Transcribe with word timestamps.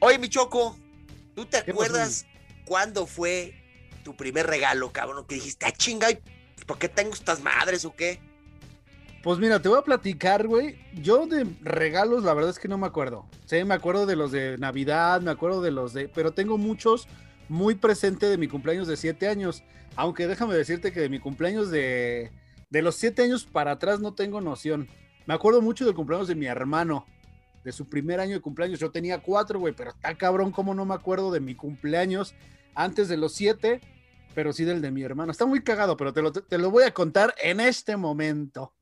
Oye, 0.00 0.18
mi 0.18 0.28
Choco, 0.28 0.76
¿tú 1.34 1.44
te 1.44 1.58
acuerdas 1.58 2.24
cuándo 2.64 3.06
fue 3.06 3.54
tu 4.02 4.16
primer 4.16 4.46
regalo, 4.46 4.92
cabrón? 4.92 5.26
Que 5.26 5.34
dijiste, 5.34 5.66
ah, 5.66 5.72
chinga, 5.72 6.08
¿por 6.66 6.78
qué 6.78 6.88
tengo 6.88 7.12
estas 7.12 7.42
madres 7.42 7.84
o 7.84 7.94
qué? 7.94 8.18
Pues 9.22 9.38
mira, 9.38 9.60
te 9.60 9.68
voy 9.68 9.78
a 9.78 9.82
platicar, 9.82 10.46
güey. 10.46 10.78
Yo 10.94 11.26
de 11.26 11.46
regalos, 11.60 12.24
la 12.24 12.32
verdad 12.32 12.50
es 12.50 12.58
que 12.58 12.68
no 12.68 12.78
me 12.78 12.86
acuerdo. 12.86 13.26
Sí, 13.44 13.62
me 13.64 13.74
acuerdo 13.74 14.06
de 14.06 14.16
los 14.16 14.32
de 14.32 14.56
Navidad, 14.56 15.20
me 15.20 15.30
acuerdo 15.30 15.60
de 15.60 15.70
los 15.70 15.92
de. 15.92 16.08
Pero 16.08 16.32
tengo 16.32 16.56
muchos 16.56 17.06
muy 17.50 17.74
presentes 17.74 18.30
de 18.30 18.38
mi 18.38 18.48
cumpleaños 18.48 18.88
de 18.88 18.96
siete 18.96 19.28
años. 19.28 19.62
Aunque 19.96 20.26
déjame 20.26 20.54
decirte 20.54 20.92
que 20.92 21.00
de 21.00 21.10
mi 21.10 21.20
cumpleaños 21.20 21.70
de. 21.70 22.32
De 22.70 22.80
los 22.80 22.94
siete 22.94 23.22
años 23.22 23.44
para 23.44 23.72
atrás 23.72 24.00
no 24.00 24.14
tengo 24.14 24.40
noción. 24.40 24.88
Me 25.26 25.34
acuerdo 25.34 25.60
mucho 25.60 25.84
del 25.84 25.94
cumpleaños 25.94 26.28
de 26.28 26.36
mi 26.36 26.46
hermano. 26.46 27.04
De 27.64 27.72
su 27.72 27.88
primer 27.88 28.20
año 28.20 28.34
de 28.34 28.40
cumpleaños. 28.40 28.78
Yo 28.78 28.90
tenía 28.90 29.18
cuatro, 29.18 29.58
güey, 29.58 29.74
pero 29.74 29.90
está 29.90 30.16
cabrón 30.16 30.50
como 30.50 30.74
no 30.74 30.84
me 30.84 30.94
acuerdo 30.94 31.30
de 31.30 31.40
mi 31.40 31.54
cumpleaños 31.54 32.34
antes 32.74 33.08
de 33.08 33.16
los 33.16 33.32
siete, 33.34 33.80
pero 34.34 34.52
sí 34.52 34.64
del 34.64 34.80
de 34.80 34.90
mi 34.90 35.02
hermano. 35.02 35.30
Está 35.30 35.46
muy 35.46 35.62
cagado, 35.62 35.96
pero 35.96 36.12
te 36.12 36.22
lo, 36.22 36.32
te 36.32 36.58
lo 36.58 36.70
voy 36.70 36.84
a 36.84 36.94
contar 36.94 37.34
en 37.42 37.60
este 37.60 37.96
momento. 37.96 38.72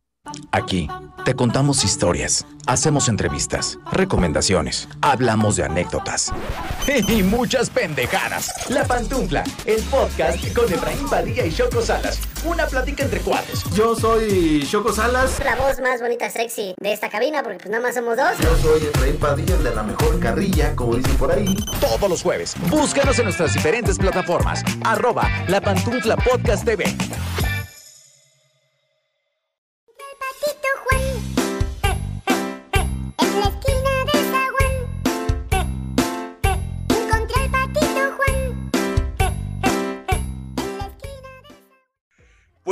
Aquí 0.52 0.88
te 1.24 1.34
contamos 1.34 1.84
historias, 1.84 2.46
hacemos 2.66 3.08
entrevistas, 3.08 3.78
recomendaciones, 3.92 4.88
hablamos 5.02 5.56
de 5.56 5.64
anécdotas 5.64 6.32
y 7.08 7.22
muchas 7.22 7.68
pendejadas. 7.68 8.50
La 8.70 8.84
Pantufla, 8.84 9.44
el 9.66 9.82
podcast 9.84 10.38
con 10.54 10.72
Efraín 10.72 11.08
Badilla 11.10 11.44
y 11.44 11.52
Choco 11.52 11.82
Salas. 11.82 12.18
Una 12.44 12.66
plática 12.66 13.04
entre 13.04 13.20
cuates. 13.20 13.62
Yo 13.74 13.94
soy 13.94 14.66
Choco 14.70 14.92
Salas. 14.92 15.38
La 15.44 15.56
voz 15.56 15.80
más 15.80 16.00
bonita, 16.00 16.30
sexy 16.30 16.74
de 16.80 16.92
esta 16.92 17.10
cabina, 17.10 17.42
porque 17.42 17.58
pues 17.58 17.70
nada 17.70 17.82
más 17.82 17.94
somos 17.94 18.16
dos. 18.16 18.30
Yo 18.40 18.56
soy 18.58 18.86
Efraín 18.86 19.16
Padilla, 19.16 19.54
el 19.56 19.64
de 19.64 19.74
la 19.74 19.82
mejor 19.82 20.18
carrilla, 20.20 20.74
como 20.74 20.96
dicen 20.96 21.16
por 21.16 21.30
ahí. 21.30 21.54
Todos 21.80 22.08
los 22.08 22.22
jueves, 22.22 22.54
búscanos 22.70 23.18
en 23.18 23.24
nuestras 23.24 23.52
diferentes 23.52 23.98
plataformas. 23.98 24.62
Arroba 24.84 25.28
La 25.48 25.60
Pantufla 25.60 26.16
Podcast 26.16 26.64
TV. 26.64 26.84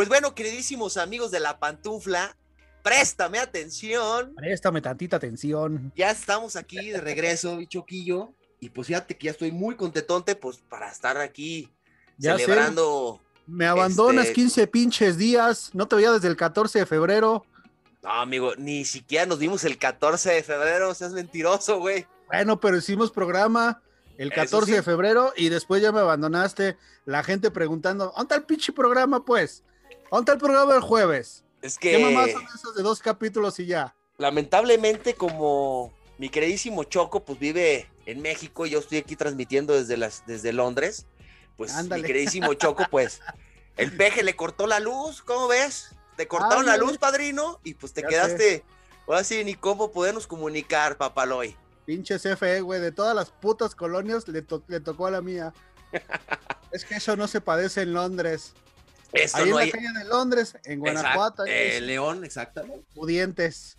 Pues 0.06 0.20
bueno, 0.20 0.36
queridísimos 0.36 0.98
amigos 0.98 1.32
de 1.32 1.40
la 1.40 1.58
pantufla, 1.58 2.36
préstame 2.84 3.40
atención. 3.40 4.36
Préstame 4.36 4.80
tantita 4.80 5.16
atención. 5.16 5.92
Ya 5.96 6.12
estamos 6.12 6.54
aquí 6.54 6.90
de 6.90 7.00
regreso, 7.00 7.56
mi 7.56 7.66
Choquillo. 7.66 8.32
Y 8.60 8.70
pues 8.70 8.86
fíjate 8.86 9.16
que 9.18 9.24
ya 9.24 9.30
estoy 9.32 9.50
muy 9.50 9.74
contentonte, 9.74 10.36
pues, 10.36 10.58
para 10.58 10.88
estar 10.92 11.16
aquí 11.16 11.72
Ya 12.18 12.36
sé. 12.38 12.44
celebrando. 12.44 13.20
Me 13.48 13.66
abandonas 13.66 14.26
Este- 14.26 14.34
15 14.34 14.66
pinches 14.68 15.18
días. 15.18 15.70
No 15.74 15.88
te 15.88 15.96
veía 15.96 16.12
desde 16.12 16.28
el 16.28 16.36
14 16.36 16.78
de 16.78 16.86
febrero. 16.86 17.44
No, 18.04 18.12
amigo, 18.12 18.54
ni 18.58 18.84
siquiera 18.84 19.26
nos 19.26 19.40
vimos 19.40 19.64
el 19.64 19.76
14 19.76 20.30
de 20.30 20.44
febrero, 20.44 20.94
seas 20.94 21.14
mentiroso, 21.14 21.80
güey. 21.80 22.06
Bueno, 22.28 22.60
pero 22.60 22.76
hicimos 22.76 23.10
programa 23.10 23.82
el 24.18 24.28
Eso 24.28 24.36
14 24.36 24.66
sí. 24.66 24.72
de 24.76 24.82
febrero 24.84 25.32
y 25.36 25.48
después 25.48 25.82
ya 25.82 25.90
me 25.90 25.98
abandonaste. 25.98 26.76
La 27.06 27.24
gente 27.24 27.50
preguntando, 27.50 28.04
¿dónde 28.16 28.20
está 28.22 28.36
el 28.36 28.44
pinche 28.44 28.72
programa, 28.72 29.24
pues? 29.24 29.64
¿Dónde 30.10 30.32
el 30.32 30.38
programa 30.38 30.72
del 30.72 30.82
jueves? 30.82 31.44
Es 31.62 31.78
¿Qué 31.78 31.98
mamás 31.98 32.26
que 32.26 32.32
son 32.32 32.44
esos 32.54 32.74
de 32.74 32.82
dos 32.82 33.00
capítulos 33.00 33.58
y 33.58 33.66
ya? 33.66 33.94
lamentablemente, 34.18 35.14
como 35.14 35.92
mi 36.16 36.30
queridísimo 36.30 36.84
Choco, 36.84 37.22
pues 37.24 37.38
vive 37.38 37.90
en 38.06 38.22
México 38.22 38.64
y 38.64 38.70
yo 38.70 38.78
estoy 38.78 38.96
aquí 38.98 39.14
transmitiendo 39.14 39.74
desde, 39.74 39.98
las, 39.98 40.22
desde 40.26 40.54
Londres, 40.54 41.06
pues 41.58 41.74
Ándale. 41.74 42.00
mi 42.02 42.06
queridísimo 42.06 42.54
Choco, 42.54 42.84
pues 42.90 43.20
el 43.76 43.94
peje 43.94 44.22
le 44.22 44.34
cortó 44.34 44.66
la 44.66 44.80
luz, 44.80 45.20
¿cómo 45.20 45.48
ves? 45.48 45.90
Te 46.16 46.26
cortaron 46.26 46.64
la 46.64 46.78
luz, 46.78 46.96
padrino, 46.96 47.60
y 47.62 47.74
pues 47.74 47.92
te 47.92 48.00
Ya 48.00 48.08
quedaste, 48.08 48.64
ahora 49.06 49.22
sí, 49.22 49.44
ni 49.44 49.54
cómo 49.54 49.92
podernos 49.92 50.26
comunicar, 50.26 50.96
papaloy. 50.96 51.54
Pinche 51.84 52.18
CFE, 52.18 52.62
güey, 52.62 52.80
de 52.80 52.92
todas 52.92 53.14
las 53.14 53.30
putas 53.30 53.74
colonias 53.74 54.26
le, 54.28 54.40
to- 54.40 54.64
le 54.68 54.80
tocó 54.80 55.06
a 55.08 55.10
la 55.10 55.20
mía. 55.20 55.52
es 56.72 56.86
que 56.86 56.94
eso 56.94 57.16
no 57.16 57.28
se 57.28 57.42
padece 57.42 57.82
en 57.82 57.92
Londres. 57.92 58.54
Eso 59.12 59.36
Ahí 59.38 59.50
no 59.50 59.56
en 59.58 59.62
hay. 59.64 59.70
la 59.70 59.78
calle 59.78 59.98
de 59.98 60.04
Londres, 60.04 60.56
en 60.64 60.80
Guanajuato, 60.80 61.44
eh, 61.46 61.80
León, 61.80 62.24
exactamente. 62.24 62.84
pudientes. 62.94 63.76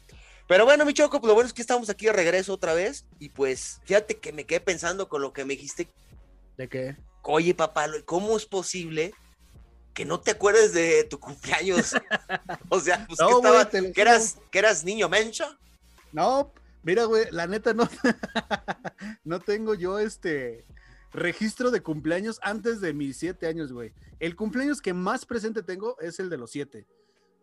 Pero 0.47 0.63
bueno, 0.65 0.85
mi 0.85 0.93
Choco, 0.93 1.19
pues 1.19 1.27
lo 1.27 1.33
bueno 1.33 1.47
es 1.47 1.53
que 1.53 1.61
estamos 1.61 1.89
aquí 1.89 2.05
de 2.05 2.13
regreso 2.13 2.53
otra 2.53 2.73
vez. 2.73 3.05
Y 3.19 3.29
pues, 3.29 3.79
fíjate 3.85 4.17
que 4.17 4.31
me 4.31 4.45
quedé 4.45 4.61
pensando 4.61 5.09
con 5.09 5.21
lo 5.21 5.33
que 5.33 5.43
me 5.43 5.53
dijiste. 5.55 5.89
¿De 6.57 6.69
qué? 6.69 6.95
Oye, 7.23 7.53
papá, 7.53 7.87
¿cómo 8.05 8.37
es 8.37 8.45
posible 8.45 9.13
que 9.93 10.05
no 10.05 10.21
te 10.21 10.31
acuerdes 10.31 10.73
de 10.73 11.03
tu 11.03 11.19
cumpleaños? 11.19 11.93
o 12.69 12.79
sea, 12.79 13.05
pues 13.07 13.19
No, 13.19 13.27
que, 13.27 13.33
estaba- 13.35 13.69
te 13.69 13.81
lo 13.81 13.91
que 13.91 14.01
eras, 14.01 14.37
que 14.49 14.59
eras 14.59 14.85
niño 14.85 15.09
mencha. 15.09 15.57
No, 16.13 16.53
mira, 16.83 17.03
güey, 17.03 17.25
la 17.31 17.45
neta 17.47 17.73
no, 17.73 17.89
no 19.25 19.39
tengo 19.41 19.73
yo 19.75 19.99
este 19.99 20.63
registro 21.17 21.71
de 21.71 21.81
cumpleaños 21.81 22.39
antes 22.43 22.79
de 22.79 22.93
mis 22.93 23.17
siete 23.17 23.47
años, 23.47 23.73
güey. 23.73 23.91
El 24.19 24.35
cumpleaños 24.35 24.81
que 24.81 24.93
más 24.93 25.25
presente 25.25 25.63
tengo 25.63 25.99
es 25.99 26.19
el 26.19 26.29
de 26.29 26.37
los 26.37 26.51
siete. 26.51 26.85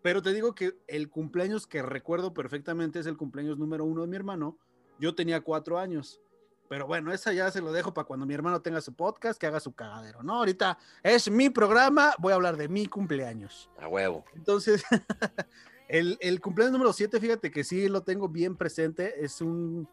Pero 0.01 0.23
te 0.23 0.33
digo 0.33 0.55
que 0.55 0.79
el 0.87 1.11
cumpleaños 1.11 1.67
que 1.67 1.83
recuerdo 1.83 2.33
perfectamente 2.33 3.01
es 3.01 3.07
el 3.07 3.17
cumpleaños 3.17 3.59
número 3.59 3.85
uno 3.85 4.03
de 4.03 4.07
mi 4.07 4.17
hermano. 4.17 4.57
Yo 5.01 5.15
tenía 5.15 5.41
cuatro 5.41 5.79
años. 5.79 6.21
Pero 6.69 6.87
bueno, 6.87 7.13
esa 7.13 7.33
ya 7.33 7.51
se 7.51 7.61
lo 7.61 7.73
dejo 7.73 7.93
para 7.93 8.07
cuando 8.07 8.27
mi 8.27 8.35
hermano 8.35 8.63
tenga 8.63 8.81
su 8.81 8.95
podcast, 8.95 9.39
que 9.41 9.47
haga 9.47 9.61
su 9.61 9.75
cagadero, 9.75 10.23
¿no? 10.23 10.37
Ahorita 10.37 10.79
es 11.03 11.31
mi 11.31 11.51
programa, 11.51 12.15
voy 12.19 12.33
a 12.33 12.37
hablar 12.37 12.57
de 12.57 12.69
mi 12.69 12.87
cumpleaños. 12.87 13.71
A 13.79 13.89
huevo. 13.89 14.25
Entonces, 14.35 14.83
el, 15.89 16.17
el 16.21 16.41
cumpleaños 16.41 16.73
número 16.73 16.93
7, 16.93 17.21
fíjate 17.21 17.51
que 17.51 17.65
sí 17.65 17.89
lo 17.89 18.03
tengo 18.03 18.29
bien 18.29 18.57
presente. 18.57 19.23
Es 19.23 19.41
un, 19.41 19.89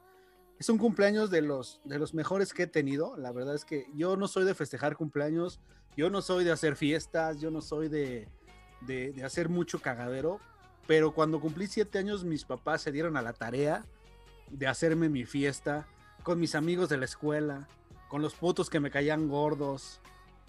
es 0.62 0.70
un 0.70 0.78
cumpleaños 0.78 1.32
de 1.32 1.42
los, 1.42 1.82
de 1.86 1.98
los 1.98 2.14
mejores 2.14 2.54
que 2.54 2.64
he 2.64 2.68
tenido. 2.68 3.18
La 3.18 3.32
verdad 3.32 3.56
es 3.56 3.66
que 3.66 3.88
yo 3.96 4.16
no 4.16 4.28
soy 4.28 4.46
de 4.46 4.54
festejar 4.54 4.96
cumpleaños, 4.96 5.60
yo 5.98 6.12
no 6.12 6.22
soy 6.22 6.44
de 6.44 6.52
hacer 6.52 6.76
fiestas, 6.76 7.42
yo 7.42 7.50
no 7.50 7.62
soy 7.62 7.90
de, 7.90 8.28
de, 8.82 9.12
de 9.12 9.24
hacer 9.24 9.50
mucho 9.50 9.80
cagadero. 9.80 10.40
Pero 10.86 11.16
cuando 11.16 11.40
cumplí 11.40 11.66
siete 11.66 11.98
años, 11.98 12.24
mis 12.24 12.46
papás 12.46 12.84
se 12.84 12.92
dieron 12.92 13.18
a 13.18 13.24
la 13.24 13.34
tarea 13.34 13.88
de 14.52 14.68
hacerme 14.68 15.10
mi 15.10 15.26
fiesta 15.26 15.88
con 16.22 16.40
mis 16.40 16.54
amigos 16.54 16.90
de 16.90 16.98
la 16.98 17.06
escuela, 17.06 17.68
con 18.08 18.22
los 18.22 18.36
putos 18.36 18.70
que 18.70 18.80
me 18.80 18.92
caían 18.92 19.30
gordos, 19.30 20.00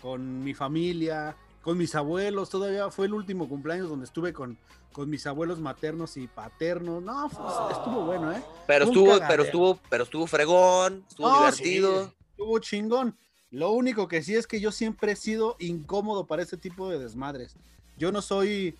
con 0.03 0.44
mi 0.44 0.53
familia, 0.53 1.39
con 1.62 1.78
mis 1.78 1.95
abuelos. 1.95 2.50
Todavía 2.50 2.91
fue 2.91 3.06
el 3.06 3.15
último 3.15 3.49
cumpleaños 3.49 3.89
donde 3.89 4.05
estuve 4.05 4.33
con, 4.33 4.59
con 4.93 5.09
mis 5.09 5.27
abuelos 5.27 5.59
maternos 5.61 6.17
y 6.17 6.27
paternos. 6.27 7.03
No, 7.03 7.28
fue- 7.28 7.73
estuvo 7.73 8.05
bueno, 8.05 8.33
¿eh? 8.33 8.43
Pero 8.67 8.84
estuvo, 8.87 9.19
pero 9.28 9.43
estuvo, 9.45 9.78
pero 9.89 10.05
estuvo 10.05 10.27
fregón, 10.27 11.05
estuvo 11.09 11.28
No, 11.28 11.39
divertido. 11.39 12.05
sí, 12.06 12.12
estuvo 12.31 12.59
chingón. 12.59 13.17
Lo 13.50 13.71
único 13.73 14.09
que 14.09 14.23
sí 14.23 14.34
es 14.34 14.47
que 14.47 14.61
yo 14.61 14.73
siempre 14.73 15.12
he 15.12 15.17
sido 15.17 15.56
incómodo 15.59 16.27
para 16.27 16.43
este 16.43 16.56
tipo 16.56 16.89
de 16.91 16.99
desmadres. 16.99 17.55
Yo 17.99 18.11
no 18.11 18.23
soy, 18.23 18.77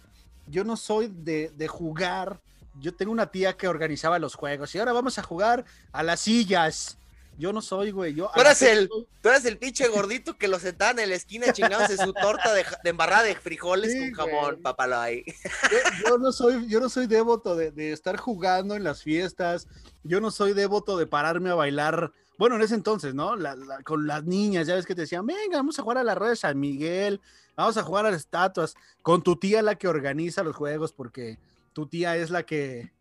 yo 0.47 0.65
no 0.65 0.77
soy 0.77 1.09
de, 1.09 1.51
de 1.57 1.69
jugar. 1.69 2.41
Yo 2.81 2.95
tengo 2.95 3.13
una 3.13 3.27
tía 3.27 3.55
que 3.55 3.69
organizaba 3.69 4.19
los 4.19 4.35
juegos 4.35 4.75
y 4.75 4.79
ahora 4.79 4.95
vamos 4.95 5.19
a 5.19 5.23
jugar 5.23 5.67
a 5.93 6.03
las 6.03 6.21
sillas. 6.21 6.97
Yo 7.43 7.53
no 7.53 7.61
soy, 7.61 7.91
güey. 7.91 8.15
Yo 8.15 8.31
Tú 8.33 8.41
eres 8.41 8.63
la- 8.63 8.71
el, 8.71 8.89
tú 8.89 9.29
eres 9.29 9.45
el 9.47 9.59
pinche 9.59 9.89
gordito 9.89 10.39
que 10.39 10.47
lo 10.47 10.61
sentaban 10.61 11.01
en 11.01 11.09
la 11.09 11.17
esquina 11.17 11.53
chingándose 11.53 11.97
su 11.97 12.13
torta 12.13 12.55
de, 12.55 12.65
embarrada 12.85 13.25
de 13.25 13.35
frijoles 13.35 13.91
Sí, 13.93 14.13
con 14.13 14.29
jamón, 14.29 14.51
güey. 14.53 14.63
papaloy. 14.63 15.25
yo, 15.73 16.09
yo 16.11 16.19
no 16.19 16.31
soy, 16.31 16.69
yo 16.69 16.79
no 16.79 16.89
soy 16.89 17.09
devoto 17.09 17.57
de, 17.57 17.73
de 17.73 17.91
estar 17.93 18.17
jugando 18.17 18.77
en 18.77 18.85
las 18.85 19.03
fiestas. 19.03 19.67
Yo 20.05 20.21
no 20.21 20.31
soy 20.31 20.53
devoto 20.53 20.97
de 20.97 21.09
pararme 21.09 21.51
a 21.51 21.55
bailar. 21.55 22.13
Bueno, 22.39 22.55
en 22.55 22.63
ese 22.63 22.77
entonces, 22.77 23.13
¿no? 23.13 23.35
La- 23.35 23.57
la- 23.57 23.83
con 23.83 24.07
las 24.07 24.23
niñas, 24.25 24.69
ya 24.69 24.77
ves 24.77 24.87
que 24.87 24.95
te 24.95 25.01
decían, 25.01 25.27
venga, 25.27 25.57
vamos 25.57 25.77
a 25.79 25.83
jugar 25.83 25.99
a 25.99 26.05
la 26.05 26.15
red 26.15 26.29
de 26.29 26.37
San 26.37 26.61
Miguel, 26.61 27.21
vamos 27.57 27.77
a 27.77 27.83
jugar 27.83 28.07
a 28.07 28.13
las 28.13 28.21
estatuas. 28.21 28.75
Con 29.03 29.21
tu 29.23 29.35
tía 29.35 29.63
la 29.63 29.75
que 29.75 29.89
organiza 29.89 30.45
los 30.45 30.55
juegos, 30.55 30.93
porque 30.93 31.39
tu 31.73 31.87
tía 31.89 32.17
es 32.17 32.31
la 32.31 32.45
que, 32.45 32.93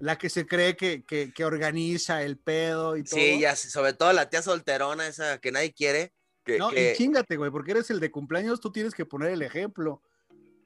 la 0.00 0.18
que 0.18 0.28
se 0.30 0.46
cree 0.46 0.76
que, 0.76 1.04
que, 1.04 1.32
que 1.32 1.44
organiza 1.44 2.22
el 2.22 2.38
pedo 2.38 2.96
y 2.96 3.04
todo. 3.04 3.20
Sí, 3.20 3.38
ya, 3.40 3.54
sobre 3.54 3.92
todo 3.92 4.12
la 4.12 4.28
tía 4.28 4.42
solterona, 4.42 5.06
esa 5.06 5.38
que 5.38 5.52
nadie 5.52 5.72
quiere. 5.72 6.12
Que, 6.44 6.58
No, 6.58 6.70
que- 6.70 6.92
y 6.92 6.96
chingate, 6.96 7.36
güey, 7.36 7.50
porque 7.50 7.72
eres 7.72 7.90
el 7.90 8.00
de 8.00 8.10
cumpleaños, 8.10 8.60
tú 8.60 8.72
tienes 8.72 8.94
que 8.94 9.04
poner 9.06 9.30
el 9.30 9.42
ejemplo. 9.42 10.02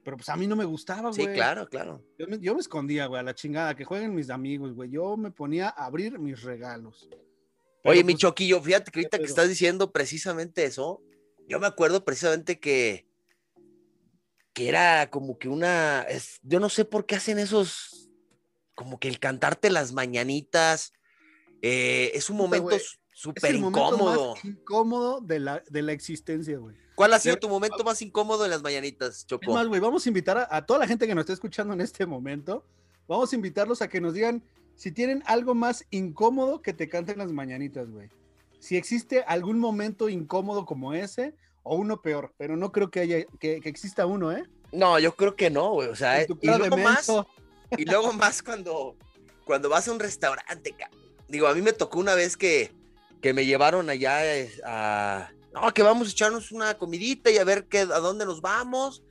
Pero 0.03 0.17
pues 0.17 0.29
a 0.29 0.35
mí 0.37 0.45
no 0.47 0.55
me 0.55 0.65
gustaba, 0.65 1.09
güey. 1.09 1.25
sí, 1.27 1.33
claro, 1.33 1.67
claro. 1.67 2.03
Yo 2.17 2.27
me, 2.27 2.39
yo 2.39 2.53
me 2.53 2.61
escondía, 2.61 3.07
güey, 3.07 3.19
a 3.19 3.23
la 3.23 3.33
chingada, 3.35 3.75
que 3.75 3.85
jueguen 3.85 4.13
mis 4.15 4.29
amigos, 4.29 4.73
güey. 4.73 4.89
Yo 4.91 5.17
me 5.17 5.31
ponía 5.31 5.69
a 5.69 5.85
abrir 5.85 6.17
mis 6.19 6.43
regalos. 6.43 7.07
Pero, 7.09 7.91
Oye, 7.91 8.03
mi 8.03 8.13
pues, 8.13 8.21
choquillo, 8.21 8.61
fíjate 8.61 8.91
que 8.91 8.99
ahorita 8.99 9.17
que 9.17 9.25
estás 9.25 9.49
diciendo 9.49 9.91
precisamente 9.91 10.63
eso, 10.63 11.01
yo 11.47 11.59
me 11.59 11.67
acuerdo 11.67 12.05
precisamente 12.05 12.59
que, 12.59 13.07
que 14.53 14.69
era 14.69 15.09
como 15.09 15.37
que 15.37 15.49
una, 15.49 16.03
es- 16.03 16.39
yo 16.43 16.59
no 16.59 16.69
sé 16.69 16.85
por 16.85 17.05
qué 17.05 17.15
hacen 17.15 17.39
esos, 17.39 18.04
como 18.75 18.99
que 18.99 19.07
el 19.07 19.19
cantarte 19.19 19.69
las 19.69 19.93
mañanitas, 19.93 20.93
eh, 21.61 22.11
es 22.13 22.29
un 22.29 22.37
momento, 22.37 22.75
súper 23.11 23.55
incómodo. 23.55 24.35
más 24.35 24.45
incómodo 24.45 25.21
de 25.21 25.39
la, 25.39 25.63
de 25.69 25.81
la 25.81 25.93
existencia, 25.93 26.57
güey. 26.57 26.75
¿Cuál 26.95 27.13
ha 27.13 27.19
sido 27.19 27.37
tu 27.37 27.49
momento 27.49 27.83
más 27.83 28.01
incómodo 28.01 28.45
en 28.45 28.51
las 28.51 28.61
mañanitas, 28.61 29.17
Es 29.17 29.25
Choco? 29.25 29.53
más, 29.53 29.67
güey, 29.67 29.81
vamos 29.81 30.05
a 30.05 30.09
invitar 30.09 30.37
a, 30.37 30.47
a 30.49 30.65
toda 30.65 30.79
la 30.79 30.87
gente 30.87 31.07
que 31.07 31.15
nos 31.15 31.23
está 31.23 31.33
escuchando 31.33 31.73
en 31.73 31.81
este 31.81 32.05
momento, 32.05 32.63
vamos 33.07 33.31
a 33.31 33.35
invitarlos 33.35 33.81
a 33.81 33.89
que 33.89 33.99
nos 33.99 34.13
digan 34.13 34.43
si 34.75 34.91
tienen 34.91 35.23
algo 35.25 35.55
más 35.55 35.85
incómodo 35.89 36.61
que 36.61 36.73
te 36.73 36.89
canten 36.89 37.17
las 37.17 37.31
mañanitas, 37.31 37.89
güey. 37.89 38.09
Si 38.59 38.77
existe 38.77 39.23
algún 39.23 39.59
momento 39.59 40.09
incómodo 40.09 40.65
como 40.65 40.93
ese 40.93 41.35
o 41.63 41.75
uno 41.75 42.01
peor, 42.01 42.33
pero 42.37 42.57
no 42.57 42.71
creo 42.71 42.91
que 42.91 42.99
haya 42.99 43.25
que, 43.39 43.61
que 43.61 43.69
exista 43.69 44.05
uno, 44.05 44.31
¿eh? 44.31 44.43
No, 44.71 44.99
yo 44.99 45.15
creo 45.15 45.35
que 45.35 45.49
no, 45.49 45.71
güey. 45.71 45.87
O 45.89 45.95
sea, 45.95 46.25
tu 46.25 46.37
y 46.41 46.47
luego 46.47 46.77
más. 46.77 47.09
Y 47.77 47.85
luego 47.85 48.13
más 48.13 48.41
cuando, 48.41 48.95
cuando 49.45 49.69
vas 49.69 49.87
a 49.87 49.91
un 49.91 49.99
restaurante. 49.99 50.75
Digo, 51.27 51.47
a 51.47 51.53
mí 51.53 51.61
me 51.61 51.73
tocó 51.73 51.99
una 51.99 52.15
vez 52.15 52.37
que, 52.37 52.71
que 53.21 53.33
me 53.33 53.45
llevaron 53.45 53.89
allá 53.89 54.35
eh, 54.35 54.51
a. 54.65 55.31
No, 55.53 55.73
que 55.73 55.83
vamos 55.83 56.09
a 56.09 56.11
echarnos 56.11 56.51
una 56.51 56.77
comidita 56.77 57.31
y 57.31 57.37
a 57.37 57.43
ver 57.43 57.65
qué, 57.65 57.79
a 57.79 57.85
dónde 57.85 58.25
nos 58.25 58.41
vamos. 58.41 59.03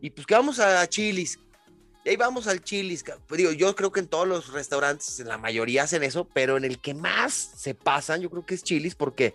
Y 0.00 0.10
pues 0.10 0.26
que 0.26 0.34
vamos 0.34 0.58
a 0.58 0.86
Chilis. 0.86 1.38
Y 2.04 2.10
ahí 2.10 2.16
vamos 2.16 2.46
al 2.46 2.62
Chilis. 2.62 3.04
Pues 3.26 3.38
digo, 3.38 3.52
yo 3.52 3.74
creo 3.74 3.90
que 3.92 4.00
en 4.00 4.06
todos 4.06 4.26
los 4.26 4.52
restaurantes, 4.52 5.20
en 5.20 5.28
la 5.28 5.38
mayoría 5.38 5.84
hacen 5.84 6.02
eso, 6.02 6.26
pero 6.32 6.56
en 6.56 6.64
el 6.64 6.80
que 6.80 6.94
más 6.94 7.32
se 7.56 7.74
pasan, 7.74 8.20
yo 8.20 8.30
creo 8.30 8.44
que 8.44 8.54
es 8.54 8.62
Chilis, 8.62 8.94
porque 8.94 9.34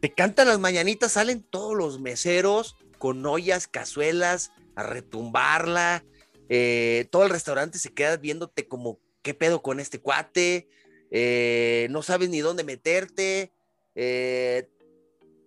te 0.00 0.12
cantan 0.12 0.48
las 0.48 0.58
mañanitas, 0.58 1.12
salen 1.12 1.42
todos 1.42 1.76
los 1.76 2.00
meseros 2.00 2.76
con 2.98 3.24
ollas, 3.24 3.66
cazuelas, 3.66 4.52
a 4.74 4.82
retumbarla. 4.82 6.04
Eh, 6.52 7.08
todo 7.12 7.22
el 7.22 7.30
restaurante 7.30 7.78
se 7.78 7.94
queda 7.94 8.16
viéndote 8.16 8.66
como, 8.66 8.98
¿qué 9.22 9.34
pedo 9.34 9.62
con 9.62 9.78
este 9.78 10.00
cuate? 10.00 10.68
Eh, 11.12 11.86
no 11.90 12.02
sabes 12.02 12.28
ni 12.28 12.40
dónde 12.40 12.64
meterte. 12.64 13.52
eh, 13.94 14.68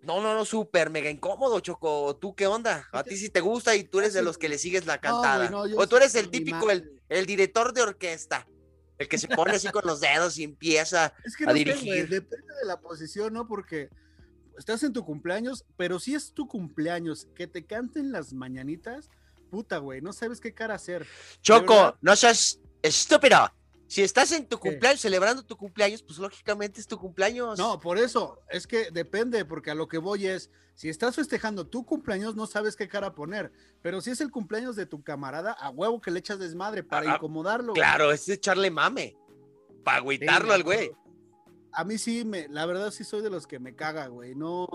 no, 0.02 0.22
no, 0.22 0.34
no, 0.34 0.46
súper 0.46 0.90
mega 0.90 1.10
incómodo, 1.10 1.60
Choco. 1.60 2.16
¿Tú 2.18 2.36
qué 2.36 2.48
onda? 2.48 2.88
A 2.92 3.04
ti 3.04 3.18
sí 3.18 3.30
te 3.30 3.42
gusta 3.42 3.76
y 3.76 3.84
tú 3.84 4.00
eres 4.00 4.14
de 4.14 4.22
los 4.22 4.38
que 4.38 4.50
le 4.50 4.58
sigues 4.58 4.86
la 4.86 5.00
cantada. 5.00 5.50
no, 5.50 5.62
o 5.62 5.88
tú 5.88 5.98
eres 5.98 6.16
el 6.16 6.30
típico, 6.30 6.70
el, 6.72 7.26
director 7.26 7.74
de 7.74 7.82
orquesta. 7.82 8.48
El 8.98 9.08
que 9.08 9.18
se 9.18 9.28
pone 9.28 9.54
así 9.54 9.70
con 9.70 9.86
los 9.86 10.00
dedos 10.00 10.38
y 10.38 10.44
empieza. 10.44 11.14
Es 11.26 11.36
que 11.36 11.44
a 11.44 11.48
no 11.48 11.54
dirigir. 11.54 12.08
depende 12.08 12.54
de 12.62 12.66
la 12.66 12.80
posición, 12.80 13.34
¿no? 13.34 13.48
Porque 13.48 13.90
estás 14.58 14.84
en 14.84 14.94
tu 14.94 15.04
cumpleaños, 15.04 15.66
pero 15.78 16.00
si 16.00 16.16
es 16.16 16.34
tu 16.34 16.48
cumpleaños, 16.48 17.28
que 17.36 17.48
te 17.48 17.66
canten 17.66 18.12
las 18.12 18.34
mañanitas, 18.34 19.10
puta, 19.54 19.78
güey, 19.78 20.02
no 20.02 20.12
sabes 20.14 20.40
qué 20.42 20.52
cara 20.52 20.74
hacer. 20.74 21.06
Choco, 21.44 21.96
no 22.02 22.16
seas 22.16 22.60
estúpido. 22.82 23.38
Si 23.86 24.02
estás 24.02 24.32
en 24.32 24.48
tu 24.48 24.58
¿Qué? 24.60 24.72
cumpleaños, 24.72 25.00
celebrando 25.02 25.44
tu 25.44 25.56
cumpleaños, 25.56 26.02
pues 26.02 26.18
lógicamente 26.18 26.82
es 26.82 26.88
tu 26.88 26.98
cumpleaños. 26.98 27.60
No, 27.60 27.80
por 27.80 28.00
eso, 28.00 28.40
es 28.50 28.66
que 28.66 28.90
depende, 28.90 29.46
porque 29.46 29.70
a 29.70 29.76
lo 29.76 29.88
que 29.88 30.00
voy 30.00 30.26
es, 30.26 30.50
si 30.74 30.90
estás 30.90 31.16
festejando 31.16 31.68
tu 31.68 31.86
cumpleaños, 31.86 32.36
no 32.36 32.48
sabes 32.48 32.76
qué 32.76 32.88
cara 32.88 33.14
poner, 33.14 33.52
pero 33.84 34.02
si 34.02 34.10
es 34.10 34.22
el 34.22 34.32
cumpleaños 34.32 34.76
de 34.76 34.88
tu 34.88 35.04
camarada, 35.04 35.52
a 35.52 35.70
huevo 35.70 36.02
que 36.02 36.10
le 36.10 36.18
echas 36.18 36.40
desmadre 36.40 36.82
para 36.82 37.12
Ah, 37.12 37.16
incomodarlo. 37.18 37.74
Claro, 37.74 38.12
es 38.12 38.28
echarle 38.28 38.72
mame. 38.72 39.16
Para 39.84 39.98
Sí, 39.98 40.02
agüitarlo 40.02 40.54
al 40.54 40.64
güey. 40.64 40.92
A 41.72 41.84
mí 41.84 42.00
sí, 42.00 42.26
me, 42.26 42.48
la 42.48 42.66
verdad 42.66 42.90
sí 42.90 43.04
soy 43.04 43.22
de 43.22 43.30
los 43.30 43.46
que 43.46 43.60
me 43.60 43.76
caga, 43.76 44.08
güey, 44.08 44.34
no, 44.34 44.68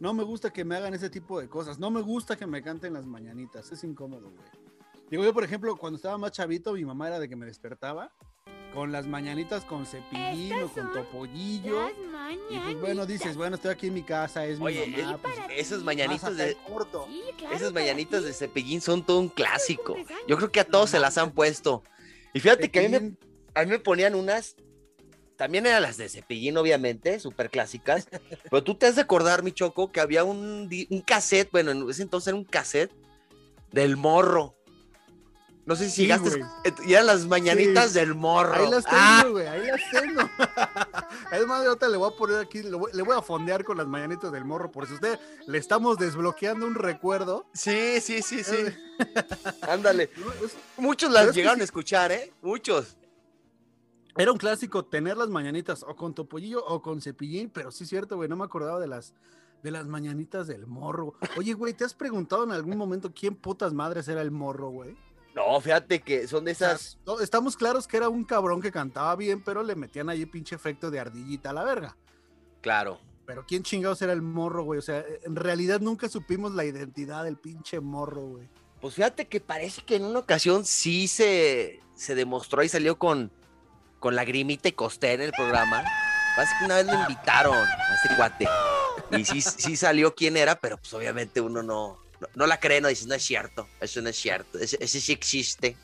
no 0.00 0.14
me 0.14 0.22
gusta 0.24 0.52
que 0.52 0.64
me 0.64 0.76
hagan 0.76 0.94
ese 0.94 1.10
tipo 1.10 1.40
de 1.40 1.48
cosas, 1.48 1.78
no 1.78 1.90
me 1.90 2.00
gusta 2.00 2.36
que 2.36 2.46
me 2.46 2.62
canten 2.62 2.92
las 2.92 3.06
mañanitas, 3.06 3.70
es 3.72 3.82
incómodo, 3.84 4.30
güey. 4.30 4.48
Digo, 5.10 5.24
yo, 5.24 5.32
por 5.32 5.42
ejemplo, 5.44 5.74
cuando 5.76 5.96
estaba 5.96 6.18
más 6.18 6.32
chavito, 6.32 6.72
mi 6.74 6.84
mamá 6.84 7.08
era 7.08 7.18
de 7.18 7.28
que 7.28 7.36
me 7.36 7.46
despertaba 7.46 8.12
con 8.74 8.92
las 8.92 9.06
mañanitas 9.06 9.64
con 9.64 9.86
cepillín 9.86 10.52
o 10.62 10.68
con 10.68 10.92
topollillo. 10.92 11.88
Y 12.50 12.58
pues 12.58 12.80
bueno, 12.80 13.06
dices, 13.06 13.34
bueno, 13.36 13.56
estoy 13.56 13.70
aquí 13.70 13.86
en 13.86 13.94
mi 13.94 14.02
casa, 14.02 14.44
es 14.44 14.60
Oye, 14.60 14.86
mi 14.86 15.02
mamá. 15.02 15.12
es- 15.14 15.18
pues, 15.22 15.34
Esas 15.56 15.82
mañanitas 15.82 16.36
de, 16.36 16.54
corto. 16.68 17.06
esas 17.50 17.72
mañanitas 17.72 18.22
de 18.24 18.34
cepillín 18.34 18.82
son 18.82 19.02
todo 19.04 19.18
un 19.20 19.30
clásico. 19.30 19.96
Yo 20.28 20.36
creo 20.36 20.52
que 20.52 20.60
a 20.60 20.64
todos 20.66 20.90
se 20.90 20.98
las 21.00 21.16
han 21.16 21.32
puesto. 21.32 21.82
Y 22.34 22.40
fíjate 22.40 22.70
que 22.70 22.80
a 22.80 22.82
mí 22.82 22.88
me, 22.90 22.98
Cepillín, 22.98 23.18
a 23.54 23.64
mí 23.64 23.70
me 23.70 23.78
ponían 23.78 24.14
unas, 24.14 24.54
también 25.38 25.66
eran 25.66 25.82
las 25.82 25.96
de 25.96 26.08
cepillín, 26.08 26.56
obviamente, 26.58 27.20
súper 27.20 27.48
clásicas. 27.48 28.08
pero 28.50 28.64
tú 28.64 28.74
te 28.74 28.86
has 28.86 28.96
de 28.96 29.02
acordar, 29.02 29.44
mi 29.44 29.52
choco, 29.52 29.92
que 29.92 30.00
había 30.00 30.24
un, 30.24 30.68
un 30.90 31.00
cassette, 31.00 31.50
bueno, 31.52 31.70
en 31.70 31.88
ese 31.88 32.02
entonces 32.02 32.26
era 32.26 32.36
un 32.36 32.44
cassette 32.44 32.90
del 33.70 33.96
morro. 33.96 34.56
No 35.64 35.76
sé 35.76 35.90
si 35.90 36.02
llegaste, 36.02 36.40
eh, 36.64 36.72
y 36.86 36.94
eran 36.94 37.06
las 37.06 37.26
mañanitas 37.26 37.94
del 37.94 38.16
morro. 38.16 38.54
Ahí 38.54 38.70
las 38.70 38.84
tengo, 38.84 38.96
Ah, 38.98 39.26
güey, 39.30 39.46
ahí 39.46 39.66
las 39.66 39.80
tengo. 39.92 40.22
es 41.32 41.46
más, 41.46 41.64
ahorita 41.64 41.88
le 41.88 41.98
voy 41.98 42.12
a 42.12 42.16
poner 42.16 42.40
aquí, 42.40 42.62
le 42.64 42.74
voy, 42.74 42.90
le 42.92 43.02
voy 43.02 43.16
a 43.16 43.22
fondear 43.22 43.62
con 43.62 43.76
las 43.76 43.86
mañanitas 43.86 44.32
del 44.32 44.44
morro, 44.44 44.72
por 44.72 44.88
si 44.88 44.94
usted 44.94 45.20
le 45.46 45.58
estamos 45.58 45.98
desbloqueando 45.98 46.66
un 46.66 46.74
recuerdo. 46.74 47.46
sí, 47.52 48.00
sí, 48.00 48.22
sí, 48.22 48.42
sí. 48.42 48.56
Ándale. 49.68 50.10
Muchos 50.78 51.12
las 51.12 51.32
llegaron 51.32 51.58
sí. 51.58 51.60
a 51.60 51.64
escuchar, 51.64 52.10
¿eh? 52.10 52.32
Muchos. 52.42 52.97
Era 54.18 54.32
un 54.32 54.38
clásico 54.38 54.84
tener 54.84 55.16
las 55.16 55.28
mañanitas 55.28 55.84
o 55.84 55.94
con 55.94 56.12
topollillo 56.12 56.64
o 56.66 56.82
con 56.82 57.00
cepillín, 57.00 57.50
pero 57.50 57.70
sí 57.70 57.84
es 57.84 57.90
cierto, 57.90 58.16
güey, 58.16 58.28
no 58.28 58.36
me 58.36 58.44
acordaba 58.44 58.80
de 58.80 58.88
las 58.88 59.14
de 59.62 59.70
las 59.70 59.86
mañanitas 59.86 60.46
del 60.46 60.66
morro. 60.66 61.14
Oye, 61.36 61.52
güey, 61.52 61.72
¿te 61.72 61.84
has 61.84 61.94
preguntado 61.94 62.44
en 62.44 62.52
algún 62.52 62.76
momento 62.76 63.12
quién 63.12 63.34
putas 63.34 63.72
madres 63.72 64.08
era 64.08 64.22
el 64.22 64.30
morro, 64.30 64.70
güey? 64.70 64.96
No, 65.34 65.60
fíjate 65.60 66.00
que 66.00 66.26
son 66.26 66.44
de 66.44 66.52
O 66.52 66.54
sea, 66.54 66.72
esas. 66.72 66.98
estamos 67.20 67.56
claros 67.56 67.86
que 67.86 67.96
era 67.96 68.08
un 68.08 68.24
cabrón 68.24 68.60
que 68.60 68.72
cantaba 68.72 69.14
bien, 69.14 69.42
pero 69.42 69.62
le 69.62 69.76
metían 69.76 70.08
ahí 70.08 70.26
pinche 70.26 70.56
efecto 70.56 70.90
de 70.90 71.00
ardillita 71.00 71.50
a 71.50 71.52
la 71.52 71.64
verga. 71.64 71.96
Claro. 72.60 72.98
Pero 73.24 73.44
quién 73.46 73.62
chingados 73.62 74.02
era 74.02 74.12
el 74.12 74.22
morro, 74.22 74.64
güey. 74.64 74.78
O 74.78 74.82
sea, 74.82 75.04
en 75.22 75.36
realidad 75.36 75.80
nunca 75.80 76.08
supimos 76.08 76.54
la 76.54 76.64
identidad 76.64 77.24
del 77.24 77.36
pinche 77.36 77.78
morro, 77.78 78.22
güey. 78.22 78.48
Pues 78.80 78.94
fíjate 78.94 79.28
que 79.28 79.40
parece 79.40 79.82
que 79.82 79.96
en 79.96 80.04
una 80.04 80.20
ocasión 80.20 80.64
sí 80.64 81.08
se, 81.08 81.80
se 81.94 82.14
demostró 82.14 82.62
y 82.62 82.68
salió 82.68 82.98
con, 82.98 83.30
con 83.98 84.14
lagrimita 84.14 84.68
y 84.68 84.72
costé 84.72 85.14
en 85.14 85.22
el 85.22 85.32
programa. 85.32 85.84
Parece 86.36 86.54
que 86.58 86.64
una 86.66 86.76
vez 86.76 86.86
lo 86.86 86.94
invitaron 86.94 87.56
a 87.56 87.94
este 88.02 88.14
cuate. 88.16 88.48
Y 89.10 89.24
sí, 89.24 89.40
sí 89.42 89.76
salió 89.76 90.14
quién 90.14 90.36
era, 90.36 90.56
pero 90.60 90.76
pues 90.76 90.92
obviamente 90.94 91.40
uno 91.40 91.62
no, 91.62 91.98
no, 92.34 92.46
la 92.46 92.60
cree, 92.60 92.80
no 92.80 92.88
dice, 92.88 93.06
no 93.06 93.14
es 93.14 93.24
cierto, 93.24 93.66
eso 93.80 94.00
no 94.02 94.08
es 94.08 94.16
cierto, 94.16 94.58
ese, 94.58 94.86
sí 94.86 95.12
existe. 95.12 95.76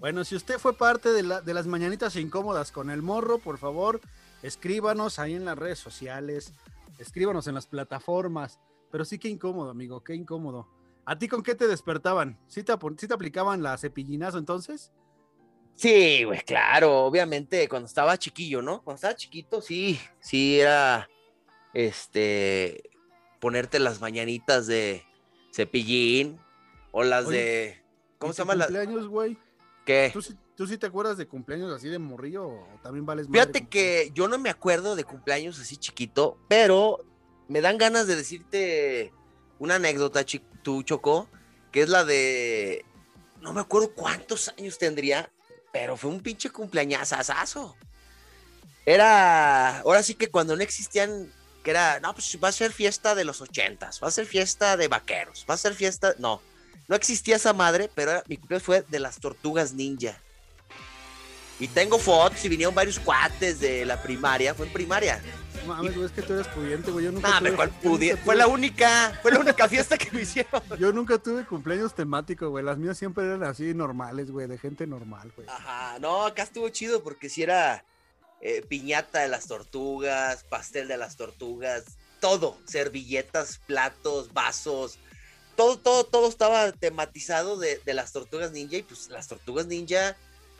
Bueno, 0.00 0.24
si 0.24 0.34
usted 0.36 0.58
fue 0.58 0.76
parte 0.76 1.10
de, 1.12 1.22
la- 1.22 1.40
de 1.40 1.54
las 1.54 1.66
mañanitas 1.66 2.16
incómodas 2.16 2.72
con 2.72 2.90
el 2.90 3.02
morro, 3.02 3.38
por 3.38 3.58
favor, 3.58 4.00
escríbanos 4.42 5.18
ahí 5.18 5.34
en 5.34 5.44
las 5.44 5.56
redes 5.56 5.78
sociales, 5.78 6.52
escríbanos 6.98 7.46
en 7.46 7.54
las 7.54 7.66
plataformas. 7.66 8.58
Pero 8.90 9.04
sí 9.04 9.18
que 9.18 9.28
incómodo, 9.28 9.70
amigo, 9.70 10.02
qué 10.04 10.14
incómodo. 10.14 10.68
¿A 11.04 11.18
ti 11.18 11.28
con 11.28 11.42
qué 11.42 11.54
te 11.54 11.66
despertaban? 11.66 12.38
¿Sí 12.46 12.62
te, 12.62 12.72
sí 12.98 13.08
te 13.08 13.14
aplicaban 13.14 13.62
la 13.62 13.76
cepillinazo 13.78 14.38
entonces? 14.38 14.92
Sí, 15.76 16.24
güey, 16.24 16.40
claro, 16.40 17.04
obviamente 17.04 17.68
cuando 17.68 17.86
estaba 17.86 18.16
chiquillo, 18.18 18.62
¿no? 18.62 18.82
Cuando 18.82 18.96
estaba 18.96 19.14
chiquito, 19.14 19.60
sí, 19.60 20.00
sí 20.20 20.58
era, 20.60 21.08
este, 21.74 22.82
ponerte 23.40 23.78
las 23.78 24.00
mañanitas 24.00 24.66
de 24.66 25.04
cepillín 25.54 26.40
o 26.92 27.04
las 27.04 27.26
Oye, 27.26 27.36
de, 27.38 27.84
¿cómo 28.18 28.32
¿Y 28.32 28.34
se 28.34 28.42
llama 28.42 28.54
la? 28.54 28.64
cumpleaños, 28.66 29.06
güey? 29.08 29.38
¿Qué? 29.84 30.10
¿Tú, 30.12 30.22
sí- 30.22 30.34
¿Tú 30.56 30.66
sí 30.66 30.78
te 30.78 30.86
acuerdas 30.86 31.18
de 31.18 31.28
cumpleaños 31.28 31.70
así 31.70 31.88
de 31.90 31.98
morrillo 31.98 32.46
o 32.48 32.66
también 32.82 33.04
vales 33.04 33.28
Fíjate 33.30 33.68
que 33.68 34.10
yo 34.14 34.26
no 34.26 34.38
me 34.38 34.48
acuerdo 34.48 34.96
de 34.96 35.04
cumpleaños 35.04 35.60
así 35.60 35.76
chiquito, 35.76 36.38
pero 36.48 37.04
me 37.48 37.60
dan 37.60 37.76
ganas 37.76 38.06
de 38.06 38.16
decirte 38.16 39.12
una 39.58 39.74
anécdota, 39.74 40.24
tú, 40.62 40.82
Chocó, 40.82 41.28
que 41.70 41.82
es 41.82 41.90
la 41.90 42.06
de, 42.06 42.86
no 43.42 43.52
me 43.52 43.60
acuerdo 43.60 43.92
cuántos 43.94 44.48
años 44.58 44.78
tendría, 44.78 45.30
pero 45.78 45.98
fue 45.98 46.08
un 46.08 46.20
pinche 46.20 46.48
cumpleañazazazo. 46.48 47.76
Era, 48.86 49.80
ahora 49.80 50.02
sí 50.02 50.14
que 50.14 50.30
cuando 50.30 50.56
no 50.56 50.62
existían, 50.62 51.30
que 51.62 51.70
era, 51.70 52.00
no, 52.00 52.14
pues 52.14 52.38
va 52.42 52.48
a 52.48 52.52
ser 52.52 52.72
fiesta 52.72 53.14
de 53.14 53.24
los 53.24 53.42
ochentas, 53.42 54.02
va 54.02 54.08
a 54.08 54.10
ser 54.10 54.24
fiesta 54.24 54.78
de 54.78 54.88
vaqueros, 54.88 55.44
va 55.48 55.52
a 55.52 55.58
ser 55.58 55.74
fiesta, 55.74 56.14
no, 56.18 56.40
no 56.88 56.96
existía 56.96 57.36
esa 57.36 57.52
madre, 57.52 57.90
pero 57.94 58.22
mi 58.26 58.38
cumpleaños 58.38 58.62
fue 58.62 58.84
de 58.88 59.00
las 59.00 59.20
tortugas 59.20 59.74
ninja. 59.74 60.18
Y 61.58 61.68
tengo 61.68 61.98
fotos 61.98 62.44
y 62.44 62.48
vinieron 62.48 62.74
varios 62.74 62.98
cuates 62.98 63.60
de 63.60 63.84
la 63.86 64.02
primaria, 64.02 64.54
fue 64.54 64.66
en 64.66 64.72
primaria. 64.72 65.22
Mames, 65.66 65.94
güey, 65.94 66.06
es 66.06 66.12
que 66.12 66.22
tú 66.22 66.34
eres 66.34 66.46
pudiente, 66.48 66.90
güey. 66.92 67.06
Yo 67.06 67.12
nunca 67.12 67.40
tuve- 67.40 67.56
cual 67.56 67.72
Fue 68.24 68.36
la 68.36 68.46
única, 68.46 69.18
fue 69.22 69.32
la 69.32 69.40
única 69.40 69.68
fiesta 69.68 69.98
que 69.98 70.10
me 70.12 70.22
hicieron. 70.22 70.62
Yo 70.78 70.92
nunca 70.92 71.18
tuve 71.18 71.44
cumpleaños 71.44 71.94
temáticos, 71.94 72.50
güey. 72.50 72.64
Las 72.64 72.78
mías 72.78 72.96
siempre 72.98 73.24
eran 73.24 73.42
así 73.42 73.74
normales, 73.74 74.30
güey, 74.30 74.46
de 74.46 74.58
gente 74.58 74.86
normal, 74.86 75.32
güey. 75.34 75.48
Ajá, 75.48 75.98
no, 75.98 76.24
acá 76.26 76.42
estuvo 76.44 76.68
chido 76.68 77.02
porque 77.02 77.28
si 77.28 77.42
era 77.42 77.84
eh, 78.40 78.62
piñata 78.68 79.20
de 79.20 79.28
las 79.28 79.48
tortugas, 79.48 80.44
pastel 80.44 80.86
de 80.86 80.98
las 80.98 81.16
tortugas, 81.16 81.84
todo, 82.20 82.58
servilletas, 82.66 83.58
platos, 83.66 84.32
vasos, 84.32 84.98
todo, 85.56 85.78
todo, 85.78 86.04
todo 86.04 86.28
estaba 86.28 86.70
tematizado 86.72 87.56
de, 87.58 87.80
de 87.84 87.94
las 87.94 88.12
tortugas 88.12 88.52
ninja 88.52 88.76
y 88.76 88.82
pues 88.82 89.08
las 89.08 89.26
tortugas 89.26 89.66
ninja, 89.66 90.16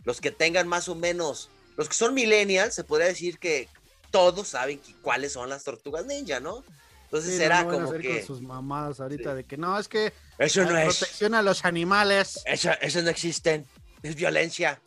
los 0.07 0.23
que 0.23 0.31
tengan 0.31 0.67
más 0.67 0.89
o 0.89 0.95
menos, 0.95 1.51
los 1.77 1.89
que 1.89 1.95
son 1.95 2.15
millennials, 2.15 2.75
se 2.75 2.85
podría 2.85 3.09
decir 3.09 3.39
que 3.39 3.69
todos 4.11 4.49
saben 4.49 4.79
que- 4.79 4.95
cuáles 5.03 5.33
son 5.35 5.51
las 5.51 5.63
tortugas 5.65 6.07
ninja, 6.07 6.41
¿no? 6.41 6.65
Entonces 7.05 7.37
Sí, 7.37 7.43
era 7.43 7.63
no, 7.65 7.71
como 7.73 7.93
que 7.93 8.17
con 8.21 8.27
sus 8.27 8.41
mamadas 8.41 9.01
ahorita 9.01 9.31
Sí. 9.33 9.37
de 9.37 9.45
que 9.45 9.57
no, 9.59 9.79
es 9.79 9.87
que 9.89 10.13
eso 10.39 10.65
no 10.65 10.77
es, 10.79 10.97
protección 10.99 11.35
a 11.35 11.43
los 11.43 11.65
animales. 11.65 12.41
eso, 12.47 12.71
eso 12.81 13.03
no 13.03 13.11
existen, 13.11 13.67
es 14.03 14.15
violencia. 14.17 14.81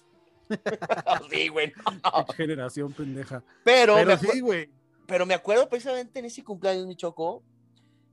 sí, 1.32 1.48
güey. 1.50 1.72
no. 2.04 2.26
Generación 2.36 2.92
pendeja. 2.94 3.44
Pero, 3.64 3.96
Pero 3.96 4.18
sí, 4.18 4.40
güey. 4.40 4.70
pero 5.06 5.26
me 5.26 5.34
acuerdo 5.36 5.70
precisamente 5.70 6.20
en 6.20 6.26
ese 6.26 6.44
cumpleaños, 6.44 6.88
mi 6.88 6.96
choco, 6.96 7.44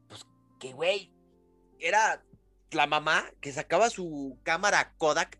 pues 0.08 0.25
que, 0.60 0.72
güey, 0.72 1.10
era 1.78 2.22
la 2.72 2.86
mamá 2.86 3.25
que 3.40 3.52
sacaba 3.52 3.88
su 3.90 4.36
cámara 4.42 4.92
Kodak 4.98 5.38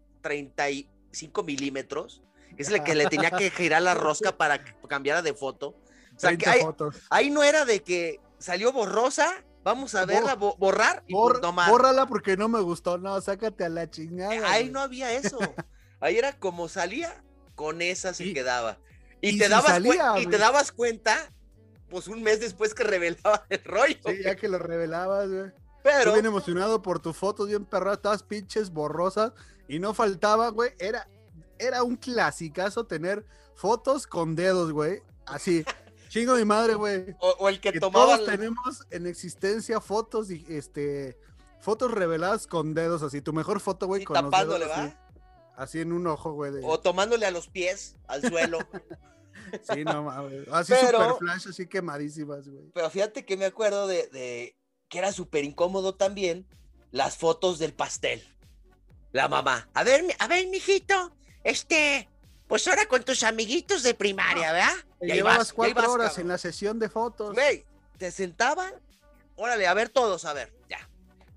35 1.17 1.43
milímetros, 1.45 2.23
es 2.59 2.71
la 2.71 2.83
que 2.85 2.95
le 2.95 3.07
tenía 3.07 3.31
que 3.31 3.51
girar 3.51 3.83
la 3.83 3.95
rosca 3.95 4.33
para 4.37 4.63
que 4.63 4.75
cambiara 4.89 5.23
de 5.23 5.35
foto. 5.35 5.69
O 5.69 6.19
sea, 6.19 6.31
que 6.37 6.45
30 6.45 6.91
ahí, 7.11 7.31
no 7.31 7.43
era 7.43 7.65
de 7.65 7.83
que 7.83 8.21
salió 8.39 8.73
borrosa, 8.73 9.45
vamos 9.65 9.95
a 9.95 10.01
Bor- 10.03 10.07
verla, 10.09 10.35
bo- 10.35 10.57
borrar 10.57 11.03
y 11.07 11.13
Bor- 11.15 11.53
más. 11.53 11.71
bórrala 11.71 12.07
porque 12.07 12.37
no 12.37 12.49
me 12.49 12.61
gustó. 12.61 12.99
No, 12.99 13.21
sácate 13.21 13.65
a 13.65 13.69
la 13.69 13.91
chingada. 13.91 14.51
Ahí 14.51 14.71
no 14.71 14.81
había 14.81 15.13
eso. 15.13 15.39
Ahí 16.01 16.17
era 16.17 16.39
como 16.39 16.69
salía, 16.69 17.23
con 17.55 17.83
esa 17.83 18.15
se 18.15 18.25
Y- 18.27 18.35
quedaba. 18.35 18.79
Y, 19.21 19.31
y 19.31 19.39
te 19.39 19.45
si 19.45 19.51
dabas 19.51 19.67
salía, 19.67 20.13
y 20.19 20.27
te 20.27 20.39
dabas 20.39 20.71
cuenta, 20.73 21.33
pues 21.89 22.07
un 22.07 22.23
mes 22.23 22.41
después 22.41 22.75
que 22.75 22.85
revelaba 22.85 23.45
el 23.49 23.65
rollo. 23.65 23.97
Sí, 24.07 24.23
ya 24.23 24.37
que 24.37 24.49
lo 24.49 24.59
revelabas, 24.59 25.29
güey. 25.29 25.51
Pero 25.83 26.13
bien 26.15 26.27
emocionado 26.27 26.83
por 26.83 26.99
tus 27.01 27.17
fotos, 27.17 27.49
bien 27.49 27.65
perradas, 27.65 28.01
todas 28.03 28.23
pinches 28.23 28.71
borrosas. 28.71 29.33
Y 29.69 29.79
no 29.79 29.95
faltaba, 29.95 30.49
güey. 30.51 30.73
Era, 30.79 31.09
era 31.59 31.83
un 31.83 31.97
clasicazo 31.97 32.87
tener 32.87 33.25
fotos 33.55 34.07
con 34.07 34.35
dedos, 34.37 34.73
güey. 34.73 35.03
Así. 35.27 35.65
Chingo 36.09 36.37
mi 36.37 36.45
madre, 36.45 36.75
güey. 36.75 37.15
o, 37.21 37.31
o 37.41 37.49
el 37.49 37.61
que, 37.61 37.73
Que 37.73 37.81
tomaba 37.81 38.17
todos 38.17 38.27
tenemos 38.29 38.87
en 38.91 39.07
existencia 39.07 39.81
fotos 39.81 40.31
y 40.31 40.45
este 40.49 41.19
fotos 41.61 41.91
reveladas 41.91 42.47
con 42.47 42.75
dedos 42.75 43.03
así. 43.03 43.21
Tu 43.21 43.33
mejor 43.33 43.61
foto, 43.61 43.87
güey, 43.89 44.05
con 44.05 44.15
los 44.15 44.31
tapándole, 44.31 44.67
dedos 44.67 44.79
¿va? 44.79 44.85
así, 44.85 44.97
así 45.57 45.81
en 45.81 45.93
un 45.93 46.07
ojo, 46.07 46.33
güey. 46.33 46.53
de- 46.53 46.61
O 46.65 46.79
tomándole 46.79 47.27
a 47.27 47.31
los 47.33 47.49
pies 47.49 47.97
al 48.07 48.23
suelo. 48.23 48.59
Sí, 49.73 49.85
no 49.85 50.03
mames. 50.03 50.49
Así 50.51 50.73
Pero- 50.73 50.99
super 50.99 51.19
flash, 51.19 51.49
así 51.49 51.67
quemadísimas, 51.69 52.49
güey. 52.49 52.65
Pero 52.75 52.91
fíjate 52.91 53.25
que 53.25 53.37
me 53.37 53.45
acuerdo 53.45 53.87
de, 53.87 54.09
de 54.09 54.57
que 54.89 54.99
era 54.99 55.13
súper 55.13 55.45
incómodo 55.45 55.95
también 55.95 56.49
las 56.91 57.17
fotos 57.17 57.59
del 57.61 57.73
pastel. 57.73 58.25
La 59.17 59.29
mamá. 59.29 59.67
A 59.73 59.83
ver, 59.83 60.05
a 60.19 60.27
ver, 60.29 60.47
mijito, 60.49 61.17
este, 61.43 62.07
pues 62.47 62.69
ahora 62.69 62.85
con 62.85 63.03
tus 63.03 63.23
amiguitos 63.23 63.83
de 63.83 63.95
primaria, 63.95 64.53
¿verdad? 64.53 64.75
Te 65.01 65.07
llevabas 65.07 65.39
vas, 65.39 65.53
cuatro 65.55 65.75
vas, 65.75 65.89
horas 65.89 66.09
cabrón. 66.11 66.21
en 66.27 66.29
la 66.29 66.39
sesión 66.39 66.79
de 66.79 66.91
fotos. 66.91 67.33
Güey, 67.33 67.65
te 67.97 68.11
sentaban, 68.11 68.75
órale, 69.37 69.67
a 69.67 69.73
ver 69.73 69.89
todos, 69.89 70.27
a 70.27 70.35
ver, 70.35 70.53
ya. 70.69 70.87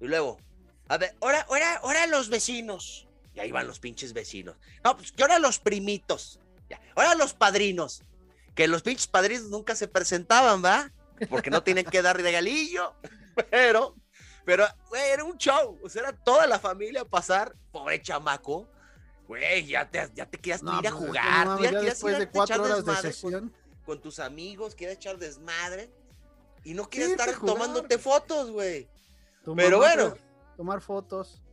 Y 0.01 0.07
luego, 0.07 0.41
a 0.89 0.97
ver, 0.97 1.15
ahora, 1.21 1.45
ahora, 1.47 1.75
ahora 1.77 2.07
los 2.07 2.27
vecinos. 2.27 3.07
Y 3.33 3.39
ahí 3.39 3.51
van 3.53 3.65
los 3.65 3.79
pinches 3.79 4.11
vecinos. 4.11 4.57
No, 4.83 4.97
pues 4.97 5.13
que 5.13 5.23
ahora 5.23 5.39
los 5.39 5.59
primitos. 5.59 6.41
Ya. 6.69 6.81
Ahora 6.95 7.15
los 7.15 7.33
padrinos. 7.33 8.03
Que 8.55 8.67
los 8.67 8.81
pinches 8.81 9.07
padrinos 9.07 9.45
nunca 9.45 9.77
se 9.77 9.87
presentaban, 9.87 10.61
¿va? 10.61 10.91
Porque 11.29 11.49
no 11.49 11.63
tienen 11.63 11.85
que 11.85 12.01
dar 12.01 12.21
regalillo. 12.21 12.93
Pero, 13.49 13.95
pero, 14.49 14.65
güey, 14.89 15.11
era 15.11 15.23
un 15.23 15.37
show. 15.37 15.77
O 15.83 15.87
sea, 15.89 16.01
era 16.01 16.11
toda 16.11 16.47
la 16.47 16.57
familia 16.57 17.01
a 17.01 17.05
pasar. 17.05 17.55
Pobre 17.71 18.01
chamaco. 18.01 18.67
Güey, 19.27 19.67
ya 19.67 19.87
te, 19.87 20.09
ya 20.15 20.25
te 20.25 20.39
No, 20.63 20.79
ir 20.79 20.87
a 20.87 20.89
pues, 20.89 20.93
jugar. 20.93 21.45
no 21.45 21.61
ya 21.61 21.71
ya 21.71 21.81
después 21.81 22.13
ir 22.13 22.15
a 22.15 22.19
de 22.21 22.29
cuatro 22.31 22.63
horas 22.63 22.79
de 22.79 22.83
con- 22.85 22.95
sesión. 22.95 23.53
con 23.85 24.01
tus 24.01 24.17
amigos, 24.17 24.73
quieres 24.73 24.95
echar 24.95 25.19
desmadre 25.19 25.91
y 26.63 26.73
no 26.73 26.89
quieres 26.89 27.09
Sí, 27.09 27.13
estar 27.13 27.39
tomándote 27.39 27.99
fotos, 27.99 28.49
güey. 28.49 28.87
Pero 29.55 29.77
bueno. 29.77 30.15
Tomar 30.57 30.81
fotos. 30.81 31.43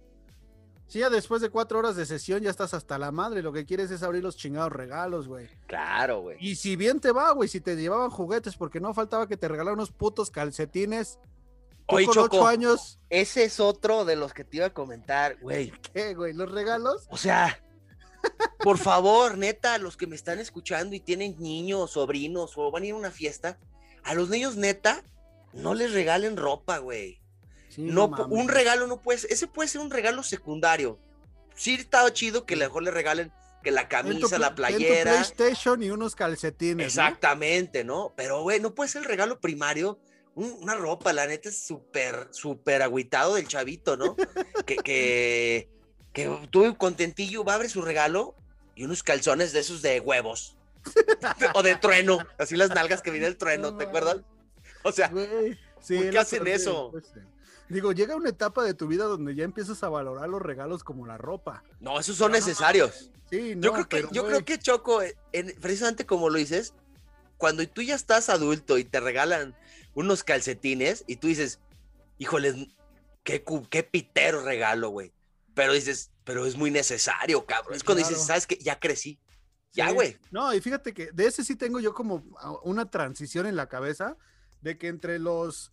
Sí, 0.86 1.00
ya 1.00 1.10
después 1.10 1.42
de 1.42 1.50
cuatro 1.50 1.78
horas 1.80 1.96
de 1.96 2.06
sesión 2.06 2.40
ya 2.42 2.48
estás 2.48 2.72
hasta 2.72 2.96
la 2.96 3.12
madre. 3.12 3.42
Lo 3.42 3.52
que 3.52 3.66
quieres 3.66 3.90
es 3.90 4.02
abrir 4.02 4.22
los 4.22 4.38
chingados 4.38 4.72
regalos, 4.72 5.28
güey. 5.28 5.50
Claro, 5.66 6.22
güey. 6.22 6.38
Y 6.40 6.56
si 6.56 6.76
bien 6.76 6.98
te 6.98 7.12
va, 7.12 7.30
güey, 7.32 7.46
si 7.50 7.60
te 7.60 7.76
llevaban 7.76 8.08
juguetes, 8.08 8.56
porque 8.56 8.80
no 8.80 8.94
faltaba 8.94 9.28
que 9.28 9.36
te 9.36 9.48
regalaran 9.48 9.74
unos 9.80 9.92
putos 9.92 10.30
calcetines. 10.30 11.18
Tú 11.88 11.96
Oye, 11.96 12.06
con 12.06 12.14
Choco. 12.14 12.36
ocho 12.36 12.46
años, 12.46 12.98
Ese 13.10 13.44
es 13.44 13.60
otro 13.60 14.04
de 14.04 14.16
los 14.16 14.34
que 14.34 14.44
te 14.44 14.56
iba 14.58 14.66
a 14.66 14.74
comentar, 14.74 15.38
güey. 15.40 15.72
¿qué, 15.94 16.14
güey? 16.14 16.32
¿Los 16.32 16.50
regalos? 16.50 17.06
O 17.10 17.16
sea, 17.16 17.60
por 18.58 18.78
favor, 18.78 19.38
neta, 19.38 19.78
los 19.78 19.96
que 19.96 20.06
me 20.06 20.16
están 20.16 20.38
escuchando 20.40 20.96
y 20.96 21.00
tienen 21.00 21.36
niños, 21.38 21.92
sobrinos 21.92 22.52
o 22.56 22.70
van 22.70 22.82
a 22.82 22.86
ir 22.86 22.92
a 22.94 22.96
una 22.96 23.10
fiesta, 23.10 23.58
a 24.02 24.14
los 24.14 24.28
niños, 24.28 24.56
neta, 24.56 25.04
no 25.52 25.74
les 25.74 25.92
regalen 25.92 26.36
ropa, 26.36 26.78
güey. 26.78 27.20
Sí, 27.68 27.82
No, 27.82 28.06
un 28.06 28.48
regalo 28.48 28.86
no 28.86 29.00
puede 29.00 29.18
ser, 29.18 29.32
ese 29.32 29.46
puede 29.46 29.68
ser 29.68 29.80
un 29.80 29.90
regalo 29.90 30.22
secundario. 30.22 30.98
Sí, 31.54 31.74
está 31.74 32.12
chido 32.12 32.44
que 32.44 32.54
a 32.54 32.58
lo 32.58 32.64
mejor 32.64 32.82
le 32.82 32.90
regalen 32.90 33.32
que 33.62 33.70
la 33.70 33.82
tu 33.82 33.88
camisa, 33.88 34.38
la 34.38 34.54
playera. 34.54 35.12
PlayStation 35.12 35.82
y 35.82 35.90
unos 35.90 36.14
calcetines. 36.14 36.76
¿no? 36.76 36.84
Exactamente, 36.84 37.82
¿no? 37.82 38.12
Pero, 38.16 38.42
güey, 38.42 38.60
no 38.60 38.74
puede 38.74 38.88
ser 38.88 39.02
el 39.02 39.08
regalo 39.08 39.40
primario. 39.40 39.98
Un- 40.36 40.56
una 40.62 40.74
ropa, 40.76 41.12
la 41.12 41.26
neta 41.26 41.48
es 41.48 41.58
súper, 41.58 42.28
súper 42.30 42.82
agüitado 42.82 43.34
del 43.34 43.48
chavito, 43.48 43.96
¿no? 43.96 44.14
que, 44.64 44.76
que, 44.84 45.68
que 46.12 46.48
tú 46.50 46.76
contentillo 46.78 47.42
va 47.42 47.52
a 47.52 47.54
abrir 47.56 47.70
su 47.70 47.82
regalo 47.82 48.36
y 48.76 48.84
unos 48.84 49.02
calzones 49.02 49.52
de 49.52 49.60
esos 49.60 49.82
de 49.82 49.98
huevos. 49.98 50.56
o 51.54 51.62
de 51.64 51.74
trueno, 51.76 52.18
así 52.38 52.54
las 52.54 52.70
nalgas 52.70 53.02
que 53.02 53.10
viene 53.10 53.26
el 53.26 53.36
trueno, 53.36 53.72
No 53.72 53.76
¿te 53.76 53.84
acuerdas? 53.84 54.18
O 54.84 54.92
sea, 54.92 55.10
sí, 55.80 55.96
¿por 55.96 56.10
qué 56.10 56.18
hacen 56.18 56.38
parte, 56.40 56.54
eso? 56.54 56.90
pues, 56.92 57.06
eh, 57.16 57.22
Digo, 57.68 57.90
llega 57.90 58.14
una 58.14 58.28
etapa 58.28 58.62
de 58.62 58.74
tu 58.74 58.86
vida 58.86 59.06
donde 59.06 59.34
ya 59.34 59.42
empiezas 59.42 59.82
a 59.82 59.88
valorar 59.88 60.28
los 60.28 60.40
regalos 60.40 60.84
como 60.84 61.04
la 61.06 61.18
ropa. 61.18 61.64
no, 61.80 61.98
esos 61.98 62.16
son 62.16 62.30
necesarios. 62.30 63.10
Sí, 63.28 63.56
no, 63.56 63.62
yo 63.62 63.72
creo 63.72 63.88
que, 63.88 63.96
pero, 63.96 64.10
yo 64.12 64.24
creo 64.26 64.44
que 64.44 64.58
Choco, 64.60 65.00
en- 65.32 65.54
precisamente 65.60 66.06
como 66.06 66.28
lo 66.30 66.38
dices, 66.38 66.74
cuando 67.38 67.66
tú 67.68 67.82
ya 67.82 67.96
estás 67.96 68.28
adulto 68.28 68.78
y 68.78 68.84
te 68.84 69.00
regalan 69.00 69.56
unos 69.96 70.22
calcetines 70.22 71.02
y 71.08 71.16
tú 71.16 71.26
dices, 71.26 71.58
híjoles, 72.18 72.54
qué, 73.24 73.42
qué 73.68 73.82
pitero 73.82 74.42
regalo, 74.44 74.90
güey. 74.90 75.12
Pero 75.54 75.72
dices, 75.72 76.12
pero 76.22 76.46
es 76.46 76.56
muy 76.56 76.70
necesario, 76.70 77.44
cabrón. 77.46 77.72
Sí, 77.72 77.78
es 77.78 77.84
cuando 77.84 78.02
claro. 78.02 78.10
dices, 78.14 78.26
¿sabes 78.26 78.46
qué? 78.46 78.56
Ya 78.58 78.78
crecí. 78.78 79.18
Ya, 79.72 79.90
güey. 79.90 80.16
No, 80.30 80.54
y 80.54 80.60
fíjate 80.60 80.94
que 80.94 81.10
de 81.12 81.26
ese 81.26 81.42
sí 81.44 81.56
tengo 81.56 81.80
yo 81.80 81.92
como 81.94 82.22
a- 82.38 82.52
una 82.62 82.90
transición 82.90 83.46
en 83.46 83.56
la 83.56 83.68
cabeza 83.68 84.16
de 84.60 84.78
que 84.78 84.88
entre 84.88 85.18
los 85.18 85.72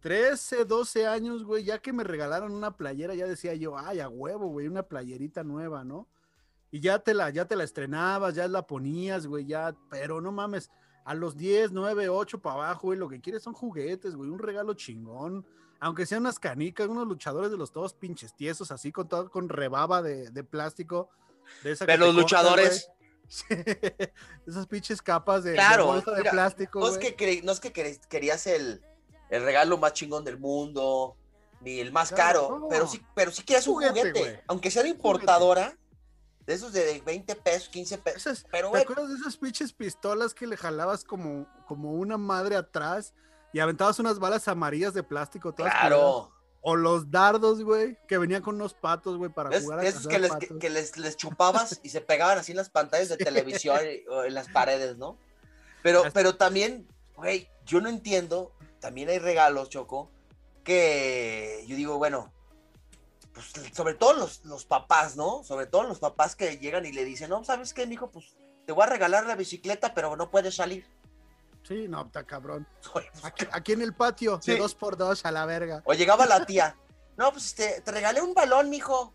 13, 0.00 0.64
12 0.64 1.06
años, 1.06 1.44
güey, 1.44 1.64
ya 1.64 1.78
que 1.78 1.92
me 1.92 2.04
regalaron 2.04 2.52
una 2.52 2.76
playera, 2.76 3.14
ya 3.14 3.26
decía 3.26 3.54
yo, 3.54 3.78
ay, 3.78 4.00
a 4.00 4.08
huevo, 4.08 4.46
güey, 4.48 4.66
una 4.66 4.82
playerita 4.84 5.44
nueva, 5.44 5.84
¿no? 5.84 6.08
Y 6.70 6.80
ya 6.80 6.98
te 7.00 7.14
la, 7.14 7.30
ya 7.30 7.44
te 7.46 7.56
la 7.56 7.64
estrenabas, 7.64 8.34
ya 8.34 8.46
la 8.48 8.66
ponías, 8.66 9.26
güey, 9.26 9.44
ya, 9.46 9.74
pero 9.90 10.20
no 10.20 10.32
mames, 10.32 10.70
a 11.04 11.14
los 11.14 11.36
10, 11.36 11.72
9, 11.72 12.08
8 12.08 12.40
para 12.40 12.54
abajo, 12.56 12.88
güey, 12.88 12.98
lo 12.98 13.08
que 13.08 13.20
quieres 13.20 13.42
son 13.42 13.54
juguetes, 13.54 14.14
güey, 14.14 14.30
un 14.30 14.38
regalo 14.38 14.74
chingón. 14.74 15.46
Aunque 15.80 16.04
sean 16.04 16.20
unas 16.22 16.38
canicas, 16.38 16.88
unos 16.88 17.06
luchadores 17.06 17.50
de 17.50 17.56
los 17.56 17.72
todos 17.72 17.94
pinches 17.94 18.34
tiesos, 18.34 18.70
así 18.70 18.92
con 18.92 19.08
todo, 19.08 19.30
con 19.30 19.48
rebaba 19.48 20.02
de, 20.02 20.30
de 20.30 20.44
plástico. 20.44 21.08
De 21.64 21.72
esa 21.72 21.86
Pero 21.86 22.06
los 22.06 22.14
luchadores, 22.14 22.90
Esas 24.46 24.66
pinches 24.66 25.00
capas 25.02 25.44
de, 25.44 25.50
de 25.50 25.56
Claro, 25.56 25.86
bolsa 25.86 26.10
de 26.12 26.18
mira, 26.18 26.30
plástico. 26.32 26.80
no 26.80 26.88
es 26.88 26.98
que, 26.98 27.16
cre- 27.16 27.42
no 27.42 27.52
es 27.52 27.60
que 27.60 27.72
queréis- 27.72 28.06
querías 28.08 28.46
el, 28.46 28.82
el 29.30 29.42
regalo 29.42 29.78
más 29.78 29.92
chingón 29.92 30.24
del 30.24 30.38
mundo, 30.38 31.16
ni 31.60 31.78
el 31.80 31.92
más 31.92 32.10
Claro, 32.12 32.48
caro, 32.48 32.58
no. 32.60 32.68
pero 32.68 32.86
sí, 32.86 33.00
pero 33.14 33.30
sí 33.30 33.42
querías 33.44 33.66
un 33.66 33.74
Juguete, 33.74 34.00
juguete, 34.00 34.42
aunque 34.48 34.70
sea 34.70 34.82
de 34.82 34.88
importadora, 34.90 35.76
de 36.50 36.56
esos 36.56 36.72
de 36.72 37.00
20 37.06 37.36
pesos, 37.36 37.68
15 37.68 37.98
pesos. 37.98 38.26
Esas- 38.26 38.44
Pero, 38.50 38.72
¿Te 38.72 38.78
acuerdas 38.78 39.08
de 39.08 39.14
esas 39.14 39.36
pinches 39.36 39.72
pistolas 39.72 40.34
que 40.34 40.46
le 40.48 40.56
jalabas 40.56 41.04
como, 41.04 41.46
como 41.68 41.92
una 41.92 42.18
madre 42.18 42.56
atrás 42.56 43.14
y 43.52 43.60
aventabas 43.60 43.98
unas 44.00 44.18
balas 44.18 44.48
amarillas 44.48 44.92
de 44.92 45.02
plástico? 45.04 45.52
todas 45.54 45.72
curadas? 45.72 45.88
claro. 45.90 46.32
O 46.62 46.76
los 46.76 47.10
dardos, 47.10 47.62
güey, 47.62 47.96
que 48.06 48.18
venían 48.18 48.42
con 48.42 48.56
unos 48.56 48.74
patos, 48.74 49.16
güey, 49.16 49.30
para 49.32 49.48
Es, 49.56 49.62
jugar 49.62 49.78
a 49.78 49.86
esos 49.86 50.06
que, 50.06 50.18
les, 50.18 50.30
que, 50.32 50.46
patos. 50.48 50.58
que 50.58 50.68
les, 50.70 50.96
les 50.98 51.16
chupabas 51.16 51.80
y 51.82 51.88
se 51.88 52.00
pegaban 52.02 52.36
así 52.36 52.52
en 52.52 52.56
las 52.58 52.68
pantallas 52.68 53.08
de 53.08 53.16
televisión 53.16 53.78
o 54.10 54.24
en 54.24 54.34
las 54.34 54.48
paredes, 54.48 54.98
¿no? 54.98 55.16
Pero, 55.82 56.02
pero 56.12 56.36
también, 56.36 56.86
güey, 57.16 57.48
yo 57.64 57.80
no 57.80 57.88
entiendo, 57.88 58.52
también 58.80 59.08
hay 59.08 59.18
regalos, 59.20 59.70
Choco, 59.70 60.10
que 60.64 61.64
yo 61.66 61.76
digo, 61.76 61.96
bueno, 61.98 62.32
pues 63.32 63.52
sobre 63.74 63.94
todo 63.94 64.12
los, 64.14 64.44
los 64.44 64.64
papás, 64.64 65.16
¿no? 65.16 65.42
Sobre 65.44 65.66
todo 65.66 65.84
los 65.84 65.98
papás 65.98 66.34
que 66.36 66.58
llegan 66.58 66.84
y 66.86 66.92
le 66.92 67.04
dicen, 67.04 67.30
no, 67.30 67.44
¿sabes 67.44 67.72
qué, 67.74 67.86
mijo? 67.86 68.10
Pues 68.10 68.36
te 68.66 68.72
voy 68.72 68.82
a 68.82 68.86
regalar 68.86 69.24
la 69.26 69.36
bicicleta, 69.36 69.94
pero 69.94 70.16
no 70.16 70.30
puedes 70.30 70.56
salir. 70.56 70.86
Sí, 71.62 71.86
no, 71.88 72.02
está 72.06 72.24
cabrón. 72.24 72.66
Pues, 72.92 73.06
Aquí, 73.22 73.46
aquí 73.52 73.72
en 73.72 73.82
el 73.82 73.94
patio, 73.94 74.40
Sí. 74.42 74.52
de 74.52 74.58
dos 74.58 74.74
por 74.74 74.96
dos 74.96 75.24
a 75.24 75.30
la 75.30 75.44
verga. 75.46 75.82
O 75.84 75.92
llegaba 75.94 76.26
la 76.26 76.44
tía, 76.46 76.76
no, 77.16 77.30
pues 77.32 77.54
te, 77.54 77.80
te 77.82 77.90
regalé 77.92 78.20
un 78.22 78.34
balón, 78.34 78.70
mijo. 78.70 79.14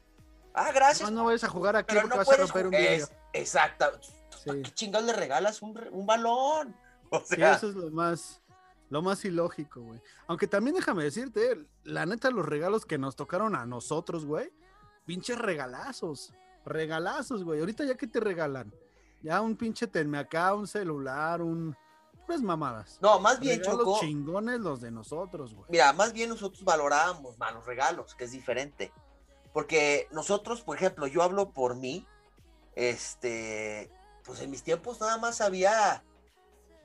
Ah, 0.53 0.71
gracias. 0.71 1.09
No, 1.11 1.17
no 1.21 1.25
vayas 1.25 1.43
a 1.43 1.49
jugar 1.49 1.75
aquí 1.75 1.87
pero 1.89 2.01
porque 2.03 2.15
no 2.17 2.23
vas 2.23 2.29
a 2.29 2.37
romper 2.41 2.65
un 2.65 2.71
vidrio. 2.71 3.09
Exacto. 3.33 3.99
Sí. 4.01 4.13
¿Para 4.45 4.61
qué 4.61 4.71
chingados 4.73 5.07
le 5.07 5.13
regalas 5.13 5.61
un, 5.61 5.77
un 5.91 6.05
balón? 6.05 6.75
O 7.11 7.19
Sí, 7.19 7.35
sea, 7.35 7.53
eso 7.55 7.69
es 7.69 7.75
lo 7.75 7.89
más, 7.91 8.41
lo 8.89 9.01
más 9.01 9.23
ilógico, 9.25 9.81
güey. 9.81 10.01
Aunque 10.27 10.47
también 10.47 10.75
déjame 10.75 11.03
decirte, 11.03 11.65
la 11.83 12.05
neta, 12.05 12.29
los 12.29 12.45
regalos 12.45 12.85
que 12.85 12.97
nos 12.97 13.15
tocaron 13.15 13.55
a 13.55 13.65
nosotros, 13.65 14.25
güey, 14.25 14.51
pinches 15.05 15.37
regalazos, 15.37 16.33
regalazos, 16.65 17.43
güey. 17.43 17.59
Ahorita 17.59 17.85
ya 17.85 17.95
que 17.95 18.07
te 18.07 18.19
regalan, 18.19 18.73
ya 19.21 19.41
un 19.41 19.55
pinche 19.55 19.87
tenme 19.87 20.17
acá, 20.17 20.53
un 20.53 20.67
celular, 20.67 21.41
un... 21.41 21.75
Pues 22.25 22.41
mamadas. 22.41 22.97
no, 23.03 23.19
más 23.19 23.39
bien, 23.39 23.59
Regalos 23.59 23.85
Choco, 23.85 23.99
chingones 23.99 24.59
los 24.59 24.81
de 24.81 24.89
nosotros, 24.89 25.53
güey. 25.53 25.67
mira, 25.69 25.93
más 25.93 26.11
bien 26.11 26.29
nosotros 26.29 26.63
valorábamos 26.63 27.37
más 27.37 27.53
los 27.53 27.63
regalos, 27.67 28.15
que 28.15 28.23
es 28.23 28.31
diferente. 28.31 28.91
Porque 29.53 30.07
nosotros, 30.11 30.61
por 30.63 30.75
ejemplo, 30.75 31.05
yo 31.05 31.21
hablo 31.21 31.51
por 31.51 31.75
mí, 31.75 32.07
este, 32.73 33.91
pues 34.23 34.41
en 34.41 34.49
mis 34.49 34.63
tiempos 34.63 34.99
nada 34.99 35.17
más 35.19 35.39
había 35.39 36.03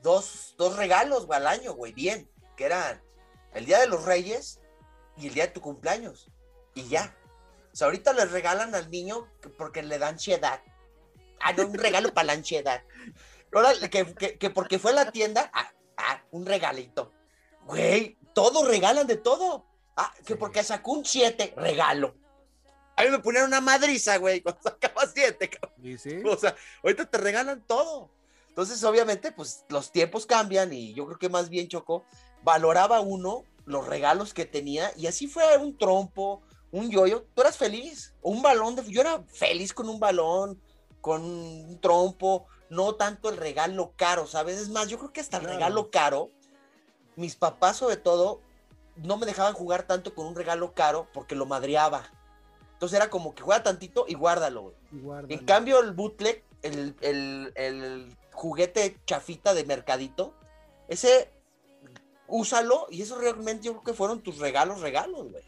dos, 0.01 0.55
dos 0.57 0.75
regalos, 0.77 1.25
güey, 1.25 1.37
al 1.39 1.47
año, 1.47 1.73
güey, 1.73 1.93
bien, 1.93 2.29
que 2.57 2.65
eran 2.65 3.01
el 3.53 3.65
Día 3.65 3.79
de 3.79 3.87
los 3.87 4.05
Reyes 4.05 4.59
y 5.17 5.27
el 5.27 5.33
día 5.33 5.47
de 5.47 5.53
tu 5.53 5.61
cumpleaños. 5.61 6.29
Y 6.73 6.87
ya. 6.87 7.15
O 7.71 7.75
sea, 7.75 7.85
ahorita 7.85 8.13
le 8.13 8.25
regalan 8.25 8.73
al 8.75 8.89
niño 8.89 9.27
que- 9.41 9.49
porque 9.49 9.81
le 9.83 9.97
dan 9.99 10.13
ansiedad. 10.15 10.61
Ah, 11.39 11.53
no, 11.53 11.65
un 11.67 11.73
regalo 11.77 12.13
para 12.13 12.27
la 12.27 12.33
ansiedad. 12.33 12.83
Ahora, 13.53 13.73
que, 13.89 14.13
que- 14.15 14.37
que 14.37 14.49
porque 14.49 14.79
fue 14.79 14.91
a 14.91 14.95
la 14.95 15.11
tienda, 15.11 15.49
ah, 15.53 15.71
ah, 15.97 16.21
un 16.31 16.45
regalito. 16.45 17.11
Güey, 17.65 18.17
todos 18.33 18.67
regalan 18.67 19.07
de 19.07 19.17
todo. 19.17 19.65
Ah, 19.97 20.13
que 20.25 20.33
Sí. 20.33 20.35
porque 20.35 20.63
sacó 20.63 20.91
un 20.93 21.05
7, 21.05 21.53
regalo. 21.57 22.15
A 22.95 23.03
mí 23.03 23.09
me 23.09 23.19
ponían 23.19 23.45
una 23.45 23.61
madriza, 23.61 24.17
güey, 24.17 24.41
cuando 24.41 24.61
sacaba 24.63 25.05
7, 25.07 25.49
Y 25.81 25.97
sí, 25.97 26.21
o 26.25 26.37
sea, 26.37 26.55
ahorita 26.83 27.05
te 27.09 27.17
regalan 27.17 27.65
todo. 27.65 28.09
Entonces, 28.51 28.83
obviamente, 28.83 29.31
pues 29.31 29.65
los 29.69 29.91
tiempos 29.91 30.25
cambian 30.25 30.73
y 30.73 30.93
yo 30.93 31.05
creo 31.05 31.17
que 31.17 31.29
más 31.29 31.49
bien 31.49 31.67
Choco 31.69 32.03
valoraba 32.43 32.99
uno 32.99 33.43
los 33.65 33.87
regalos 33.87 34.33
que 34.33 34.45
tenía 34.45 34.91
y 34.97 35.07
así 35.07 35.27
fue 35.27 35.57
un 35.57 35.77
trompo, 35.77 36.41
un 36.71 36.89
yoyo, 36.91 37.25
tú 37.33 37.41
eras 37.41 37.57
feliz, 37.57 38.13
o 38.21 38.29
un 38.31 38.41
balón 38.41 38.75
de 38.75 38.83
yo 38.91 39.01
era 39.01 39.23
feliz 39.29 39.73
con 39.73 39.87
un 39.87 39.99
balón, 39.99 40.61
con 40.99 41.23
un 41.23 41.79
trompo, 41.79 42.45
no 42.69 42.95
tanto 42.95 43.29
el 43.29 43.37
regalo 43.37 43.93
caro, 43.95 44.27
¿sabes? 44.27 44.59
Es 44.59 44.69
más, 44.69 44.89
yo 44.89 44.97
creo 44.97 45.13
que 45.13 45.21
hasta 45.21 45.37
el 45.37 45.43
Claro. 45.43 45.57
regalo 45.57 45.89
caro, 45.91 46.29
mis 47.15 47.35
papás 47.35 47.77
sobre 47.77 47.97
todo 47.97 48.41
no 48.97 49.15
me 49.17 49.25
dejaban 49.25 49.53
jugar 49.53 49.83
tanto 49.83 50.13
con 50.13 50.25
un 50.27 50.35
regalo 50.35 50.73
caro 50.73 51.07
porque 51.13 51.35
lo 51.35 51.45
madreaba. 51.45 52.09
Entonces 52.73 52.97
era 52.97 53.09
como 53.09 53.33
que 53.33 53.43
juega 53.43 53.63
tantito 53.63 54.05
y 54.07 54.15
guárdalo. 54.15 54.61
güey. 54.63 54.75
y 54.91 54.99
guárdalo. 54.99 55.33
En 55.33 55.45
cambio, 55.45 55.79
el 55.79 55.93
bootleg, 55.93 56.43
el, 56.63 56.95
el- 57.01 57.51
el 57.55 58.17
juguete 58.31 58.99
chafita 59.05 59.53
de 59.53 59.65
mercadito, 59.65 60.33
ese 60.87 61.31
úsalo 62.27 62.87
y 62.89 63.01
eso 63.01 63.17
realmente 63.17 63.65
yo 63.65 63.71
creo 63.73 63.83
que 63.83 63.93
fueron 63.93 64.21
tus 64.21 64.37
regalos, 64.39 64.81
regalos, 64.81 65.31
güey. 65.31 65.43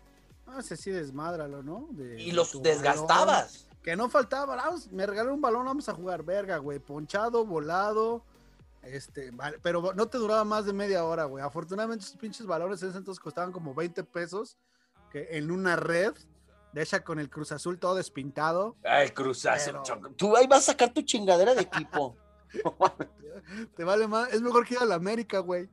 Ah, 0.47 0.57
ese 0.59 0.75
sí, 0.77 0.91
desmádralo, 0.91 1.63
¿no? 1.63 1.87
De- 1.91 2.21
Y 2.21 2.31
los 2.31 2.61
desgastabas. 2.61 3.65
balón. 3.67 3.73
Que 3.81 3.95
no 3.95 4.09
faltaba, 4.09 4.55
vamos, 4.55 4.91
me 4.91 5.05
regalaron 5.05 5.35
un 5.35 5.41
balón, 5.41 5.65
vamos 5.65 5.89
a 5.89 5.93
jugar, 5.93 6.23
verga, 6.23 6.57
güey. 6.57 6.79
Ponchado, 6.79 7.45
volado, 7.45 8.23
este, 8.81 9.31
vale, 9.31 9.59
pero 9.61 9.93
no 9.93 10.07
te 10.07 10.17
duraba 10.17 10.43
más 10.45 10.65
de 10.65 10.73
media 10.73 11.03
hora, 11.03 11.25
güey. 11.25 11.43
Afortunadamente, 11.43 12.05
esos 12.05 12.17
pinches 12.17 12.45
balones 12.45 12.81
en 12.83 12.89
ese 12.89 12.97
entonces 12.99 13.21
costaban 13.21 13.51
como 13.51 13.73
20 13.73 14.03
pesos, 14.05 14.57
que 15.11 15.27
en 15.37 15.51
una 15.51 15.75
red, 15.75 16.13
de 16.71 16.81
hecha 16.81 17.03
con 17.03 17.19
el 17.19 17.29
Cruz 17.29 17.51
Azul 17.51 17.77
todo 17.77 17.95
despintado, 17.95 18.75
Ay, 18.83 19.09
cruzazo. 19.09 19.65
Pero- 19.65 19.83
choco. 19.83 20.09
Tú 20.11 20.35
ahí 20.37 20.47
vas 20.47 20.59
a 20.69 20.71
sacar 20.71 20.93
tu 20.93 21.01
chingadera 21.01 21.53
de 21.53 21.61
equipo. 21.61 22.15
te 23.75 23.83
vale 23.83 24.07
más, 24.07 24.31
es 24.33 24.41
mejor 24.41 24.65
que 24.65 24.75
ir 24.75 24.79
a 24.79 24.85
la 24.85 24.95
América, 24.95 25.39
güey. 25.39 25.69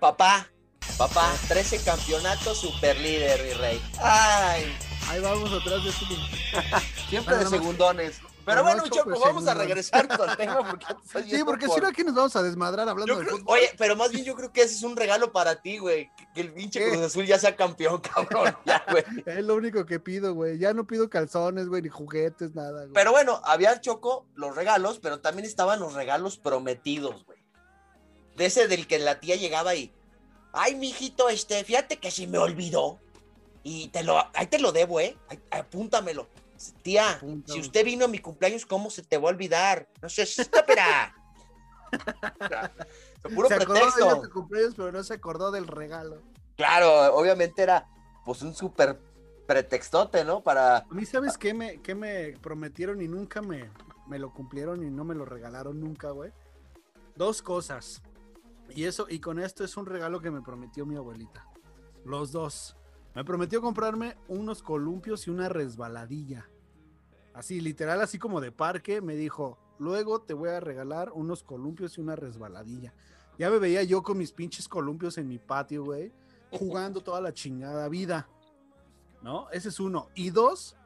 papá, 0.00 0.48
papá, 0.96 1.32
13 1.48 1.82
campeonatos, 1.84 2.58
super 2.58 2.98
líder, 2.98 3.42
mi 3.42 3.52
rey. 3.54 3.82
Ay, 4.00 4.74
Ahí 5.08 5.20
vamos 5.20 5.52
atrás 5.52 5.84
de 5.84 5.90
este. 5.90 6.04
siempre 7.08 7.34
Bueno, 7.34 7.50
de 7.50 7.58
segundones. 7.58 8.20
Pero 8.44 8.62
bueno, 8.62 8.82
Choco, 8.88 9.10
pues, 9.10 9.20
vamos 9.20 9.46
a 9.46 9.54
regresar 9.54 10.08
al 10.10 10.36
tema 10.36 10.58
porque 10.68 10.86
Sí, 11.30 11.42
porque 11.44 11.66
por- 11.66 11.74
si 11.76 11.80
no 11.80 11.88
aquí 11.88 12.02
nos 12.02 12.14
vamos 12.14 12.34
a 12.36 12.42
desmadrar 12.42 12.88
hablando 12.88 13.12
Yo 13.14 13.18
de 13.20 13.24
creo- 13.26 13.38
fútbol. 13.38 13.58
oye, 13.58 13.70
pero 13.78 13.94
más 13.96 14.10
bien 14.10 14.24
yo 14.24 14.34
creo 14.34 14.52
que 14.52 14.62
ese 14.62 14.74
es 14.74 14.82
un 14.82 14.96
regalo 14.96 15.32
para 15.32 15.62
ti, 15.62 15.78
güey. 15.78 16.10
Que, 16.34 16.40
el 16.40 16.52
pinche. 16.52 16.88
Cruz 16.90 17.02
Azul 17.04 17.24
ya 17.26 17.38
sea 17.38 17.54
campeón, 17.54 18.00
cabrón. 18.14 18.56
Ya, 18.66 18.84
güey. 18.90 19.04
Es 19.26 19.44
lo 19.44 19.54
único 19.54 19.86
que 19.86 20.00
pido, 20.00 20.34
güey. 20.34 20.58
Ya 20.58 20.74
no 20.74 20.86
pido 20.86 21.08
calzones, 21.08 21.68
güey, 21.68 21.82
ni 21.82 21.88
juguetes, 21.88 22.54
nada, 22.54 22.80
güey. 22.82 22.92
Pero 22.92 23.12
bueno, 23.12 23.40
había 23.44 23.80
Choco 23.80 24.26
los 24.34 24.56
regalos, 24.56 24.98
pero 25.00 25.20
también 25.20 25.46
estaban 25.46 25.78
los 25.80 25.94
regalos 25.94 26.36
prometidos, 26.38 27.24
güey. 27.24 27.38
De 28.36 28.46
ese 28.46 28.66
del 28.66 28.86
que 28.86 28.98
la 28.98 29.20
tía 29.20 29.36
llegaba 29.36 29.74
y, 29.74 29.92
ay, 30.52 30.74
mijito, 30.74 31.28
este, 31.28 31.62
fíjate 31.64 31.98
que 31.98 32.10
se 32.10 32.26
me 32.26 32.38
olvidó. 32.38 32.98
Y 33.62 33.88
te 33.88 34.02
lo, 34.02 34.18
ahí 34.34 34.46
te 34.48 34.58
lo 34.58 34.72
debo, 34.72 34.98
¿eh? 34.98 35.16
Apúntamelo. 35.50 36.28
Tía, 36.82 37.20
si 37.46 37.60
usted 37.60 37.84
vino 37.84 38.04
a 38.04 38.08
mi 38.08 38.18
cumpleaños, 38.18 38.66
¿cómo 38.66 38.90
se 38.90 39.02
te 39.02 39.18
va 39.18 39.28
a 39.28 39.32
olvidar? 39.32 39.88
No 40.00 40.08
sé, 40.08 40.22
espera. 40.22 41.14
Puro 43.34 43.48
se 43.48 43.54
acordó 43.54 43.74
de 43.74 43.80
pretexto. 43.80 44.10
ella 44.10 44.22
tu 44.22 44.30
cumpleaños, 44.30 44.74
pero 44.74 44.92
no 44.92 45.02
se 45.02 45.14
acordó 45.14 45.50
del 45.50 45.66
regalo. 45.66 46.22
Claro, 46.56 47.14
obviamente 47.14 47.62
era 47.62 47.88
pues 48.24 48.42
un 48.42 48.54
súper 48.54 48.98
pretextote, 49.46 50.24
¿no? 50.24 50.42
Para. 50.42 50.78
A 50.78 50.86
mí, 50.90 51.04
¿sabes 51.04 51.36
qué 51.38 51.54
me, 51.54 51.80
qué 51.82 51.94
me 51.94 52.36
prometieron 52.40 53.02
y 53.02 53.08
nunca 53.08 53.42
me, 53.42 53.70
me 54.06 54.18
lo 54.18 54.32
cumplieron 54.32 54.82
y 54.82 54.90
no 54.90 55.04
me 55.04 55.14
lo 55.14 55.24
regalaron 55.24 55.80
nunca, 55.80 56.10
güey? 56.10 56.32
Dos 57.16 57.42
cosas. 57.42 58.02
Y 58.74 58.84
eso, 58.84 59.06
y 59.08 59.20
con 59.20 59.38
esto 59.38 59.64
es 59.64 59.76
un 59.76 59.86
regalo 59.86 60.20
que 60.20 60.30
me 60.30 60.40
prometió 60.40 60.86
mi 60.86 60.96
abuelita. 60.96 61.46
Los 62.04 62.32
dos. 62.32 62.76
Me 63.14 63.24
prometió 63.24 63.60
comprarme 63.60 64.16
unos 64.28 64.62
columpios 64.62 65.26
y 65.26 65.30
una 65.30 65.48
resbaladilla. 65.48 66.48
Así, 67.34 67.60
literal, 67.60 68.00
así 68.00 68.18
como 68.18 68.40
de 68.40 68.52
parque, 68.52 69.00
me 69.00 69.16
dijo, 69.16 69.58
luego 69.78 70.20
te 70.20 70.34
voy 70.34 70.50
a 70.50 70.60
regalar 70.60 71.12
unos 71.12 71.42
columpios 71.42 71.96
y 71.96 72.00
una 72.00 72.16
resbaladilla. 72.16 72.92
Ya 73.38 73.50
me 73.50 73.58
veía 73.58 73.82
yo 73.82 74.02
con 74.02 74.18
mis 74.18 74.32
pinches 74.32 74.68
columpios 74.68 75.16
en 75.18 75.28
mi 75.28 75.38
patio, 75.38 75.84
güey, 75.84 76.12
jugando 76.50 77.00
toda 77.00 77.20
la 77.20 77.32
chingada 77.32 77.88
vida. 77.88 78.28
¿No? 79.22 79.48
Ese 79.50 79.70
es 79.70 79.80
uno. 79.80 80.08
Y 80.14 80.30
dos, 80.30 80.76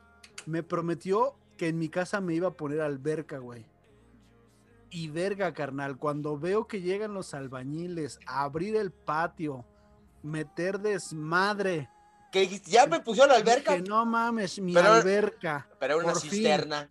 me 0.44 0.62
prometió 0.62 1.36
que 1.56 1.68
en 1.68 1.78
mi 1.78 1.88
casa 1.88 2.20
me 2.20 2.34
iba 2.34 2.48
a 2.48 2.56
poner 2.56 2.80
alberca, 2.80 3.38
güey. 3.38 3.66
Y 4.90 5.08
verga, 5.08 5.52
carnal, 5.52 5.98
cuando 5.98 6.38
veo 6.38 6.66
que 6.68 6.80
llegan 6.80 7.14
los 7.14 7.34
albañiles 7.34 8.20
a 8.26 8.44
abrir 8.44 8.76
el 8.76 8.92
patio, 8.92 9.64
meter 10.22 10.80
desmadre. 10.80 11.90
Que 12.36 12.42
dijiste, 12.42 12.70
ya 12.70 12.86
me 12.86 13.00
pusieron 13.00 13.30
la 13.30 13.36
alberca. 13.36 13.72
Dije, 13.72 13.88
no 13.88 14.04
mames, 14.04 14.58
mi 14.58 14.74
Pero- 14.74 14.92
alberca. 14.92 15.66
Pero 15.80 15.94
era 15.94 16.04
una 16.04 16.12
por 16.12 16.20
fin. 16.20 16.30
cisterna. 16.32 16.90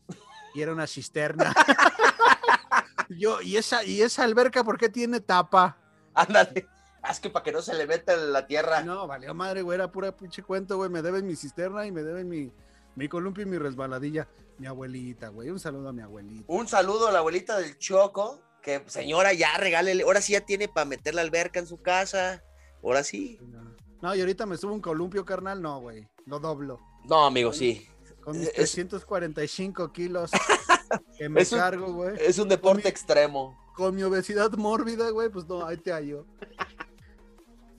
Y 0.56 0.62
era 0.64 0.72
una 0.72 0.88
cisterna. 0.88 1.54
Yo, 3.10 3.40
¿y 3.44 3.56
esa, 3.58 3.84
¿y 3.84 4.02
esa 4.02 4.24
alberca 4.24 4.64
por 4.64 4.80
qué 4.80 4.90
tiene 4.90 5.20
tapa? 5.20 5.78
Ándale. 6.16 6.68
Es 7.08 7.20
que 7.20 7.30
para 7.30 7.44
que 7.44 7.52
no 7.52 7.62
se 7.62 7.76
le 7.76 7.86
meta 7.86 8.16
la 8.16 8.48
tierra. 8.48 8.82
No, 8.82 9.06
valió 9.06 9.36
madre, 9.36 9.62
güey, 9.62 9.76
era 9.76 9.92
pura 9.92 10.18
pinche 10.18 10.42
cuento, 10.42 10.78
güey. 10.78 10.90
Me 10.90 11.04
deben 11.04 11.28
mi 11.28 11.36
cisterna 11.36 11.86
y 11.86 11.92
me 11.92 12.02
deben 12.02 12.28
mi, 12.28 12.52
mi 12.96 13.08
columpio 13.08 13.44
y 13.44 13.46
mi 13.46 13.60
resbaladilla. 13.60 14.28
Mi 14.58 14.66
abuelita, 14.66 15.28
güey. 15.28 15.52
Un 15.52 15.60
saludo 15.60 15.90
a 15.90 15.94
mi 15.94 16.02
abuelita. 16.02 16.46
Un 16.48 16.68
saludo 16.68 17.10
a 17.10 17.12
la 17.12 17.20
abuelita 17.20 17.60
del 17.60 17.78
Choco. 17.78 18.42
Que 18.64 18.82
señora, 18.88 19.32
ya 19.34 19.56
regálele. 19.58 20.02
Ahora 20.02 20.22
sí 20.22 20.34
ya 20.34 20.42
tiene 20.42 20.68
para 20.68 20.86
meter 20.86 21.14
la 21.14 21.22
alberca 21.22 21.60
en 21.60 21.68
su 21.68 21.80
casa. 21.84 22.42
Ahora 22.82 23.04
sí. 23.04 23.38
No, 23.44 23.75
y 24.02 24.20
ahorita 24.20 24.46
me 24.46 24.58
subo 24.58 24.74
un 24.74 24.82
columpio, 24.82 25.26
carnal. 25.26 25.62
No, 25.62 25.80
güey. 25.80 26.08
Lo 26.26 26.40
doblo. 26.40 26.80
No, 27.06 27.26
amigo, 27.26 27.52
sí. 27.54 27.88
Con 28.22 28.38
mis 28.40 28.48
Es- 28.50 28.54
345 28.56 29.92
kilos 29.92 30.32
que 31.18 31.30
me 31.30 31.42
un- 31.42 31.48
cargo, 31.50 31.94
güey. 31.94 32.16
Es 32.20 32.38
un 32.40 32.50
deporte 32.50 32.88
extremo. 32.90 33.58
Con 33.76 33.96
mi 33.96 34.04
obesidad 34.04 34.52
mórbida, 34.54 35.10
güey, 35.10 35.30
pues 35.30 35.46
no, 35.48 35.66
ahí 35.66 35.78
te 35.78 35.92
hallo. 35.92 36.26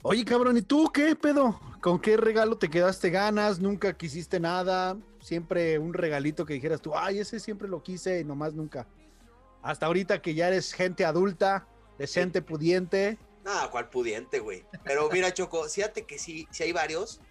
Oye, 0.03 0.23
cabrón, 0.23 0.57
¿y 0.57 0.61
tú 0.61 0.89
qué 0.93 1.15
pedo? 1.15 1.59
¿Con 1.81 1.99
qué 1.99 2.17
regalo 2.17 2.57
te 2.57 2.69
quedaste 2.69 3.09
ganas? 3.09 3.59
¿Nunca 3.59 3.93
quisiste 3.93 4.39
nada? 4.39 4.97
Siempre 5.19 5.77
un 5.79 5.93
regalito 5.93 6.45
que 6.45 6.53
dijeras 6.53 6.81
tú, 6.81 6.95
ay, 6.95 7.19
ese 7.19 7.39
siempre 7.39 7.67
lo 7.67 7.81
quise 7.83 8.19
y 8.19 8.23
nomás 8.23 8.53
nunca. 8.53 8.87
Hasta 9.61 9.87
ahorita 9.87 10.21
que 10.21 10.33
ya 10.33 10.47
eres 10.47 10.71
gente 10.71 11.03
adulta, 11.03 11.67
decente, 11.97 12.41
pudiente. 12.41 13.17
Nada, 13.47 13.71
cual 13.71 13.89
pudiente, 13.89 14.39
güey. 14.39 14.65
Pero 14.83 15.09
mira, 15.09 15.33
Choco, 15.33 15.63
fíjate 15.69 16.05
que 16.05 16.19
sí, 16.19 16.45
sí 16.51 16.63
hay 16.63 16.73
varios. 16.73 17.21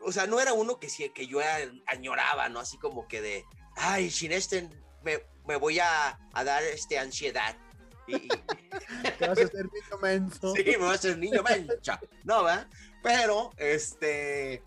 O 0.00 0.10
sea, 0.10 0.26
no 0.26 0.40
era 0.40 0.52
uno 0.52 0.80
que, 0.80 0.88
sí, 0.90 1.08
que 1.10 1.28
yo 1.28 1.38
añoraba, 1.86 2.48
¿no? 2.48 2.58
Así 2.58 2.76
como 2.76 3.06
que 3.06 3.20
de, 3.20 3.44
ay, 3.76 4.10
sin 4.10 4.32
este 4.32 4.68
me, 5.04 5.24
me 5.46 5.54
voy 5.54 5.78
a, 5.78 6.18
a 6.32 6.42
dar 6.42 6.64
este 6.64 6.98
ansiedad. 6.98 7.56
Y, 8.08 8.16
y- 8.16 8.28
Te 9.16 9.28
vas 9.28 9.38
a 9.38 9.42
hacer 9.44 9.66
niño 9.72 9.98
menso. 10.02 10.54
sí, 10.56 10.64
me 10.64 10.76
voy 10.78 10.88
a 10.88 10.92
hacer 10.94 11.16
niño 11.18 11.40
mancha. 11.44 12.00
No, 12.24 12.42
¿verdad? 12.42 12.66
Pero, 13.04 13.52
este, 13.58 14.64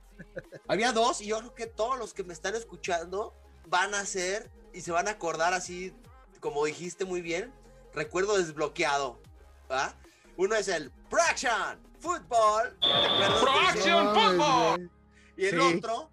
había 0.70 0.94
dos 0.94 1.20
y 1.20 1.26
yo 1.26 1.40
creo 1.40 1.54
que 1.54 1.66
todos 1.68 2.00
los 2.00 2.14
que 2.14 2.24
me 2.24 2.32
están 2.32 2.56
escuchando 2.56 3.36
van 3.68 3.94
a 3.94 4.06
ser 4.06 4.50
y 4.72 4.80
se 4.80 4.94
van 4.94 5.10
a 5.10 5.12
acordar 5.12 5.54
así, 5.54 5.94
como 6.40 6.64
dijiste 6.64 7.04
muy 7.04 7.20
bien, 7.22 7.54
recuerdo 7.94 8.38
desbloqueado, 8.38 9.22
¿va? 9.70 9.98
Uno 10.38 10.56
es 10.56 10.68
el 10.68 10.92
Pro 11.10 11.20
Action 11.30 11.80
Football. 12.00 12.78
¿te 12.80 12.88
acuerdas? 12.88 13.42
Pro 13.42 13.52
Que 13.52 13.68
Action 13.68 14.08
decía- 14.08 14.12
Ay, 14.14 14.38
Football. 14.38 14.92
Y 15.38 15.46
el 15.46 15.60
Sí. 15.62 15.78
otro, 15.78 16.12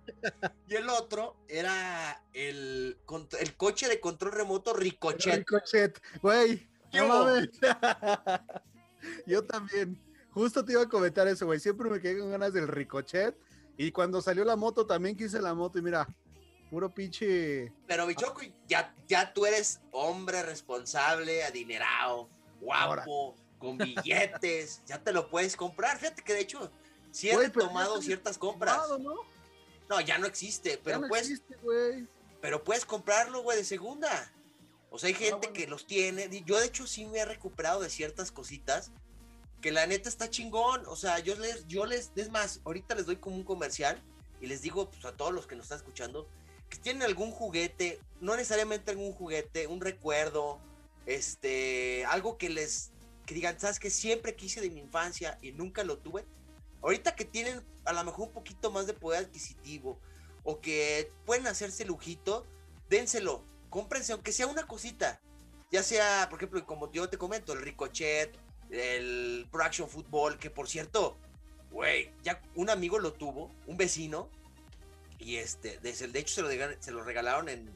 y 0.68 0.74
el 0.76 0.88
otro 0.88 1.36
era 1.48 2.22
el, 2.32 2.98
el 3.40 3.56
coche 3.56 3.88
de 3.88 4.00
control 4.00 4.32
remoto 4.32 4.72
Ricochet. 4.74 5.34
Ricochet, 5.38 6.00
güey. 6.22 6.66
Yo 9.26 9.44
también. 9.44 10.00
Justo 10.30 10.64
te 10.64 10.72
iba 10.72 10.82
a 10.82 10.88
comentar 10.88 11.26
eso, 11.28 11.46
güey. 11.46 11.58
Siempre 11.60 11.90
me 11.90 12.00
quedé 12.00 12.18
con 12.20 12.30
ganas 12.30 12.52
del 12.52 12.68
Ricochet. 12.68 13.36
Y 13.76 13.92
cuando 13.92 14.20
salió 14.22 14.44
la 14.44 14.56
moto, 14.56 14.86
también 14.86 15.16
quise 15.16 15.40
la 15.40 15.52
moto. 15.54 15.78
Y 15.78 15.82
mira, 15.82 16.06
puro 16.70 16.92
pinche. 16.92 17.72
Pero 17.86 18.06
Bichoco, 18.06 18.40
ya, 18.66 18.94
ya 19.06 19.32
tú 19.32 19.46
eres 19.46 19.80
hombre 19.92 20.42
responsable, 20.42 21.44
adinerado, 21.44 22.28
guapo, 22.60 23.36
con 23.58 23.78
billetes, 23.78 24.82
ya 24.86 25.02
te 25.02 25.12
lo 25.12 25.28
puedes 25.28 25.56
comprar. 25.56 25.98
Fíjate 25.98 26.22
que 26.22 26.32
de 26.32 26.40
hecho, 26.40 26.70
sí 27.10 27.28
he 27.28 27.44
está 27.44 28.00
ciertas 28.00 28.38
compras. 28.38 28.78
¿no? 28.98 29.14
No, 29.88 30.00
ya 30.00 30.18
no 30.18 30.26
existe, 30.26 30.80
pero 30.82 31.00
no 31.00 31.08
puedes, 31.08 31.30
existe, 31.30 31.56
pero 32.40 32.62
puedes 32.62 32.84
comprarlo, 32.84 33.42
güey, 33.42 33.58
de 33.58 33.64
segunda. 33.64 34.32
O 34.90 34.98
sea, 34.98 35.08
hay 35.08 35.14
gente 35.14 35.48
bueno. 35.48 35.52
que 35.52 35.66
los 35.66 35.86
tiene. 35.86 36.28
Yo, 36.44 36.58
de 36.58 36.66
hecho, 36.66 36.86
sí 36.86 37.06
me 37.06 37.18
he 37.18 37.24
recuperado 37.24 37.80
de 37.80 37.90
ciertas 37.90 38.30
cositas 38.30 38.90
que 39.60 39.72
la 39.72 39.86
neta 39.86 40.08
está 40.08 40.30
chingón. 40.30 40.82
O 40.86 40.96
sea, 40.96 41.18
yo 41.18 41.34
les, 41.36 41.66
yo 41.66 41.84
les, 41.86 42.12
es 42.16 42.30
más, 42.30 42.60
ahorita 42.64 42.94
les 42.94 43.06
doy 43.06 43.16
como 43.16 43.36
un 43.36 43.44
comercial 43.44 44.02
y 44.40 44.46
les 44.46 44.62
digo 44.62 44.90
pues, 44.90 45.04
a 45.04 45.16
todos 45.16 45.32
los 45.32 45.46
que 45.46 45.56
nos 45.56 45.64
están 45.64 45.78
escuchando 45.78 46.28
que 46.68 46.78
tienen 46.78 47.02
algún 47.02 47.30
juguete, 47.30 48.00
no 48.20 48.36
necesariamente 48.36 48.90
algún 48.90 49.12
juguete, 49.12 49.66
un 49.66 49.80
recuerdo, 49.80 50.58
este, 51.06 52.04
algo 52.06 52.36
que 52.36 52.50
les, 52.50 52.90
que 53.28 53.34
digan, 53.34 53.60
sabes 53.60 53.78
que 53.78 53.90
siempre 53.90 54.34
quise 54.34 54.62
de 54.62 54.70
mi 54.70 54.80
infancia 54.80 55.38
y 55.42 55.52
nunca 55.52 55.84
lo 55.84 55.98
tuve. 55.98 56.24
Ahorita 56.80 57.14
que 57.14 57.26
tienen 57.26 57.62
a 57.84 57.92
lo 57.92 58.02
mejor 58.02 58.28
un 58.28 58.32
poquito 58.32 58.70
más 58.70 58.86
de 58.86 58.94
poder 58.94 59.26
adquisitivo 59.26 60.00
o 60.44 60.62
que 60.62 61.12
pueden 61.26 61.46
hacerse 61.46 61.84
lujito, 61.84 62.46
dénselo, 62.88 63.44
cómprense, 63.68 64.14
aunque 64.14 64.32
sea 64.32 64.46
una 64.46 64.66
cosita. 64.66 65.20
Ya 65.70 65.82
sea, 65.82 66.28
por 66.30 66.38
ejemplo, 66.38 66.64
como 66.64 66.90
yo 66.90 67.10
te 67.10 67.18
comento, 67.18 67.52
el 67.52 67.60
Ricochet, 67.60 68.34
el 68.70 69.46
Pro 69.52 69.62
Action 69.62 69.90
Football, 69.90 70.38
que 70.38 70.48
por 70.48 70.66
cierto, 70.66 71.18
güey, 71.70 72.10
ya 72.22 72.40
un 72.54 72.70
amigo 72.70 72.98
lo 72.98 73.12
tuvo, 73.12 73.50
un 73.66 73.76
vecino, 73.76 74.30
y 75.18 75.36
este, 75.36 75.78
desde 75.80 76.08
de 76.08 76.18
hecho 76.18 76.36
se 76.36 76.40
lo, 76.40 76.48
se 76.80 76.92
lo 76.92 77.04
regalaron 77.04 77.50
en, 77.50 77.68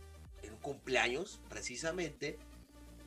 en 0.42 0.52
un 0.54 0.60
cumpleaños, 0.60 1.40
precisamente, 1.50 2.38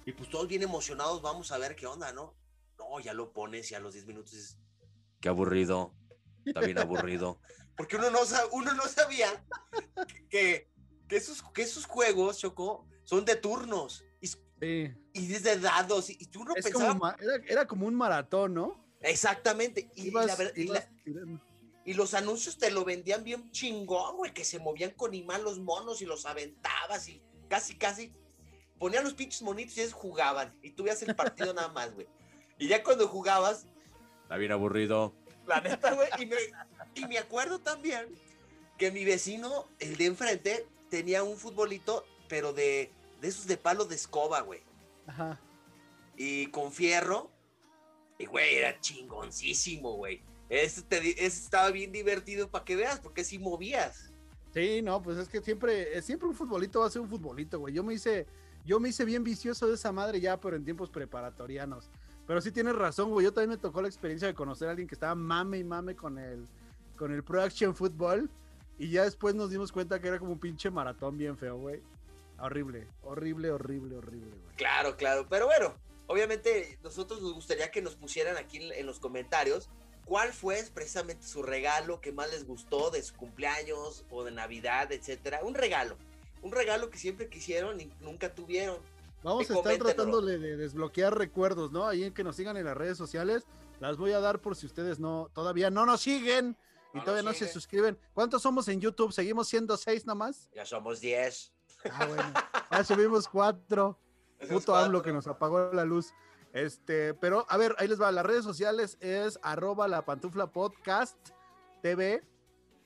y 0.05 0.11
pues 0.13 0.29
todos 0.29 0.47
bien 0.47 0.63
emocionados, 0.63 1.21
vamos 1.21 1.51
a 1.51 1.57
ver 1.57 1.75
qué 1.75 1.87
onda, 1.87 2.11
¿no? 2.13 2.35
No, 2.77 2.99
ya 2.99 3.13
lo 3.13 3.31
pones 3.33 3.71
y 3.71 3.75
a 3.75 3.79
los 3.79 3.93
10 3.93 4.05
minutos 4.05 4.31
dices, 4.31 4.57
qué 5.21 5.29
aburrido, 5.29 5.93
está 6.45 6.59
bien 6.61 6.77
aburrido. 6.77 7.39
Porque 7.77 7.97
uno 7.97 8.09
no, 8.09 8.19
uno 8.51 8.73
no 8.73 8.83
sabía 8.87 9.45
que, 10.29 10.69
que, 11.09 11.15
esos, 11.17 11.43
que 11.53 11.63
esos 11.63 11.85
juegos, 11.85 12.37
Choco, 12.39 12.87
son 13.03 13.25
de 13.25 13.35
turnos 13.35 14.03
y, 14.21 14.27
Sí. 14.27 14.93
y 15.13 15.27
desde 15.27 15.59
dados. 15.59 16.09
Y, 16.09 16.17
y 16.19 16.27
tú 16.27 16.45
no 16.45 16.55
Es 16.55 16.63
pensabas. 16.63 16.93
como 16.97 17.07
era, 17.09 17.43
era 17.47 17.67
como 17.67 17.87
un 17.87 17.95
maratón, 17.95 18.53
¿no? 18.53 18.85
Exactamente. 19.01 19.91
Y, 19.95 20.07
Ibas- 20.11 20.25
la 20.27 20.35
ver- 20.37 20.53
y 20.55 20.61
ibas 20.63 20.85
la- 20.89 21.03
tirando. 21.03 21.41
y 21.83 21.93
los 21.95 22.13
anuncios 22.13 22.57
te 22.57 22.71
lo 22.71 22.85
vendían 22.85 23.23
bien 23.25 23.51
chingón, 23.51 24.15
güey, 24.17 24.33
que 24.33 24.45
se 24.45 24.59
movían 24.59 24.91
con 24.91 25.13
imán 25.13 25.43
los 25.43 25.59
monos 25.59 26.01
y 26.01 26.05
los 26.05 26.25
aventabas 26.25 27.09
y 27.09 27.21
casi, 27.49 27.77
casi 27.77 28.13
ponían 28.79 29.03
los 29.03 29.13
pinches 29.13 29.41
monitos 29.41 29.77
y 29.77 29.81
ellos 29.81 29.93
jugaban. 29.93 30.53
Y 30.61 30.71
tú 30.71 30.83
veías 30.83 31.01
el 31.03 31.15
partido 31.15 31.53
nada 31.53 31.69
más, 31.69 31.93
güey. 31.93 32.07
Y 32.57 32.67
ya 32.67 32.83
cuando 32.83 33.07
jugabas, 33.07 33.65
está 34.23 34.37
bien 34.37 34.51
aburrido. 34.51 35.13
La 35.45 35.61
neta, 35.61 35.93
güey. 35.93 36.09
Y 36.19 36.25
me, 36.25 36.37
y 36.95 37.05
me 37.07 37.17
acuerdo 37.17 37.59
también 37.59 38.07
que 38.77 38.91
mi 38.91 39.05
vecino, 39.05 39.67
el 39.79 39.95
de 39.97 40.05
enfrente, 40.05 40.67
tenía 40.89 41.23
un 41.23 41.37
futbolito, 41.37 42.05
pero 42.27 42.53
de, 42.53 42.91
de 43.21 43.27
esos 43.27 43.47
de 43.47 43.57
palo 43.57 43.85
de 43.85 43.95
escoba, 43.95 44.41
güey 44.41 44.61
Ajá. 45.07 45.39
y 46.15 46.47
con 46.47 46.71
fierro. 46.71 47.31
Y, 48.17 48.25
güey, 48.25 48.55
era 48.55 48.79
chingoncísimo, 48.79 49.93
güey. 49.93 50.21
Ese, 50.47 50.83
te 50.83 51.25
estaba 51.25 51.69
bien 51.71 51.91
divertido 51.91 52.49
para 52.49 52.63
que 52.63 52.75
veas, 52.75 52.99
porque 52.99 53.23
si 53.23 53.39
movías. 53.39 54.13
Sí, 54.53 54.81
no, 54.81 55.01
pues 55.01 55.17
es 55.17 55.27
que 55.27 55.41
siempre, 55.41 56.01
siempre 56.01 56.29
un 56.29 56.35
futbolito 56.35 56.79
va 56.79 56.87
a 56.87 56.89
ser 56.89 57.01
un 57.01 57.09
futbolito, 57.09 57.59
güey. 57.59 57.73
Yo 57.73 57.83
me 57.83 57.93
hice, 57.93 58.25
yo 58.65 58.79
me 58.79 58.89
hice 58.89 59.05
bien 59.05 59.23
vicioso 59.23 59.67
de 59.67 59.75
esa 59.75 59.91
madre 59.91 60.19
ya, 60.19 60.39
pero 60.39 60.55
en 60.55 60.65
tiempos 60.65 60.89
preparatorianos. 60.89 61.89
Pero 62.27 62.41
sí 62.41 62.51
tienes 62.51 62.75
razón, 62.75 63.11
güey. 63.11 63.23
Yo 63.23 63.33
también 63.33 63.51
me 63.51 63.57
tocó 63.57 63.81
la 63.81 63.87
experiencia 63.87 64.27
de 64.27 64.33
conocer 64.33 64.67
a 64.67 64.71
alguien 64.71 64.87
que 64.87 64.95
estaba 64.95 65.13
mame 65.13 65.59
y 65.59 65.63
mame 65.63 65.95
con 65.95 66.17
el, 66.17 66.47
con 66.97 67.11
el 67.13 67.23
Pro 67.23 67.41
Action 67.41 67.75
Football. 67.75 68.29
Y 68.77 68.89
ya 68.89 69.03
después 69.03 69.35
nos 69.35 69.51
dimos 69.51 69.71
cuenta 69.71 69.99
que 69.99 70.07
era 70.07 70.19
como 70.19 70.33
un 70.33 70.39
pinche 70.39 70.69
maratón 70.69 71.17
bien 71.17 71.37
feo, 71.37 71.57
güey. 71.57 71.81
Horrible, 72.39 72.87
horrible, 73.03 73.51
horrible, 73.51 73.95
horrible, 73.97 74.31
güey. 74.31 74.55
Claro, 74.57 74.97
claro. 74.97 75.27
Pero 75.29 75.45
bueno, 75.45 75.75
obviamente 76.07 76.77
nosotros 76.83 77.21
nos 77.21 77.33
gustaría 77.33 77.71
que 77.71 77.81
nos 77.81 77.95
pusieran 77.95 78.37
aquí 78.37 78.57
en, 78.57 78.85
los 78.85 78.99
comentarios 78.99 79.69
cuál 80.03 80.33
fue 80.33 80.63
precisamente 80.73 81.25
su 81.25 81.41
regalo 81.41 82.01
que 82.01 82.11
más 82.11 82.29
les 82.31 82.45
gustó 82.45 82.91
de 82.91 83.01
su 83.01 83.15
cumpleaños 83.15 84.05
o 84.09 84.23
de 84.23 84.31
Navidad, 84.31 84.91
etcétera. 84.91 85.39
Un 85.43 85.55
regalo. 85.55 85.97
Un 86.45 86.51
regalo 86.51 86.91
que 86.91 86.99
siempre 86.99 87.27
quisieron 87.27 87.81
y 87.81 87.91
nunca 88.01 88.35
tuvieron. 88.35 88.77
Vamos 89.23 89.49
a 89.49 89.55
estar 89.55 89.77
tratándole 89.79 90.37
de 90.37 90.55
desbloquear 90.57 91.17
recuerdos, 91.17 91.71
¿no? 91.71 91.87
Ahí 91.87 92.03
en 92.03 92.13
que 92.13 92.23
nos 92.23 92.35
sigan 92.35 92.55
en 92.55 92.65
las 92.65 92.77
redes 92.77 92.99
sociales. 92.99 93.47
Las 93.79 93.97
voy 93.97 94.11
a 94.11 94.19
dar 94.19 94.39
por 94.39 94.55
si 94.55 94.67
ustedes 94.67 94.99
no, 94.99 95.31
todavía 95.33 95.71
no 95.71 95.87
nos 95.87 96.01
siguen 96.01 96.55
y 96.93 96.99
No 96.99 97.03
todavía 97.03 97.23
no 97.23 97.33
se 97.33 97.47
suscriben. 97.47 97.97
¿Cuántos 98.13 98.43
somos 98.43 98.67
en 98.67 98.79
YouTube? 98.79 99.11
¿Seguimos 99.11 99.47
siendo 99.47 99.75
seis 99.75 100.05
nomás? 100.05 100.47
Ya 100.53 100.67
somos 100.67 101.01
10. 101.01 101.51
Ah, 101.91 102.05
bueno. 102.05 102.33
Ya 102.69 102.83
subimos 102.83 103.27
cuatro. 103.27 103.97
Puto 104.47 104.75
AMLO 104.75 105.01
que 105.01 105.11
nos 105.11 105.25
apagó 105.25 105.73
la 105.73 105.83
luz. 105.83 106.13
Este, 106.53 107.15
pero 107.15 107.47
a 107.49 107.57
ver, 107.57 107.75
ahí 107.79 107.87
les 107.87 107.99
va. 107.99 108.11
Las 108.11 108.23
redes 108.23 108.43
sociales 108.43 108.99
es 108.99 109.39
arroba 109.41 109.87
la 109.87 110.05
pantufla 110.05 110.45
podcast 110.51 111.17
TV. 111.81 112.23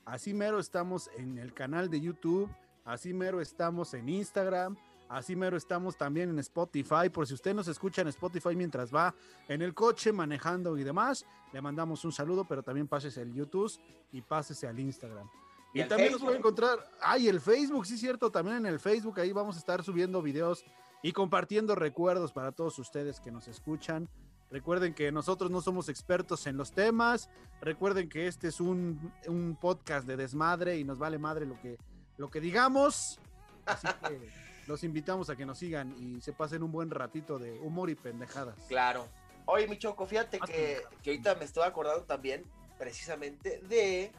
Así 0.06 0.32
mero 0.32 0.58
estamos 0.58 1.10
en 1.18 1.36
el 1.36 1.52
canal 1.52 1.90
de 1.90 2.00
YouTube. 2.00 2.50
Así 2.84 3.12
mero 3.12 3.40
estamos 3.40 3.94
en 3.94 4.08
Instagram. 4.08 4.76
Así 5.08 5.34
mero 5.34 5.56
estamos 5.56 5.96
también 5.96 6.30
en 6.30 6.38
Spotify. 6.38 7.08
Por 7.12 7.26
si 7.26 7.34
usted 7.34 7.52
nos 7.54 7.66
escucha 7.66 8.02
en 8.02 8.08
Spotify 8.08 8.54
mientras 8.54 8.94
va 8.94 9.14
en 9.48 9.60
el 9.60 9.74
coche, 9.74 10.12
manejando 10.12 10.78
y 10.78 10.84
demás, 10.84 11.26
le 11.52 11.60
mandamos 11.60 12.04
un 12.04 12.12
saludo, 12.12 12.44
pero 12.44 12.62
también 12.62 12.86
pásese 12.86 13.20
al 13.20 13.32
YouTube 13.32 13.72
y 14.12 14.22
pásese 14.22 14.68
al 14.68 14.78
Instagram. 14.78 15.28
Y 15.74 15.80
también 15.80 16.12
nos 16.12 16.20
Facebook. 16.20 16.26
puede 16.26 16.38
encontrar. 16.38 16.78
Ay, 17.00 17.28
el 17.28 17.40
Facebook, 17.40 17.86
sí, 17.86 17.98
cierto. 17.98 18.30
También 18.30 18.58
en 18.58 18.66
el 18.66 18.80
Facebook. 18.80 19.18
Ahí 19.20 19.32
vamos 19.32 19.56
a 19.56 19.58
estar 19.58 19.82
subiendo 19.82 20.22
videos 20.22 20.64
y 21.02 21.12
compartiendo 21.12 21.74
recuerdos 21.74 22.32
para 22.32 22.52
todos 22.52 22.78
ustedes 22.78 23.20
que 23.20 23.30
nos 23.30 23.48
escuchan. 23.48 24.08
Recuerden 24.50 24.94
que 24.94 25.12
nosotros 25.12 25.50
no 25.50 25.60
somos 25.60 25.88
expertos 25.88 26.46
en 26.46 26.56
los 26.56 26.72
temas. 26.72 27.30
Recuerden 27.60 28.08
que 28.08 28.26
este 28.26 28.48
es 28.48 28.60
un, 28.60 29.12
un 29.28 29.56
podcast 29.60 30.06
de 30.06 30.16
desmadre 30.16 30.78
y 30.78 30.84
nos 30.84 30.98
vale 30.98 31.18
madre 31.18 31.46
lo 31.46 31.60
que, 31.60 31.78
lo 32.20 32.30
que 32.30 32.40
digamos. 32.40 33.18
Así 33.64 33.88
que 34.06 34.30
los 34.66 34.84
invitamos 34.84 35.30
a 35.30 35.36
que 35.36 35.46
nos 35.46 35.58
sigan 35.58 35.96
y 35.98 36.20
se 36.20 36.32
pasen 36.32 36.62
un 36.62 36.70
buen 36.70 36.90
ratito 36.90 37.38
de 37.38 37.58
humor 37.60 37.88
y 37.88 37.94
pendejadas. 37.94 38.56
Claro. 38.68 39.08
Oye, 39.46 39.66
mi 39.66 39.78
Choco, 39.78 40.06
fíjate 40.06 40.38
Más 40.38 40.50
que, 40.50 40.82
que 41.02 41.10
ahorita 41.10 41.34
me 41.36 41.46
estoy 41.46 41.64
acordando 41.64 42.04
también 42.04 42.44
precisamente 42.78 43.58
de 43.62 44.12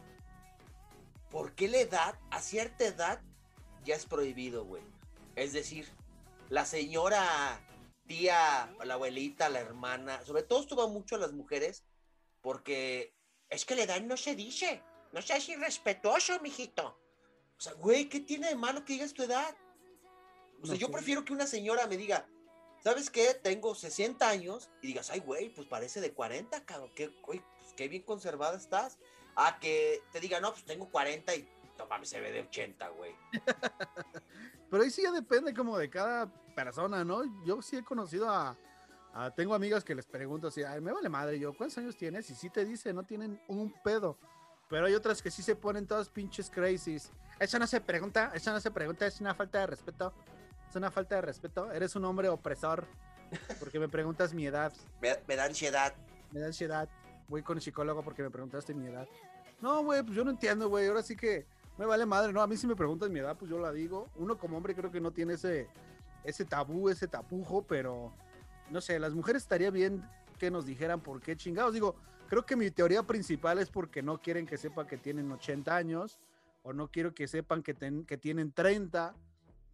por 1.29 1.53
qué 1.53 1.67
la 1.67 1.77
edad, 1.77 2.19
a 2.31 2.41
cierta 2.41 2.85
edad, 2.85 3.21
ya 3.85 3.95
es 3.95 4.05
prohibido, 4.07 4.65
güey. 4.65 4.83
Es 5.35 5.53
decir, 5.53 5.87
la 6.49 6.65
señora, 6.65 7.61
tía, 8.07 8.73
la 8.83 8.95
abuelita, 8.95 9.47
la 9.47 9.59
hermana, 9.59 10.25
sobre 10.25 10.43
todo 10.43 10.61
esto 10.61 10.75
va 10.75 10.87
mucho 10.87 11.15
a 11.15 11.19
las 11.19 11.33
mujeres, 11.33 11.85
porque 12.41 13.13
es 13.47 13.63
que 13.63 13.75
la 13.75 13.83
edad 13.83 14.01
no 14.01 14.17
se 14.17 14.35
dice, 14.35 14.81
no 15.13 15.21
seas 15.21 15.47
irrespetuoso, 15.47 16.39
mijito. 16.41 17.00
O 17.61 17.63
sea, 17.63 17.73
güey, 17.73 18.09
¿qué 18.09 18.19
tiene 18.21 18.47
de 18.47 18.55
malo 18.55 18.83
que 18.83 18.93
digas 18.93 19.13
tu 19.13 19.21
edad? 19.21 19.55
O 20.63 20.65
sea, 20.65 20.73
No 20.73 20.81
yo 20.81 20.89
prefiero 20.89 21.23
que 21.23 21.31
una 21.31 21.45
señora 21.45 21.85
me 21.85 21.95
diga, 21.95 22.27
¿sabes 22.83 23.11
qué? 23.11 23.35
Tengo 23.35 23.75
60 23.75 24.27
años 24.27 24.71
y 24.81 24.87
digas, 24.87 25.11
ay, 25.11 25.19
güey, 25.19 25.53
pues 25.53 25.67
parece 25.67 26.01
de 26.01 26.11
40, 26.11 26.65
cabrón, 26.65 26.89
qué, 26.95 27.09
güey, 27.23 27.39
pues, 27.59 27.73
qué 27.77 27.87
bien 27.87 28.01
conservada 28.01 28.57
estás. 28.57 28.97
A 29.35 29.59
que 29.59 30.01
te 30.11 30.19
diga, 30.19 30.39
no, 30.39 30.51
pues 30.53 30.65
tengo 30.65 30.89
40 30.89 31.35
y 31.35 31.47
no 31.77 31.85
mames, 31.85 32.09
se 32.09 32.19
ve 32.19 32.31
de 32.31 32.39
80, 32.41 32.89
güey. 32.89 33.15
Pero 34.71 34.81
ahí 34.81 34.89
sí 34.89 35.03
ya 35.03 35.11
depende 35.11 35.53
como 35.53 35.77
de 35.77 35.87
cada 35.87 36.33
persona, 36.55 37.05
¿no? 37.05 37.21
Yo 37.45 37.61
sí 37.61 37.77
he 37.77 37.83
conocido 37.83 38.27
a, 38.27 38.57
a- 39.13 39.29
tengo 39.35 39.53
amigas 39.53 39.83
que 39.83 39.93
les 39.93 40.07
pregunto 40.07 40.47
así, 40.47 40.63
ay, 40.63 40.81
me 40.81 40.91
vale 40.91 41.09
madre 41.09 41.37
yo, 41.37 41.55
¿cuántos 41.55 41.77
años 41.77 41.95
tienes? 41.95 42.27
Y 42.31 42.33
sí 42.33 42.49
te 42.49 42.65
dice, 42.65 42.91
no 42.91 43.03
tienen 43.03 43.39
un 43.47 43.71
pedo. 43.83 44.17
Pero 44.71 44.85
hay 44.85 44.93
otras 44.93 45.21
que 45.21 45.29
sí 45.29 45.43
se 45.43 45.53
ponen 45.53 45.85
todas 45.85 46.07
pinches 46.07 46.49
crazies. 46.49 47.11
Eso 47.37 47.59
no 47.59 47.67
se 47.67 47.81
pregunta, 47.81 48.31
eso 48.33 48.53
no 48.53 48.59
se 48.61 48.71
pregunta, 48.71 49.05
es 49.05 49.19
una 49.19 49.35
falta 49.35 49.59
de 49.59 49.67
respeto. 49.67 50.13
Es 50.69 50.75
una 50.77 50.89
falta 50.89 51.15
de 51.15 51.21
respeto. 51.21 51.69
Eres 51.73 51.93
un 51.97 52.05
hombre 52.05 52.29
opresor. 52.29 52.87
Porque 53.59 53.79
me 53.79 53.89
preguntas 53.89 54.33
mi 54.33 54.45
edad. 54.45 54.71
Me, 55.01 55.19
me 55.27 55.35
da 55.35 55.43
ansiedad. 55.43 55.93
me 56.31 56.39
da 56.39 56.47
ansiedad. 56.47 56.87
Voy 57.27 57.43
con 57.43 57.57
el 57.57 57.61
psicólogo 57.61 58.01
porque 58.01 58.23
me 58.23 58.29
preguntaste 58.29 58.73
mi 58.73 58.87
edad. 58.87 59.09
No, 59.59 59.83
güey, 59.83 60.03
pues 60.03 60.15
yo 60.15 60.23
no 60.23 60.31
entiendo, 60.31 60.69
güey. 60.69 60.87
Ahora 60.87 61.03
sí 61.03 61.17
que 61.17 61.45
me 61.77 61.85
vale 61.85 62.05
madre, 62.05 62.31
¿no? 62.31 62.41
A 62.41 62.47
mí 62.47 62.55
si 62.55 62.65
me 62.65 62.75
preguntan 62.75 63.11
mi 63.11 63.19
edad, 63.19 63.35
pues 63.37 63.51
yo 63.51 63.59
la 63.59 63.73
digo. 63.73 64.07
Uno 64.15 64.37
como 64.37 64.55
hombre 64.55 64.73
creo 64.73 64.89
que 64.89 65.01
no 65.01 65.11
tiene 65.11 65.33
ese, 65.33 65.67
ese 66.23 66.45
tabú, 66.45 66.87
ese 66.87 67.09
tapujo, 67.09 67.63
pero 67.63 68.13
no 68.69 68.79
sé, 68.79 68.99
las 68.99 69.13
mujeres 69.13 69.41
estaría 69.41 69.69
bien 69.69 70.01
que 70.39 70.49
nos 70.49 70.65
dijeran 70.65 71.01
por 71.01 71.21
qué 71.21 71.35
chingados. 71.35 71.73
Digo, 71.73 71.97
creo 72.31 72.45
que 72.45 72.55
mi 72.55 72.71
teoría 72.71 73.03
principal 73.03 73.59
es 73.59 73.69
porque 73.69 74.01
no 74.01 74.21
quieren 74.21 74.47
que 74.47 74.55
sepan 74.57 74.87
que 74.87 74.97
tienen 74.97 75.29
80 75.29 75.75
años 75.75 76.17
o 76.63 76.71
no 76.71 76.89
quiero 76.89 77.13
que 77.13 77.27
sepan 77.27 77.61
que, 77.61 77.73
ten- 77.73 78.05
que 78.05 78.17
tienen 78.17 78.53
30. 78.53 79.13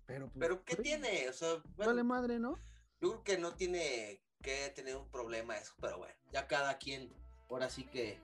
Pero, 0.08 0.26
pues, 0.26 0.40
Pero 0.40 0.66
¿qué 0.66 0.76
pues, 0.76 0.82
tiene? 0.88 1.30
O 1.30 1.34
sea, 1.34 1.50
bueno, 1.76 1.92
Vale 1.92 2.04
madre, 2.04 2.40
¿no? 2.40 2.58
yo 3.00 3.12
creo 3.12 3.24
que 3.24 3.38
no 3.38 3.54
tiene 3.54 4.20
que 4.42 4.70
tener 4.76 4.96
un 4.96 5.08
problema 5.10 5.56
eso, 5.56 5.74
pero 5.80 6.00
bueno, 6.00 6.16
ya 6.32 6.48
cada 6.48 6.80
quien, 6.80 7.14
ahora 7.48 7.70
sí 7.70 7.84
que, 7.84 8.20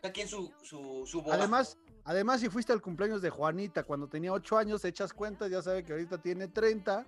cada 0.00 0.12
quien 0.12 0.28
su, 0.28 0.52
su, 0.62 1.04
su 1.04 1.22
boda. 1.22 1.34
Además, 1.34 1.76
además, 2.04 2.40
si 2.40 2.48
fuiste 2.48 2.72
al 2.72 2.80
cumpleaños 2.80 3.20
de 3.20 3.30
Juanita 3.30 3.82
cuando 3.82 4.06
tenía 4.06 4.32
8 4.32 4.58
años, 4.58 4.84
echas 4.84 5.12
cuentas, 5.12 5.50
ya 5.50 5.60
sabe 5.60 5.82
que 5.82 5.90
ahorita 5.90 6.22
tiene 6.22 6.46
30. 6.46 7.04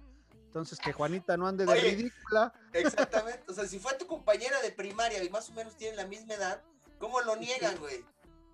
Entonces, 0.48 0.78
que 0.78 0.92
Juanita 0.92 1.36
no 1.36 1.46
ande 1.46 1.66
de 1.66 1.72
Oye. 1.72 1.90
ridícula. 1.90 2.52
Exactamente, 2.72 3.44
o 3.48 3.52
sea, 3.52 3.66
si 3.66 3.78
fue 3.78 3.94
tu 3.94 4.06
compañera 4.06 4.60
de 4.62 4.72
primaria 4.72 5.22
y 5.22 5.28
más 5.28 5.48
o 5.50 5.52
menos 5.52 5.76
tienen 5.76 5.96
la 5.96 6.06
misma 6.06 6.34
edad, 6.34 6.62
¿cómo 6.98 7.20
lo 7.20 7.36
niegan, 7.36 7.76
güey? 7.78 8.04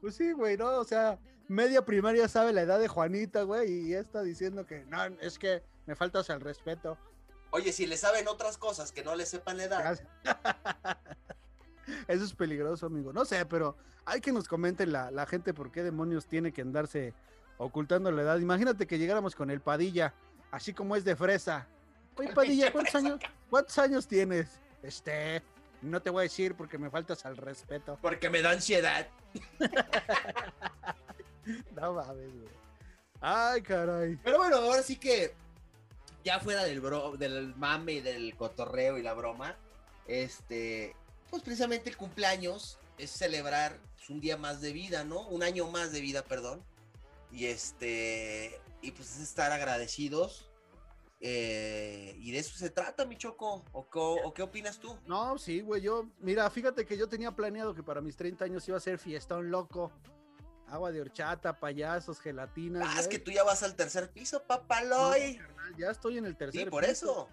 Pues 0.00 0.16
sí, 0.16 0.32
güey, 0.32 0.56
¿no? 0.56 0.70
O 0.72 0.84
sea, 0.84 1.18
media 1.48 1.84
primaria 1.84 2.28
sabe 2.28 2.52
la 2.52 2.62
edad 2.62 2.80
de 2.80 2.88
Juanita, 2.88 3.42
güey, 3.42 3.70
y 3.70 3.90
ya 3.90 4.00
está 4.00 4.22
diciendo 4.22 4.66
que 4.66 4.84
no, 4.86 5.04
es 5.20 5.38
que 5.38 5.62
me 5.86 5.94
faltas 5.94 6.30
al 6.30 6.40
respeto. 6.40 6.98
Oye, 7.50 7.72
si 7.72 7.86
le 7.86 7.96
saben 7.96 8.26
otras 8.26 8.58
cosas 8.58 8.90
que 8.90 9.04
no 9.04 9.14
le 9.14 9.26
sepan 9.26 9.58
la 9.58 9.64
edad. 9.64 10.00
Eso 12.08 12.24
es 12.24 12.34
peligroso, 12.34 12.86
amigo. 12.86 13.12
No 13.12 13.24
sé, 13.24 13.46
pero 13.46 13.76
hay 14.04 14.20
que 14.20 14.32
nos 14.32 14.48
comenten 14.48 14.92
la, 14.92 15.10
la 15.10 15.26
gente 15.26 15.54
por 15.54 15.70
qué 15.70 15.82
demonios 15.82 16.26
tiene 16.26 16.52
que 16.52 16.62
andarse 16.62 17.14
ocultando 17.58 18.10
la 18.10 18.22
edad. 18.22 18.38
Imagínate 18.38 18.86
que 18.86 18.98
llegáramos 18.98 19.34
con 19.34 19.50
el 19.50 19.60
Padilla, 19.60 20.14
así 20.50 20.72
como 20.72 20.96
es 20.96 21.04
de 21.04 21.16
fresa. 21.16 21.68
Oye, 22.16 22.32
Padilla, 22.32 22.72
¿cuántos 22.72 22.94
años, 22.94 23.20
¿cuántos 23.50 23.78
años 23.78 24.06
tienes? 24.06 24.48
Este, 24.82 25.42
no 25.82 26.00
te 26.00 26.10
voy 26.10 26.20
a 26.20 26.22
decir 26.24 26.54
porque 26.54 26.78
me 26.78 26.90
faltas 26.90 27.24
al 27.26 27.36
respeto. 27.36 27.98
porque 28.00 28.30
me 28.30 28.42
da 28.42 28.50
ansiedad. 28.50 29.06
No 31.76 31.92
mames, 31.92 32.32
güey. 32.32 32.48
Ay, 33.20 33.62
caray. 33.62 34.16
Pero 34.24 34.38
bueno, 34.38 34.56
ahora 34.56 34.82
sí 34.82 34.96
que 34.96 35.34
ya 36.24 36.40
fuera 36.40 36.64
del 36.64 36.80
bro, 36.80 37.16
del 37.16 37.54
mame 37.56 37.94
y 37.94 38.00
del 38.00 38.34
cotorreo 38.34 38.96
y 38.96 39.02
la 39.02 39.12
broma, 39.12 39.56
este, 40.06 40.96
pues 41.30 41.42
precisamente 41.42 41.90
el 41.90 41.96
cumpleaños 41.96 42.78
es 42.96 43.10
celebrar 43.10 43.78
pues, 43.96 44.08
un 44.08 44.20
día 44.20 44.36
más 44.36 44.60
de 44.60 44.72
vida, 44.72 45.04
¿no? 45.04 45.26
Un 45.28 45.42
año 45.42 45.68
más 45.68 45.92
de 45.92 46.00
vida, 46.00 46.22
perdón. 46.22 46.62
Y 47.30 47.46
este, 47.46 48.58
y 48.80 48.92
pues 48.92 49.16
es 49.16 49.20
estar 49.20 49.52
agradecidos. 49.52 50.48
Eh, 51.26 52.14
y 52.18 52.32
de 52.32 52.38
eso 52.38 52.54
se 52.54 52.68
trata, 52.68 53.06
mi 53.06 53.16
choco. 53.16 53.64
¿O, 53.72 54.34
qué 54.34 54.42
opinas 54.42 54.78
tú? 54.78 54.94
No, 55.06 55.38
sí, 55.38 55.62
güey, 55.62 55.80
yo, 55.80 56.10
mira, 56.20 56.50
fíjate 56.50 56.84
que 56.84 56.98
yo 56.98 57.08
tenía 57.08 57.32
planeado 57.32 57.74
que 57.74 57.82
para 57.82 58.02
mis 58.02 58.14
30 58.14 58.44
años 58.44 58.68
iba 58.68 58.76
a 58.76 58.80
ser 58.80 58.98
fiestón 58.98 59.50
loco. 59.50 59.90
Agua 60.68 60.92
de 60.92 61.00
horchata, 61.00 61.58
payasos, 61.58 62.20
gelatinas. 62.20 62.86
Ah, 62.86 63.00
es 63.00 63.08
que 63.08 63.18
tú 63.18 63.30
ya 63.30 63.42
vas 63.42 63.62
al 63.62 63.74
tercer 63.74 64.10
piso, 64.10 64.42
papaloy. 64.46 65.38
Carnal, 65.38 65.76
Ya 65.78 65.90
estoy 65.90 66.18
en 66.18 66.26
el 66.26 66.36
tercer 66.36 66.64
Sí, 66.64 66.70
por 66.70 66.82
piso. 66.82 66.92
eso. 66.92 67.28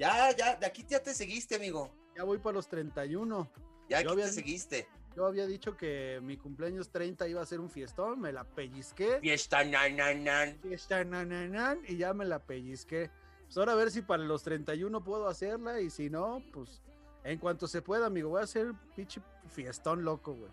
Ya, 0.00 0.34
ya, 0.36 0.56
de 0.56 0.66
aquí 0.66 0.84
ya 0.88 1.00
te 1.00 1.14
seguiste, 1.14 1.54
amigo. 1.54 1.94
Ya 2.16 2.24
voy 2.24 2.38
para 2.38 2.54
los 2.54 2.66
31. 2.66 3.48
Ya 3.88 4.00
Yo 4.00 4.08
aquí 4.08 4.12
había 4.14 4.26
te 4.26 4.32
seguiste. 4.32 4.88
Yo 5.14 5.26
había 5.26 5.46
dicho 5.46 5.76
que 5.76 6.18
mi 6.24 6.36
cumpleaños 6.36 6.90
30 6.90 7.28
iba 7.28 7.40
a 7.40 7.46
ser 7.46 7.60
un 7.60 7.70
fiestón, 7.70 8.20
me 8.20 8.32
la 8.32 8.42
pellizqué. 8.42 9.20
Fiesta, 9.20 9.62
nan, 9.62 9.94
nan, 9.96 10.24
nan. 10.24 10.58
Fiesta, 10.60 11.04
nan, 11.04 11.28
nan, 11.28 11.52
nan, 11.52 11.80
y 11.86 11.98
ya 11.98 12.12
me 12.12 12.24
la 12.24 12.40
pellizqué. 12.40 13.10
Pues 13.48 13.56
ahora 13.56 13.72
a 13.72 13.76
ver 13.76 13.90
si 13.90 14.02
para 14.02 14.22
los 14.22 14.42
31 14.42 15.02
puedo 15.02 15.26
hacerla 15.26 15.80
y 15.80 15.88
si 15.88 16.10
no, 16.10 16.42
pues 16.52 16.82
en 17.24 17.38
cuanto 17.38 17.66
se 17.66 17.80
pueda, 17.80 18.04
amigo, 18.06 18.28
voy 18.28 18.42
a 18.42 18.44
hacer 18.44 18.72
pinche 18.94 19.22
fiestón 19.50 20.04
loco, 20.04 20.34
güey. 20.34 20.50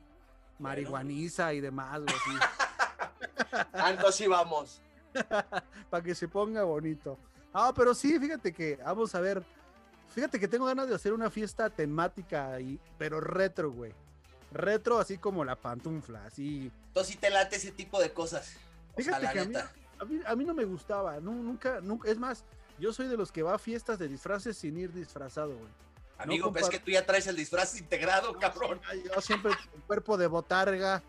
Marihuaniza 0.60 1.54
y 1.54 1.60
demás, 1.60 2.02
güey. 2.02 2.40
Así 3.74 4.28
vamos. 4.28 4.82
para 5.90 6.04
que 6.04 6.16
se 6.16 6.28
ponga 6.30 6.64
bonito. 6.64 7.18
Ah, 7.54 7.74
pero 7.76 7.94
sí, 7.94 8.18
fíjate 8.18 8.54
que, 8.54 8.78
vamos 8.78 9.14
a 9.14 9.20
ver, 9.20 9.44
fíjate 10.14 10.40
que 10.40 10.48
tengo 10.48 10.66
ganas 10.66 10.88
de 10.88 10.96
hacer 10.96 11.12
una 11.14 11.30
fiesta 11.30 11.70
temática, 11.70 12.58
pero 12.98 13.20
retro, 13.20 13.72
güey. 13.72 13.94
Retro, 14.52 15.00
así 15.00 15.18
como 15.18 15.44
la 15.44 15.58
pantufla, 15.58 16.26
así. 16.26 16.72
Entonces 16.88 17.14
sí 17.14 17.20
te 17.20 17.30
late 17.30 17.58
ese 17.58 17.72
tipo 17.74 18.00
de 18.00 18.14
cosas. 18.14 18.56
O 18.94 19.02
sea, 19.02 19.20
Fíjate 19.20 19.24
la 19.26 19.34
que 19.34 19.40
a 19.40 19.46
mí, 19.46 19.56
a, 20.00 20.06
mí, 20.06 20.20
a 20.26 20.36
mí 20.36 20.46
no 20.46 20.54
me 20.54 20.64
gustaba, 20.64 21.20
nu- 21.20 21.44
nunca, 21.44 21.82
nunca, 21.82 22.10
es 22.10 22.18
más, 22.18 22.46
yo 22.80 22.94
soy 22.94 23.08
de 23.08 23.18
los 23.18 23.32
que 23.32 23.44
va 23.44 23.56
a 23.56 23.60
fiestas 23.60 23.98
de 24.00 24.08
disfraces 24.08 24.58
sin 24.58 24.78
ir 24.78 24.92
disfrazado, 24.94 25.56
güey. 25.56 25.72
Amigo, 26.18 26.48
no 26.48 26.54
pero 26.54 26.66
es 26.66 26.72
compar- 26.72 26.80
que 26.80 26.86
tú 26.86 26.92
ya 26.92 27.06
traes 27.06 27.28
el 27.28 27.36
disfraz 27.36 27.78
integrado, 27.80 28.34
cabrón. 28.40 28.80
Ay, 28.88 29.04
Yo 29.14 29.22
siempre 29.22 29.52
con 29.72 29.82
cuerpo 29.82 30.18
de 30.18 30.28
botarga. 30.28 31.04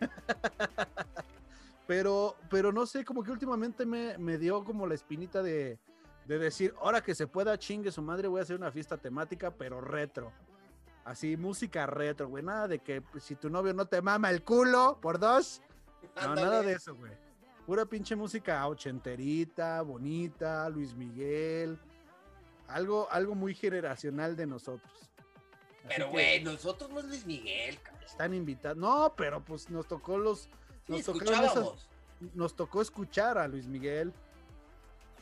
pero, 1.86 2.36
pero 2.48 2.72
no 2.72 2.86
sé, 2.86 3.04
como 3.04 3.22
que 3.22 3.30
últimamente 3.30 3.84
me, 3.86 4.16
me 4.18 4.38
dio 4.38 4.64
como 4.64 4.86
la 4.86 4.94
espinita 4.94 5.42
de, 5.42 5.78
de 6.26 6.38
decir, 6.38 6.74
ahora 6.80 7.02
que 7.02 7.14
se 7.14 7.26
pueda, 7.26 7.58
chingue 7.58 7.90
su 7.92 8.02
madre, 8.02 8.28
voy 8.28 8.40
a 8.40 8.42
hacer 8.42 8.56
una 8.56 8.70
fiesta 8.70 8.96
temática, 8.96 9.50
pero 9.50 9.80
retro. 9.80 10.32
Así, 11.04 11.36
música 11.36 11.86
retro, 11.86 12.28
güey. 12.28 12.44
Nada 12.44 12.68
de 12.68 12.78
que 12.80 13.00
pues, 13.02 13.24
si 13.24 13.34
tu 13.34 13.50
novio 13.50 13.72
no 13.74 13.86
te 13.86 14.02
mama 14.02 14.30
el 14.30 14.42
culo 14.44 14.98
por 15.00 15.18
dos. 15.18 15.62
No, 16.22 16.34
nada 16.34 16.62
de 16.62 16.72
eso, 16.74 16.94
güey. 16.94 17.12
Pura 17.70 17.86
pinche 17.86 18.16
música 18.16 18.66
ochenterita, 18.66 19.80
bonita, 19.82 20.68
Luis 20.70 20.92
Miguel. 20.92 21.78
Algo, 22.66 23.06
algo 23.12 23.36
muy 23.36 23.54
generacional 23.54 24.34
de 24.34 24.44
nosotros. 24.44 24.92
Así 25.78 25.86
Pero, 25.86 26.10
güey, 26.10 26.42
nosotros 26.42 26.90
no 26.90 26.98
es 26.98 27.04
Luis 27.04 27.26
Miguel, 27.26 27.80
cabrón. 27.80 28.02
están 28.04 28.34
invitados. 28.34 28.76
No, 28.76 29.14
pero 29.16 29.44
pues 29.44 29.70
nos 29.70 29.86
tocó 29.86 30.18
los. 30.18 30.48
Sí, 30.88 30.94
esas- 30.96 31.86
nos 32.34 32.56
tocó 32.56 32.82
escuchar 32.82 33.38
a 33.38 33.46
Luis 33.46 33.68
Miguel. 33.68 34.12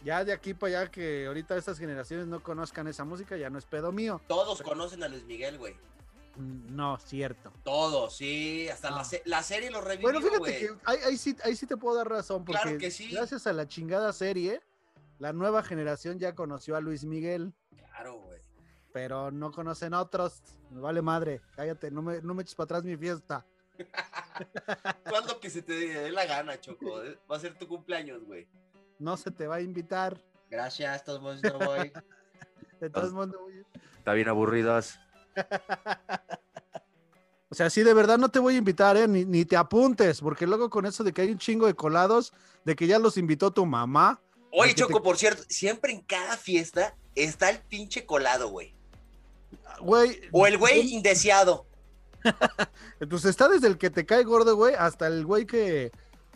Ya 0.03 0.25
de 0.25 0.33
aquí 0.33 0.55
para 0.55 0.81
allá 0.81 0.91
que 0.91 1.27
ahorita 1.27 1.55
estas 1.55 1.79
generaciones 1.79 2.29
no 2.29 2.43
conozcan 2.43 2.89
esa 2.89 3.05
música, 3.05 3.37
ya 3.37 3.51
no 3.51 3.59
es 3.59 3.67
pedo 3.67 3.93
mío. 3.93 4.23
Todos 4.27 4.63
conocen 4.63 5.03
a 5.03 5.09
Luis 5.09 5.25
Miguel, 5.25 5.59
güey. 5.59 5.77
Mm, 6.39 6.75
No, 6.77 6.99
cierto. 6.99 7.53
Todos, 7.65 8.17
sí. 8.17 8.69
Hasta 8.69 8.91
la, 8.91 9.05
se- 9.05 9.23
la 9.27 9.43
serie 9.43 9.71
lo 9.71 9.81
revivió, 9.81 10.11
Bueno, 10.13 10.21
fíjate 10.21 10.59
que 10.59 10.71
ahí, 10.85 10.99
ahí 11.05 11.17
sí, 11.17 11.37
ahí 11.45 11.55
sí 11.57 11.67
te 11.67 11.77
puedo 11.77 11.97
dar 11.97 12.09
razón, 12.09 12.45
porque 12.45 12.61
Claro 12.63 12.79
que 12.79 12.91
sí. 12.91 13.11
gracias 13.11 13.47
a 13.47 13.53
la 13.53 13.67
chingada 13.69 14.13
serie, 14.13 14.61
la 15.19 15.33
nueva 15.33 15.63
generación 15.63 16.19
ya 16.19 16.35
conoció 16.35 16.77
a 16.77 16.81
Luis 16.81 17.05
Miguel, 17.05 17.53
Claro, 17.77 18.21
güey. 18.21 18.41
pero 18.93 19.31
no 19.31 19.51
conocen 19.51 19.95
a 19.95 20.01
otros. 20.01 20.41
Me 20.71 20.81
vale 20.81 21.03
madre, 21.03 21.41
cállate, 21.57 21.91
no 21.91 22.03
me, 22.03 22.21
no 22.23 22.35
me 22.35 22.43
eches 22.43 22.55
para 22.55 22.65
atrás 22.67 22.85
mi 22.85 22.97
fiesta. 22.97 23.45
Haz 25.05 25.27
lo 25.27 25.41
que 25.41 25.51
se 25.51 25.63
te 25.63 25.73
dé 25.73 26.11
la 26.11 26.27
gana, 26.27 26.61
Choco. 26.61 27.03
eh. 27.03 27.19
Va 27.31 27.37
a 27.37 27.41
ser 27.41 27.57
tu 27.59 27.67
cumpleaños, 27.69 28.25
güey. 28.25 28.47
No 28.99 29.17
se 29.17 29.31
te 29.31 29.47
va 29.47 29.57
a 29.57 29.61
invitar. 29.61 30.21
Gracias, 30.51 31.05
todos 31.05 31.21
modos 31.21 31.43
no 31.43 31.59
voy. 31.59 31.93
De 32.81 32.91
todos 32.91 33.13
modos, 33.13 33.35
voy- 33.41 33.65
Está 33.99 34.13
bien 34.15 34.29
aburridos. 34.29 34.99
O 37.51 37.55
sea, 37.55 37.71
sí, 37.71 37.83
de 37.83 37.95
verdad 37.95 38.19
no 38.19 38.29
te 38.29 38.39
voy 38.39 38.55
a 38.55 38.59
invitar, 38.59 38.97
¿eh? 38.97 39.09
Ni, 39.09 39.25
ni 39.25 39.45
te 39.47 39.57
apuntes, 39.57 40.21
porque 40.21 40.47
luego 40.47 40.69
con 40.69 40.85
eso 40.85 41.03
de 41.03 41.13
que 41.13 41.23
hay 41.23 41.31
un 41.31 41.39
chingo 41.39 41.67
de 41.67 41.75
colados, 41.75 42.33
de 42.65 42.77
que 42.77 42.87
ya 42.87 42.99
los 42.99 43.17
invitó 43.17 43.51
tu 43.51 43.65
mamá. 43.65 44.21
Oye, 44.53 44.75
te- 44.75 44.83
Choco, 44.83 45.03
por 45.03 45.17
cierto, 45.17 45.43
siempre 45.49 45.93
en 45.93 46.03
cada 46.03 46.37
fiesta 46.37 46.95
está 47.15 47.49
el 47.49 47.61
pinche 47.61 48.05
colado, 48.05 48.51
güey. 48.51 48.75
Güey. 49.81 50.21
O 50.33 50.47
el 50.47 50.59
güey 50.59 50.93
indeseado. 50.93 51.67
Pues 53.09 53.25
está 53.25 53.49
desde 53.49 53.69
el 53.69 53.79
que 53.79 53.91
te 53.91 54.05
cae 54.05 54.25
gordo, 54.25 54.57
güey, 54.57 54.75
hasta 54.75 55.07
el 55.07 55.25
güey 55.25 55.47
que, 55.47 55.93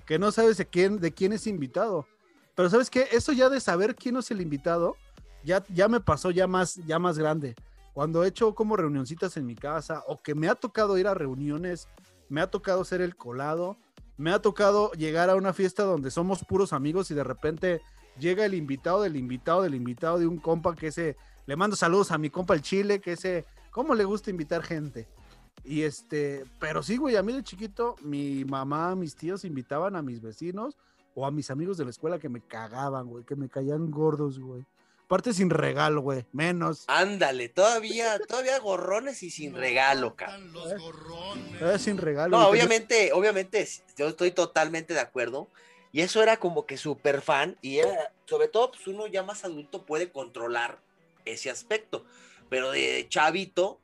que 0.07 0.17
no 0.19 0.31
sabes 0.31 0.57
de 0.57 0.67
quién, 0.67 1.01
de 1.01 1.12
quién 1.12 1.33
es 1.33 1.49
invitado. 1.49 2.07
Pero 2.55 2.71
¿sabes 2.71 2.88
qué? 2.88 3.09
Eso 3.11 3.33
ya 3.33 3.49
de 3.49 3.59
saber 3.61 3.97
quién 3.97 4.17
es 4.17 4.31
el 4.31 4.41
invitado, 4.41 4.97
ya, 5.45 5.65
ya 5.71 5.88
me 5.88 5.99
pasó 6.01 6.31
ya 6.31 6.47
más, 6.47 6.77
ya 6.87 7.01
más 7.01 7.19
grande. 7.19 7.57
Cuando 7.92 8.24
he 8.24 8.28
hecho 8.28 8.55
como 8.55 8.76
reunioncitas 8.76 9.37
en 9.37 9.46
mi 9.46 9.55
casa 9.55 10.02
o 10.07 10.22
que 10.22 10.35
me 10.35 10.48
ha 10.48 10.55
tocado 10.55 10.96
ir 10.98 11.07
a 11.07 11.14
reuniones, 11.14 11.88
me 12.28 12.40
ha 12.40 12.50
tocado 12.50 12.85
ser 12.85 13.02
el 13.02 13.16
colado, 13.16 13.76
me 14.16 14.33
ha 14.33 14.40
tocado 14.40 14.92
llegar 14.92 15.28
a 15.31 15.37
una 15.37 15.52
fiesta 15.52 15.83
donde 15.83 16.11
somos 16.11 16.44
puros 16.44 16.72
amigos 16.72 17.11
y 17.11 17.14
de 17.14 17.24
repente 17.24 17.83
llega 18.18 18.44
el 18.44 18.55
invitado 18.55 19.02
del 19.02 19.16
invitado 19.16 19.62
del 19.62 19.74
invitado 19.74 20.18
de 20.18 20.26
un 20.26 20.38
compa 20.38 20.74
que 20.74 20.88
ese, 20.88 21.16
le 21.46 21.57
mando 21.57 21.76
saludos 21.76 22.11
a 22.11 22.18
mi 22.18 22.31
compa 22.31 22.55
el 22.55 22.62
Chile, 22.62 23.00
que 23.00 23.12
ese, 23.12 23.44
¿cómo 23.70 23.94
le 23.94 24.05
gusta 24.05 24.31
invitar 24.31 24.62
gente? 24.62 25.09
Y 25.64 25.83
este, 25.83 26.44
pero 26.59 26.83
sí, 26.83 26.96
güey, 26.96 27.16
a 27.16 27.22
mí 27.22 27.33
de 27.33 27.42
chiquito, 27.42 27.96
mi 28.02 28.44
mamá, 28.44 28.94
mis 28.96 29.14
tíos 29.14 29.44
invitaban 29.44 29.96
a 29.96 30.02
mis 30.02 30.20
vecinos 30.20 30.76
o 31.14 31.26
a 31.26 31.31
mis 31.31 31.50
amigos 31.50 31.76
de 31.76 31.85
la 31.85 31.90
escuela 31.90 32.18
que 32.18 32.28
me 32.28 32.40
cagaban, 32.40 33.07
güey, 33.07 33.24
que 33.24 33.37
me 33.37 33.48
caían 33.48 33.90
gordos, 33.90 34.38
güey. 34.38 34.64
Aparte 35.12 35.35
sin 35.35 35.51
regalo, 35.51 36.01
güey. 36.01 36.25
Menos. 36.33 36.85
Ándale, 36.87 37.51
todavía, 37.51 38.18
todavía 38.20 38.59
gorrones 38.59 39.22
y 39.22 39.29
sin 39.29 39.55
regalo, 39.55 40.16
cabrón. 40.16 41.59
Eh, 41.61 41.79
sin 41.79 41.98
regalo. 41.98 42.38
No, 42.38 42.48
obviamente, 42.48 43.12
obviamente, 43.12 43.68
yo 43.94 44.09
estoy 44.09 44.31
totalmente 44.31 44.94
de 44.94 45.01
acuerdo. 45.01 45.51
Y 45.92 46.01
eso 46.01 46.22
era 46.22 46.38
como 46.38 46.64
que 46.64 46.79
súper 46.79 47.20
fan. 47.20 47.59
Y 47.61 47.81
era, 47.81 48.11
sobre 48.25 48.48
todo, 48.48 48.70
pues 48.70 48.87
uno 48.87 49.07
ya 49.07 49.22
más 49.22 49.44
adulto 49.44 49.85
puede 49.85 50.11
controlar 50.11 50.79
ese 51.27 51.51
aspecto. 51.51 52.07
Pero 52.48 52.70
de 52.70 53.05
chavito, 53.11 53.81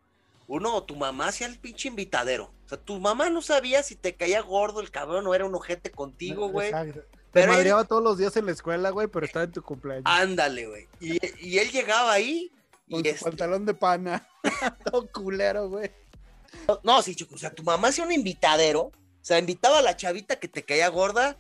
uno, 0.47 0.83
tu 0.85 0.97
mamá 0.97 1.29
hacía 1.29 1.47
el 1.47 1.59
pinche 1.59 1.89
invitadero. 1.89 2.55
O 2.65 2.69
sea, 2.71 2.79
tu 2.79 2.99
mamá 3.01 3.29
no 3.29 3.43
sabía 3.43 3.83
si 3.83 3.97
te 3.97 4.15
caía 4.15 4.41
gordo 4.41 4.81
el 4.81 4.91
cabrón 4.91 5.27
o 5.27 5.35
era 5.35 5.45
un 5.45 5.55
ojete 5.55 5.91
contigo, 5.91 6.49
güey. 6.49 6.69
Exacto. 6.69 7.18
Te 7.33 7.41
Pero 7.41 7.53
él- 7.53 7.59
madreaba 7.59 7.85
todos 7.85 8.03
los 8.03 8.17
días 8.19 8.37
en 8.37 8.47
la 8.47 8.53
escuela, 8.53 8.91
güey, 8.91 9.07
pero 9.07 9.27
estaba 9.27 9.45
en 9.45 9.53
tu 9.53 9.63
cumpleaños. 9.63 10.05
Ándale, 10.07 10.67
güey. 10.67 10.89
Y, 11.01 11.19
y 11.47 11.59
él 11.59 11.71
llegaba 11.71 12.13
ahí. 12.13 12.51
con 12.91 13.05
Y 13.05 13.09
este- 13.09 13.25
pantalón 13.25 13.67
de 13.67 13.75
pana. 13.75 14.27
Todo 14.85 15.07
culero, 15.13 15.69
güey. 15.69 15.91
no, 16.83 17.03
sí, 17.03 17.15
Choco, 17.15 17.35
o 17.35 17.39
sea, 17.39 17.53
tu 17.55 17.63
mamá 17.63 17.89
hacía 17.89 18.05
un 18.05 18.13
invitadero. 18.13 18.81
O 18.85 18.93
sea, 19.29 19.39
invitaba 19.39 19.79
a 19.81 19.83
la 19.83 19.97
chavita 19.97 20.37
que 20.37 20.49
te 20.49 20.63
caía 20.65 20.89
gorda. 20.89 21.37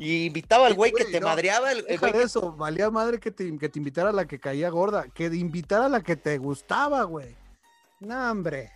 Y 0.00 0.26
invitaba 0.26 0.68
al 0.68 0.74
güey 0.74 0.92
que 0.92 1.04
te 1.06 1.18
no, 1.18 1.26
madreaba. 1.26 1.72
El, 1.72 1.78
el 1.78 1.86
Deja 1.86 1.98
güey 2.00 2.12
de 2.12 2.18
que- 2.20 2.24
eso, 2.26 2.52
valía 2.52 2.88
madre 2.88 3.18
que 3.18 3.32
te, 3.32 3.58
que 3.58 3.68
te 3.68 3.78
invitara 3.80 4.10
a 4.10 4.12
la 4.12 4.26
que 4.28 4.38
caía 4.38 4.70
gorda, 4.70 5.08
que 5.12 5.28
de 5.28 5.38
invitar 5.38 5.82
a 5.82 5.88
la 5.88 6.00
que 6.02 6.14
te 6.14 6.38
gustaba, 6.38 7.02
güey. 7.02 7.34
No, 7.98 8.30
hombre, 8.30 8.70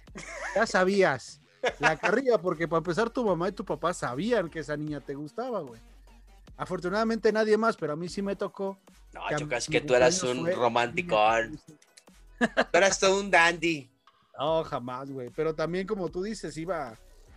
ya 0.56 0.66
sabías. 0.66 1.40
La 1.78 1.96
carrilla, 1.96 2.38
porque 2.38 2.66
para 2.66 2.78
empezar 2.78 3.08
tu 3.10 3.24
mamá 3.24 3.48
y 3.48 3.52
tu 3.52 3.64
papá 3.64 3.94
sabían 3.94 4.50
que 4.50 4.58
esa 4.58 4.76
niña 4.76 4.98
te 5.00 5.14
gustaba, 5.14 5.60
güey. 5.60 5.80
Afortunadamente 6.62 7.32
nadie 7.32 7.56
más, 7.56 7.76
pero 7.76 7.94
a 7.94 7.96
mí 7.96 8.08
sí 8.08 8.22
me 8.22 8.36
tocó. 8.36 8.78
No, 9.12 9.20
que 9.28 9.44
mi 9.44 9.50
que 9.70 9.80
tú 9.80 9.94
eras 9.94 10.22
un 10.22 10.42
fue- 10.42 10.54
romanticón. 10.54 11.60
Tú 12.38 12.46
eras 12.78 12.98
todo 13.00 13.18
un 13.20 13.30
dandy. 13.30 13.90
No, 14.38 14.62
jamás, 14.64 15.10
güey. 15.10 15.30
Pero 15.34 15.54
también, 15.54 15.86
como 15.86 16.08
tú 16.08 16.22
dices, 16.22 16.56
iba, 16.56 16.96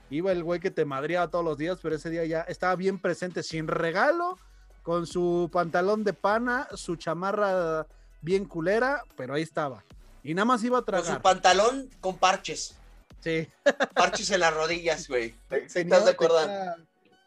iba 0.10 0.32
el 0.32 0.44
güey 0.44 0.60
que 0.60 0.70
te 0.72 0.86
madreaba 0.86 1.30
todos 1.30 1.44
los 1.44 1.58
días, 1.58 1.80
pero 1.82 1.96
ese 1.96 2.10
día 2.12 2.24
ya 2.26 2.42
estaba 2.42 2.76
bien 2.76 3.00
presente, 3.00 3.42
sin 3.44 3.68
regalo, 3.68 4.38
con 4.84 5.08
su 5.08 5.50
pantalón 5.52 6.04
de 6.04 6.14
pana, 6.14 6.68
su 6.76 6.96
chamarra 6.96 7.88
bien 8.22 8.46
culera, 8.46 9.04
pero 9.18 9.34
ahí 9.34 9.42
estaba. 9.42 9.84
Y 10.24 10.34
nada 10.36 10.46
más 10.46 10.64
iba 10.64 10.78
a 10.80 10.82
Con 10.84 10.96
su 10.98 11.02
tragar. 11.04 11.22
pantalón 11.24 11.90
con 12.00 12.18
parches. 12.18 12.76
Sí. 13.22 13.48
Parches 13.96 14.30
en 14.30 14.40
las 14.42 14.54
rodillas, 14.54 15.08
güey. 15.08 15.32
¿Sí 15.68 15.74
Tenía- 15.74 15.96
¿Estás 15.98 16.06
de 16.06 16.12
acuerdo? 16.12 16.40
tenía- 16.42 16.76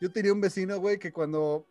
yo 0.01 0.13
tenía 0.13 0.33
un 0.33 0.41
vecino, 0.41 0.79
güey, 0.79 0.97
que 0.99 1.13
cuando 1.13 1.67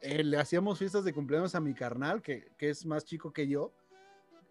eh, 0.00 0.24
le 0.24 0.36
hacíamos 0.38 0.78
fiestas 0.78 1.04
de 1.04 1.12
cumpleaños 1.12 1.54
a 1.54 1.60
mi 1.60 1.74
carnal, 1.74 2.22
que, 2.22 2.52
que 2.58 2.70
es 2.70 2.84
más 2.86 3.04
chico 3.04 3.32
que 3.32 3.46
yo, 3.48 3.72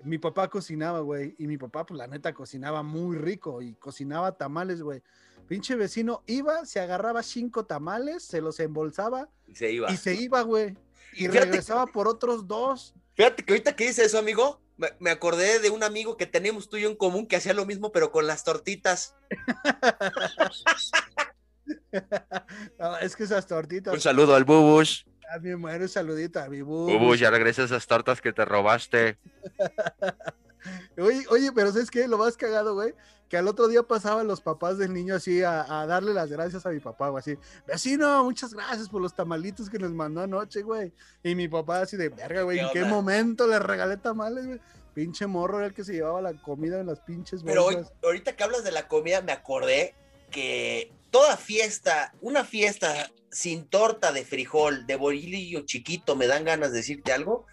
mi 0.04 0.18
papá 0.18 0.50
cocinaba, 0.50 1.00
güey, 1.00 1.36
y 1.38 1.48
mi 1.48 1.58
papá, 1.58 1.86
pues 1.86 1.98
la 1.98 2.08
neta, 2.08 2.34
cocinaba 2.34 2.84
muy 2.84 3.18
rico 3.18 3.62
y 3.62 3.76
cocinaba 3.76 4.38
tamales, 4.38 4.82
güey. 4.82 5.02
Pinche 5.48 5.76
vecino 5.76 6.24
iba, 6.26 6.66
se 6.66 6.80
agarraba 6.80 7.22
cinco 7.24 7.66
tamales, 7.66 8.24
se 8.24 8.42
los 8.42 8.60
embolsaba 8.60 9.30
Y 9.48 9.56
se 9.56 9.72
iba. 9.72 9.92
y 9.92 9.98
se 9.98 10.16
iba, 10.16 10.42
güey. 10.42 10.76
Y 11.14 11.28
Fíjate- 11.28 11.40
regresaba 11.42 11.86
por 11.88 12.08
otros 12.08 12.48
dos. 12.48 12.96
Fíjate 13.16 13.44
que 13.44 13.54
ahorita 13.54 13.76
que 13.76 13.88
dice 13.88 14.04
eso, 14.06 14.18
amigo, 14.18 14.62
me, 14.78 14.88
me 15.00 15.12
acordé 15.12 15.60
de 15.60 15.70
un 15.70 15.84
amigo 15.84 16.18
que 16.18 16.26
tenemos 16.26 16.70
tú 16.70 16.78
y 16.78 16.82
yo 16.82 16.90
en 16.90 16.96
común 16.96 17.28
que 17.28 17.36
hacía 17.36 17.54
lo 17.54 17.66
mismo, 17.66 17.92
pero 17.92 18.12
con 18.12 18.26
las 18.26 18.44
tortitas. 18.44 19.16
No, 22.80 22.98
es 22.98 23.16
que 23.16 23.24
esas 23.24 23.48
tortitas. 23.48 23.94
Un 23.94 24.02
saludo 24.02 24.36
al 24.36 24.44
Bubush. 24.44 25.04
A 25.34 25.40
mi 25.40 25.56
mujer, 25.56 25.82
un 25.82 25.90
saludito 25.90 26.40
a 26.42 26.50
mi 26.50 26.62
bu. 26.62 26.86
Bubush, 26.92 27.20
ya 27.22 27.32
regresa 27.32 27.64
esas 27.64 27.88
tortas 27.88 28.22
que 28.22 28.34
te 28.34 28.46
robaste. 28.46 29.18
Oye, 30.98 31.26
oye, 31.30 31.52
pero 31.54 31.72
¿sabes 31.74 31.92
qué? 31.92 32.08
Lo 32.08 32.18
más 32.18 32.38
cagado, 32.38 32.74
güey, 32.76 32.94
que 33.28 33.36
al 33.36 33.50
otro 33.50 33.68
día 33.68 33.84
pasaban 33.84 34.28
los 34.28 34.40
papás 34.40 34.78
del 34.78 34.94
niño 34.94 35.14
así 35.16 35.44
a, 35.44 35.82
a 35.82 35.86
darle 35.86 36.14
las 36.14 36.30
gracias 36.32 36.66
a 36.66 36.70
mi 36.70 36.80
papá, 36.80 37.10
güey, 37.10 37.20
así, 37.20 37.38
vecino, 37.68 38.24
muchas 38.24 38.54
gracias 38.54 38.88
por 38.88 39.02
los 39.02 39.14
tamalitos 39.14 39.70
que 39.70 39.78
nos 39.78 39.92
mandó 39.92 40.22
anoche, 40.22 40.62
güey. 40.62 40.94
Y 41.22 41.36
mi 41.36 41.50
papá 41.50 41.82
así 41.82 41.98
de, 41.98 42.08
verga, 42.08 42.44
güey, 42.44 42.60
¿Qué 42.60 42.64
¿en 42.64 42.70
qué 42.72 42.86
momento 42.86 43.46
le 43.46 43.60
regalé 43.60 43.98
tamales, 43.98 44.46
güey? 44.46 44.62
Pinche 44.94 45.28
morro 45.28 45.58
era 45.58 45.68
el 45.68 45.74
que 45.74 45.84
se 45.84 45.94
llevaba 45.94 46.22
la 46.22 46.34
comida 46.34 46.80
en 46.80 46.86
las 46.88 47.02
pinches 47.02 47.44
Pero 47.44 47.66
hoy- 47.66 47.76
bolsas. 47.76 47.94
ahorita 48.02 48.34
que 48.38 48.44
hablas 48.46 48.64
de 48.64 48.72
la 48.72 48.88
comida, 48.88 49.22
me 49.22 49.34
acordé 49.34 49.96
que 50.34 50.92
toda 51.12 51.38
fiesta, 51.38 52.14
una 52.20 52.44
fiesta 52.44 53.10
sin 53.32 53.66
torta 53.68 54.12
de 54.12 54.26
frijol, 54.26 54.86
de 54.86 54.98
bolillo 54.98 55.62
chiquito, 55.62 56.16
me 56.18 56.28
dan 56.28 56.44
ganas 56.44 56.72
de 56.72 56.78
decirte 56.80 57.14
algo. 57.14 57.46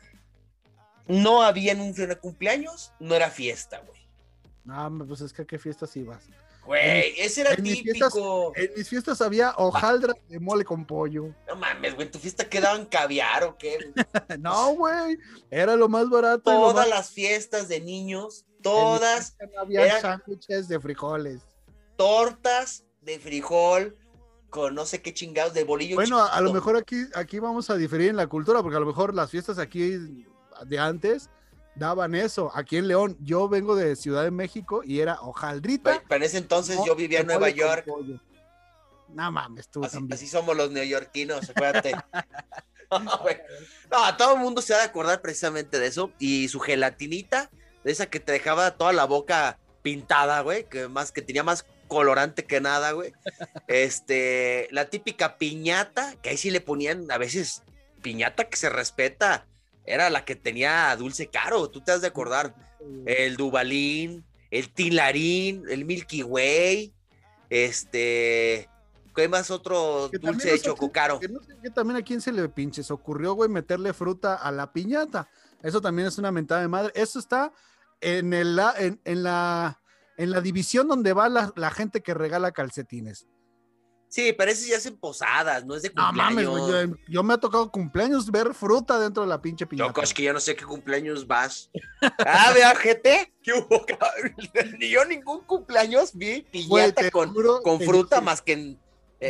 No 1.07 1.43
había 1.43 1.73
en 1.73 1.81
un 1.81 1.95
cumpleaños, 2.21 2.93
no 2.99 3.15
era 3.15 3.31
fiesta, 3.31 3.81
güey. 3.87 4.01
No, 4.65 5.07
pues 5.07 5.21
es 5.21 5.33
que 5.33 5.43
a 5.43 5.45
qué 5.45 5.59
fiestas 5.59 5.97
ibas. 5.97 6.25
Güey, 6.65 7.15
ese 7.19 7.41
era 7.41 7.55
en 7.55 7.63
mis 7.63 7.83
fiestas- 7.83 8.13
típico. 8.13 8.53
En 8.55 8.71
mis 8.77 8.89
fiestas 8.89 9.21
había 9.21 9.55
hojaldra 9.57 10.15
de 10.29 10.39
mole 10.39 10.65
con 10.65 10.85
pollo. 10.87 11.35
No 11.49 11.57
mames, 11.57 11.95
güey, 11.97 12.11
¿tu 12.11 12.19
fiesta 12.19 12.49
quedaban 12.49 12.85
caviar 12.87 13.43
o 13.45 13.57
qué? 13.59 13.79
güey? 13.79 13.93
No, 14.41 14.75
güey, 14.75 15.19
era 15.51 15.75
lo 15.75 15.89
más 15.89 16.09
barato. 16.09 16.43
Todas 16.45 16.75
más- 16.77 16.89
las 16.89 17.11
fiestas 17.11 17.67
de 17.69 17.81
niños, 17.81 18.45
en 18.47 18.57
mi 18.57 18.63
todas 18.63 19.37
no 19.53 19.61
había 19.61 19.87
eran- 19.87 20.01
sándwiches 20.03 20.69
de 20.69 20.79
frijoles. 20.79 21.41
Tortas 22.01 22.85
de 23.03 23.19
frijol 23.19 23.95
con 24.49 24.75
no 24.75 24.87
sé 24.87 25.03
qué 25.03 25.13
chingados 25.13 25.53
de 25.53 25.65
bolillo 25.65 25.97
Bueno, 25.97 26.19
a, 26.19 26.29
a 26.29 26.41
lo 26.41 26.51
mejor 26.51 26.79
aquí, 26.79 27.05
aquí 27.15 27.39
vamos 27.39 27.69
a 27.69 27.77
diferir 27.77 28.09
en 28.09 28.17
la 28.17 28.27
cultura, 28.27 28.63
porque 28.63 28.79
a 28.79 28.81
lo 28.81 28.87
mejor 28.87 29.15
las 29.15 29.31
fiestas 29.31 29.59
aquí 29.59 30.25
de 30.65 30.79
antes 30.79 31.29
daban 31.75 32.15
eso. 32.15 32.51
Aquí 32.55 32.79
en 32.79 32.89
León, 32.89 33.19
yo 33.21 33.51
vengo 33.51 33.77
de 33.77 33.97
Ciudad 33.97 34.25
de 34.25 34.31
México 34.31 34.81
y 34.83 35.01
era 35.01 35.21
hojaldrita. 35.21 36.03
Pero 36.09 36.17
en 36.17 36.23
ese 36.23 36.39
entonces 36.39 36.79
yo 36.87 36.97
vivía 36.97 37.21
en 37.21 37.27
Nueva 37.27 37.51
York. 37.51 37.85
No 39.09 39.31
mames, 39.31 39.69
tú 39.69 39.85
Así, 39.85 39.99
así 40.11 40.27
somos 40.27 40.57
los 40.57 40.71
neoyorquinos, 40.71 41.51
acuérdate. 41.51 41.93
no, 42.91 44.17
todo 44.17 44.37
el 44.37 44.41
mundo 44.41 44.63
se 44.63 44.73
ha 44.73 44.79
de 44.79 44.85
acordar 44.85 45.21
precisamente 45.21 45.79
de 45.79 45.87
eso. 45.87 46.13
Y 46.19 46.49
su 46.49 46.61
gelatinita, 46.61 47.51
de 47.85 47.93
esa 47.93 48.07
que 48.07 48.21
te 48.21 48.33
dejaba 48.33 48.71
toda 48.71 48.95
la 48.95 49.05
boca 49.05 49.59
pintada, 49.83 50.41
güey, 50.41 50.67
que 50.67 50.89
más 50.89 51.13
que 51.13 51.21
tenía 51.21 51.43
más 51.43 51.67
colorante 51.91 52.47
que 52.47 52.63
nada, 52.63 52.93
güey. 52.93 53.13
Este, 53.69 54.69
la 54.71 54.89
típica 54.89 55.37
piñata, 55.37 56.15
que 56.23 56.31
ahí 56.31 56.37
sí 56.39 56.51
le 56.51 56.63
ponían 56.63 57.11
a 57.11 57.19
veces 57.19 57.63
piñata 58.01 58.49
que 58.49 58.57
se 58.57 58.71
respeta. 58.71 59.47
Era 59.85 60.09
la 60.09 60.25
que 60.25 60.37
tenía 60.37 60.95
dulce 60.97 61.27
caro, 61.27 61.69
tú 61.69 61.83
te 61.83 61.93
has 61.93 62.01
de 62.01 62.07
acordar. 62.07 62.55
El 63.05 63.37
Dubalín, 63.37 64.25
el 64.51 64.73
Tilarín, 64.73 65.65
el 65.69 65.85
Milky 65.85 66.23
Way, 66.23 66.95
este, 67.51 68.69
¿qué 69.15 69.29
más 69.29 69.51
otro 69.51 70.09
Que 70.11 70.19
dulce 70.19 70.47
de 70.49 70.53
no 70.55 70.59
sé 70.59 70.65
choco 70.65 70.87
qué- 70.87 70.93
caro? 70.93 71.21
Que 71.21 71.29
no 71.29 71.41
sé 71.43 71.55
qué 71.63 71.71
también 71.71 71.97
a 71.99 72.03
quién 72.05 72.21
se 72.21 72.33
le 72.33 72.49
pinches 72.49 72.91
ocurrió, 72.91 73.35
güey, 73.35 73.51
meterle 73.51 73.93
fruta 73.93 74.37
a 74.37 74.51
la 74.53 74.73
piñata. 74.73 75.29
Eso 75.63 75.81
también 75.81 76.09
es 76.09 76.17
una 76.19 76.31
mentada 76.33 76.61
de 76.63 76.69
madre. 76.69 76.93
Eso 76.95 77.19
está 77.19 77.53
en, 78.01 78.33
el, 78.33 78.59
en, 78.79 79.01
en 79.05 79.23
la, 79.23 79.80
en 80.23 80.31
la 80.31 80.41
división 80.41 80.89
donde 80.89 81.13
va 81.13 81.29
la, 81.29 81.53
la 81.57 81.71
gente 81.71 82.03
que 82.03 82.15
regala 82.15 82.53
calcetines. 82.53 83.27
Sí, 84.09 84.33
pero 84.37 84.51
ese 84.51 84.69
ya 84.69 84.77
es 84.77 84.87
en 84.87 84.97
posadas, 84.97 85.65
no 85.65 85.77
es 85.77 85.83
de 85.83 85.93
No 85.95 86.13
mames, 86.13 86.45
cumpleaños. 86.49 86.69
güey. 86.69 86.89
Yo, 86.89 86.97
yo 87.09 87.23
me 87.23 87.35
ha 87.35 87.39
tocado 87.39 87.71
cumpleaños 87.71 88.29
ver 88.29 88.55
fruta 88.55 88.99
dentro 88.99 89.23
de 89.23 89.29
la 89.29 89.41
pinche 89.41 89.67
piñata. 89.67 89.91
Choco, 89.91 90.03
es 90.03 90.13
que 90.13 90.25
yo 90.25 90.33
no 90.33 90.41
sé 90.41 90.57
qué 90.57 90.65
cumpleaños 90.65 91.29
vas. 91.29 91.71
Ah, 92.27 92.51
vea, 92.53 92.75
gente. 92.75 93.33
¿Qué 93.43 93.53
hubo? 93.53 93.87
Ni 94.81 94.91
yo 94.91 95.05
ningún 95.05 95.43
cumpleaños 95.45 96.11
vi 96.13 96.43
piñata 96.43 97.09
con, 97.13 97.33
juro 97.33 97.63
con 97.63 97.79
que 97.79 97.85
fruta 97.87 98.21
más 98.21 98.43
que 98.43 98.53
en. 98.55 98.81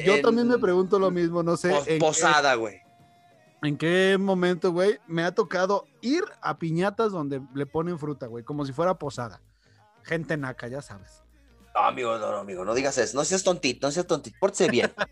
Yo 0.07 0.21
también 0.23 0.49
me 0.49 0.57
pregunto 0.59 0.99
lo 0.99 1.11
mismo, 1.11 1.43
no 1.43 1.57
sé 1.59 1.69
pos- 1.71 1.81
en 1.87 1.95
qué- 1.95 1.99
posada, 1.99 2.55
güey. 2.55 2.81
en 3.63 3.77
qué 3.77 4.17
momento, 4.19 4.73
güey, 4.73 4.99
me 5.07 5.25
ha 5.25 5.35
tocado 5.35 5.85
ir 6.01 6.23
a 6.41 6.59
piñatas 6.59 7.13
donde 7.13 7.43
le 7.55 7.67
ponen 7.67 7.99
fruta, 7.99 8.27
güey, 8.29 8.45
como 8.45 8.65
si 8.65 8.73
fuera 8.73 8.95
posada. 8.95 9.43
Gente 10.05 10.37
naca, 10.37 10.69
ya 10.69 10.83
sabes. 10.83 11.23
No, 11.75 11.81
amigo, 11.83 12.19
no, 12.19 12.31
no, 12.33 12.39
amigo, 12.39 12.65
no 12.65 12.75
digas 12.75 12.99
eso. 12.99 13.17
No 13.17 13.25
seas 13.25 13.43
tontito, 13.45 13.87
no 13.87 13.91
seas 13.93 14.07
tontito. 14.07 14.37
Pórtese 14.41 14.69
bien. 14.71 14.93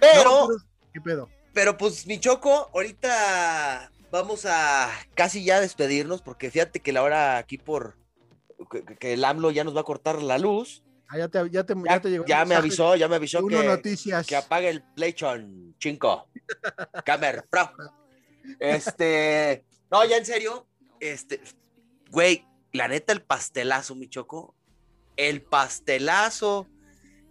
Pero. 0.00 0.48
¿Qué 0.94 1.00
pedo? 1.00 1.28
Pero 1.52 1.76
pues, 1.76 2.06
mi 2.06 2.20
Choco, 2.20 2.70
ahorita 2.72 3.90
vamos 4.12 4.46
a 4.46 4.90
casi 5.14 5.44
ya 5.44 5.60
despedirnos, 5.60 6.22
porque 6.22 6.52
fíjate 6.52 6.78
que 6.80 6.92
la 6.92 7.02
hora 7.02 7.36
aquí 7.36 7.58
por 7.58 7.96
que, 8.70 8.84
que 8.84 9.14
el 9.14 9.24
AMLO 9.24 9.50
ya 9.50 9.64
nos 9.64 9.74
va 9.74 9.80
a 9.80 9.84
cortar 9.84 10.22
la 10.22 10.38
luz. 10.38 10.84
Ah, 11.08 11.18
ya 11.18 11.26
te, 11.28 11.38
ya 11.50 11.64
te, 11.64 11.74
ya 11.74 11.82
Ya, 11.94 12.00
te 12.00 12.10
llegó. 12.10 12.24
ya 12.26 12.44
me 12.44 12.54
avisó, 12.54 12.94
ya 12.94 13.08
me 13.08 13.16
avisó 13.16 13.44
que, 13.44 13.64
Noticias. 13.64 14.24
que 14.26 14.36
apague 14.36 14.68
el 14.68 14.84
PlayStation 14.94 15.74
5. 15.80 16.30
Camer 17.04 17.44
Pro. 17.50 17.68
Este, 18.60 19.64
no, 19.90 20.04
ya 20.06 20.16
en 20.16 20.24
serio, 20.24 20.66
este, 21.00 21.40
güey, 22.10 22.46
la 22.72 22.88
neta, 22.88 23.12
el 23.12 23.22
pastelazo, 23.22 23.94
mi 23.94 24.08
Choco, 24.08 24.54
el 25.16 25.42
pastelazo 25.42 26.66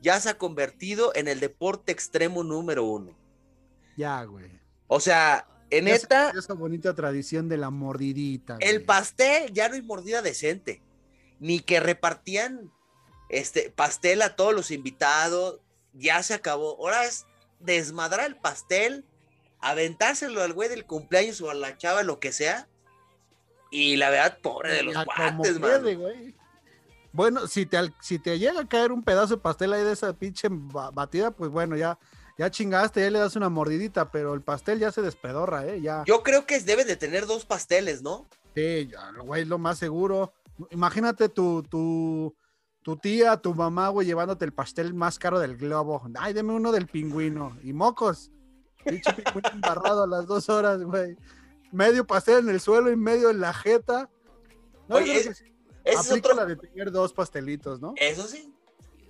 ya 0.01 0.19
se 0.19 0.29
ha 0.29 0.37
convertido 0.37 1.11
en 1.15 1.27
el 1.27 1.39
deporte 1.39 1.91
extremo 1.91 2.43
número 2.43 2.83
uno. 2.83 3.17
Ya, 3.95 4.23
güey. 4.23 4.51
O 4.87 4.99
sea, 4.99 5.47
En 5.69 5.85
neta, 5.85 6.31
Esa 6.31 6.53
bonita 6.53 6.93
tradición 6.95 7.49
de 7.49 7.57
la 7.57 7.69
mordidita. 7.69 8.57
el 8.61 8.83
pastel 8.85 9.51
ya 9.53 9.67
no 9.67 9.75
hay 9.75 9.81
mordida 9.81 10.21
decente. 10.21 10.81
Ni 11.39 11.59
que 11.59 11.79
repartían 11.79 12.71
este 13.29 13.69
pastel 13.69 14.21
a 14.21 14.35
todos 14.35 14.53
los 14.53 14.71
invitados. 14.71 15.59
Ya 15.93 16.23
se 16.23 16.33
acabó. 16.33 16.77
Ahora 16.77 17.05
es 17.05 17.25
desmadrar 17.59 18.25
el 18.27 18.37
pastel, 18.37 19.03
aventárselo 19.59 20.41
al 20.41 20.53
güey 20.53 20.69
del 20.69 20.85
cumpleaños 20.85 21.41
o 21.41 21.49
a 21.49 21.53
la 21.53 21.77
chava, 21.77 22.03
lo 22.03 22.19
que 22.19 22.31
sea. 22.31 22.67
Y 23.71 23.95
la 23.97 24.09
verdad, 24.09 24.37
pobre 24.41 24.73
de 24.73 24.83
los 24.83 24.93
Ya 24.93 25.03
guantes, 25.05 25.59
güey. 25.97 26.35
Bueno, 27.11 27.47
si 27.47 27.65
te, 27.65 27.77
si 28.01 28.19
te 28.19 28.37
llega 28.37 28.61
a 28.61 28.67
caer 28.67 28.91
un 28.91 29.03
pedazo 29.03 29.35
de 29.35 29.41
pastel 29.41 29.73
ahí 29.73 29.83
de 29.83 29.93
esa 29.93 30.13
pinche 30.13 30.47
ba- 30.51 30.91
batida, 30.91 31.31
pues 31.31 31.49
bueno, 31.49 31.75
ya, 31.75 31.97
ya 32.37 32.51
chingaste, 32.51 33.01
ya 33.01 33.09
le 33.09 33.19
das 33.19 33.35
una 33.35 33.49
mordidita, 33.49 34.11
pero 34.11 34.33
el 34.33 34.41
pastel 34.41 34.77
ya 34.79 34.91
se 34.91 35.01
despedorra, 35.01 35.65
¿eh? 35.65 35.81
Ya. 35.81 36.03
Yo 36.05 36.21
creo 36.21 36.45
que 36.45 36.59
debe 36.59 36.85
de 36.85 36.95
tener 36.95 37.25
dos 37.25 37.45
pasteles, 37.45 38.03
¿no? 38.03 38.27
Sí, 38.55 38.87
ya, 38.91 39.11
güey, 39.23 39.45
lo 39.45 39.57
más 39.57 39.79
seguro. 39.79 40.33
Imagínate 40.69 41.29
tu, 41.29 41.63
tu, 41.63 42.35
tu 42.83 42.97
tía, 42.97 43.37
tu 43.37 43.53
mamá, 43.55 43.89
güey, 43.89 44.05
llevándote 44.05 44.45
el 44.45 44.53
pastel 44.53 44.93
más 44.93 45.17
caro 45.17 45.39
del 45.39 45.57
globo. 45.57 46.03
Ay, 46.19 46.33
deme 46.33 46.53
uno 46.53 46.71
del 46.71 46.87
pingüino. 46.87 47.57
Y 47.63 47.73
mocos. 47.73 48.31
Pinche 48.85 49.11
pingüino 49.13 49.49
embarrado 49.53 50.03
a 50.03 50.07
las 50.07 50.27
dos 50.27 50.49
horas, 50.49 50.83
güey. 50.83 51.15
Medio 51.71 52.05
pastel 52.07 52.39
en 52.39 52.49
el 52.49 52.59
suelo 52.59 52.91
y 52.91 52.95
medio 52.95 53.29
en 53.29 53.39
la 53.39 53.53
jeta. 53.53 54.09
No, 54.87 54.97
Oye, 54.97 55.17
es- 55.19 55.43
es 55.83 56.11
otro. 56.11 56.33
la 56.35 56.45
de 56.45 56.55
tener 56.55 56.91
dos 56.91 57.13
pastelitos, 57.13 57.79
¿no? 57.81 57.93
Eso 57.97 58.27
sí. 58.27 58.53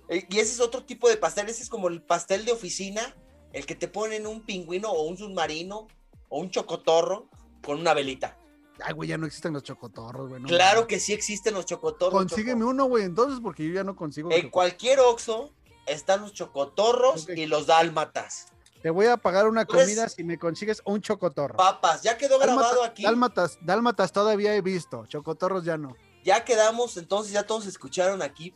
Eh, 0.08 0.26
Y 0.30 0.38
ese 0.38 0.52
es 0.54 0.60
otro 0.60 0.84
tipo 0.84 1.08
de 1.08 1.16
pastel. 1.16 1.48
Ese 1.48 1.62
es 1.62 1.68
como 1.68 1.88
el 1.88 2.02
pastel 2.02 2.44
de 2.44 2.52
oficina, 2.52 3.14
el 3.52 3.66
que 3.66 3.74
te 3.74 3.88
ponen 3.88 4.26
un 4.26 4.42
pingüino 4.44 4.90
o 4.90 5.02
un 5.02 5.16
submarino 5.16 5.86
o 6.28 6.40
un 6.40 6.50
chocotorro 6.50 7.28
con 7.64 7.78
una 7.80 7.94
velita. 7.94 8.36
Ay, 8.80 8.94
güey, 8.94 9.08
ya 9.08 9.18
no 9.18 9.26
existen 9.26 9.52
los 9.52 9.64
chocotorros, 9.64 10.28
güey. 10.28 10.40
no 10.40 10.46
claro 10.48 10.86
que 10.86 11.00
sí 11.00 11.12
existen 11.12 11.52
los 11.54 11.66
chocotorros. 11.66 12.16
Consígueme 12.16 12.60
Choco. 12.60 12.70
uno, 12.70 12.84
güey, 12.84 13.04
entonces, 13.04 13.40
porque 13.42 13.66
yo 13.66 13.74
ya 13.74 13.82
no 13.82 13.96
consigo. 13.96 14.30
En 14.30 14.50
cualquier 14.50 15.00
Oxxo 15.00 15.52
están 15.86 16.20
los 16.20 16.32
chocotorros 16.32 17.28
y 17.28 17.46
los 17.46 17.66
dálmatas. 17.66 18.46
Te 18.82 18.90
voy 18.90 19.06
a 19.06 19.16
pagar 19.16 19.48
una 19.48 19.62
Entonces- 19.62 19.86
comida 19.86 20.08
si 20.08 20.22
me 20.24 20.38
consigues 20.38 20.80
un 20.84 21.00
chocotorro. 21.00 21.56
Papas, 21.56 22.02
ya 22.02 22.16
quedó 22.16 22.38
grabado 22.38 22.82
aquí. 22.84 23.02
Dálmatas, 23.02 23.58
dálmatas 23.60 24.12
todavía 24.12 24.54
he 24.54 24.60
visto, 24.60 25.04
chocotorros 25.06 25.64
ya 25.64 25.76
no. 25.76 25.96
Ya 26.24 26.44
quedamos, 26.44 26.96
entonces 26.96 27.32
ya 27.32 27.44
todos 27.46 27.66
escucharon 27.66 28.22
aquí 28.22 28.54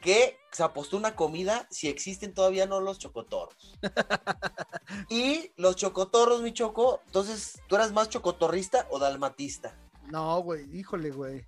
que 0.00 0.36
se 0.50 0.62
apostó 0.64 0.96
una 0.96 1.14
comida 1.14 1.66
si 1.70 1.88
existen 1.88 2.34
todavía 2.34 2.66
no 2.66 2.80
los 2.80 2.98
chocotorros. 2.98 3.78
y 5.08 5.52
los 5.56 5.76
chocotorros, 5.76 6.42
mi 6.42 6.52
choco, 6.52 7.00
entonces, 7.06 7.60
¿tú 7.68 7.76
eras 7.76 7.92
más 7.92 8.08
chocotorrista 8.08 8.86
o 8.90 8.98
dalmatista? 8.98 9.76
No, 10.10 10.40
güey, 10.40 10.66
híjole, 10.76 11.10
güey. 11.10 11.46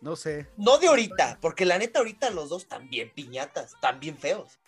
No 0.00 0.14
sé. 0.16 0.46
No 0.56 0.78
de 0.78 0.88
ahorita, 0.88 1.38
porque 1.40 1.64
la 1.64 1.78
neta 1.78 2.00
ahorita 2.00 2.30
los 2.30 2.48
dos 2.50 2.62
están 2.62 2.88
bien 2.90 3.10
piñatas, 3.14 3.74
están 3.74 3.98
bien 4.00 4.18
feos. 4.18 4.58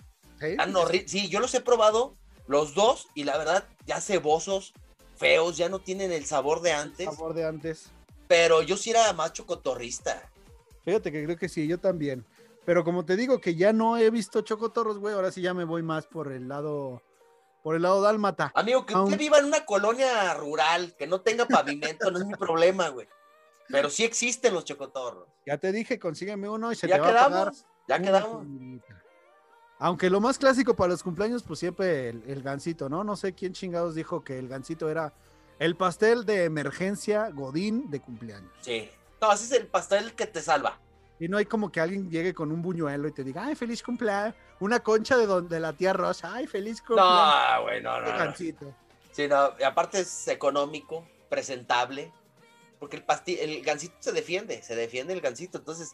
¿Sí? 0.41 0.47
Están 0.47 0.73
horri- 0.75 1.07
sí, 1.07 1.29
yo 1.29 1.41
los 1.41 1.53
he 1.55 1.61
probado, 1.61 2.17
los 2.49 2.75
dos, 2.75 3.09
y 3.15 3.25
la 3.25 3.39
verdad, 3.39 3.65
ya 3.87 4.01
cebosos, 4.01 4.73
feos, 5.17 5.57
ya 5.57 5.69
no 5.69 5.79
tienen 5.79 6.11
el 6.13 6.25
sabor 6.27 6.61
de 6.63 6.73
antes, 6.73 7.05
Sabor 7.07 7.35
de 7.35 7.45
antes. 7.47 7.91
pero 8.27 8.63
yo 8.63 8.77
sí 8.77 8.91
era 8.91 9.13
más 9.13 9.33
chocotorrista. 9.33 10.29
Fíjate 10.85 11.13
que 11.13 11.25
creo 11.25 11.37
que 11.37 11.49
sí, 11.49 11.67
yo 11.69 11.79
también. 11.79 12.25
Pero 12.65 12.85
como 12.85 13.05
te 13.05 13.17
digo 13.17 13.41
que 13.41 13.55
ya 13.55 13.73
no 13.73 13.97
he 13.97 14.11
visto 14.11 14.41
chocotorros, 14.43 14.99
güey, 14.99 15.15
ahora 15.15 15.31
sí 15.33 15.41
ya 15.43 15.55
me 15.55 15.65
voy 15.65 15.83
más 15.83 16.07
por 16.07 16.31
el 16.33 16.49
lado, 16.49 17.03
por 17.63 17.75
el 17.77 17.83
lado 17.83 18.01
dálmata. 18.03 18.53
Amigo, 18.55 18.85
que 18.87 18.95
usted 18.95 19.19
viva 19.19 19.39
en 19.39 19.47
una 19.47 19.65
colonia 19.65 20.35
rural, 20.35 20.95
que 20.99 21.07
no 21.07 21.21
tenga 21.21 21.47
pavimento, 21.47 22.11
no 22.11 22.19
es 22.19 22.27
mi 22.27 22.35
problema, 22.35 22.89
güey. 22.89 23.09
Pero 23.69 23.91
sí 23.91 24.05
existen 24.05 24.55
los 24.55 24.65
chocotorros. 24.65 25.29
Ya 25.47 25.59
te 25.59 25.73
dije, 25.73 25.99
consígueme 25.99 26.49
uno 26.49 26.73
y 26.73 26.77
se 26.77 26.89
ya 26.89 26.95
te 26.97 27.01
va 27.01 27.09
a 27.09 27.13
pagar. 27.13 27.29
quedamos, 27.31 27.67
ya 27.87 27.99
quedamos. 28.01 28.31
comidita. 28.39 28.98
Aunque 29.79 30.11
lo 30.11 30.21
más 30.21 30.39
clásico 30.39 30.75
para 30.75 30.91
los 30.93 31.03
cumpleaños, 31.03 31.43
pues 31.43 31.61
siempre 31.61 32.09
el, 32.09 32.23
el 32.27 32.43
gansito, 32.43 32.89
¿no? 32.89 33.05
No 33.05 33.17
sé 33.17 33.33
quién 33.33 33.53
chingados 33.53 33.95
dijo 33.95 34.23
que 34.25 34.39
el 34.39 34.49
gansito 34.49 34.91
era 34.91 35.13
el 35.59 35.77
pastel 35.77 36.25
de 36.25 36.45
emergencia 36.45 37.31
Godín 37.31 37.91
de 37.91 38.01
cumpleaños. 38.01 38.51
Sí. 38.61 38.89
No, 39.21 39.33
ese 39.33 39.45
es 39.45 39.53
el 39.61 39.67
pastel 39.67 40.15
que 40.15 40.27
te 40.27 40.41
salva. 40.43 40.79
Y 41.21 41.27
no 41.29 41.37
hay 41.39 41.47
como 41.47 41.73
que 41.73 41.81
alguien 41.81 42.09
llegue 42.11 42.33
con 42.33 42.53
un 42.53 42.63
buñuelo 42.63 43.09
y 43.09 43.13
te 43.13 43.25
diga, 43.25 43.45
ay, 43.47 43.55
feliz 43.57 43.83
cumpleaños. 43.83 44.35
Una 44.61 44.81
concha 44.81 45.17
de, 45.17 45.27
don- 45.27 45.49
de 45.49 45.59
la 45.59 45.73
tía 45.73 45.93
Rosa, 45.93 46.33
ay, 46.35 46.47
feliz 46.47 46.81
cumpleaños. 46.81 47.35
No, 47.57 47.63
güey, 47.63 47.83
no, 47.83 48.01
no, 48.01 48.13
no. 48.13 48.19
gansito. 48.19 48.75
Sí, 49.11 49.27
no, 49.27 49.51
y 49.59 49.65
aparte 49.65 50.01
es 50.01 50.29
económico, 50.29 51.05
presentable, 51.29 52.13
porque 52.79 52.97
el 52.97 53.03
pasti 53.05 53.37
el 53.41 53.63
gansito 53.63 53.97
se 53.99 54.13
defiende, 54.13 54.63
se 54.63 54.77
defiende 54.77 55.13
el 55.13 55.21
gansito, 55.21 55.59
entonces, 55.59 55.93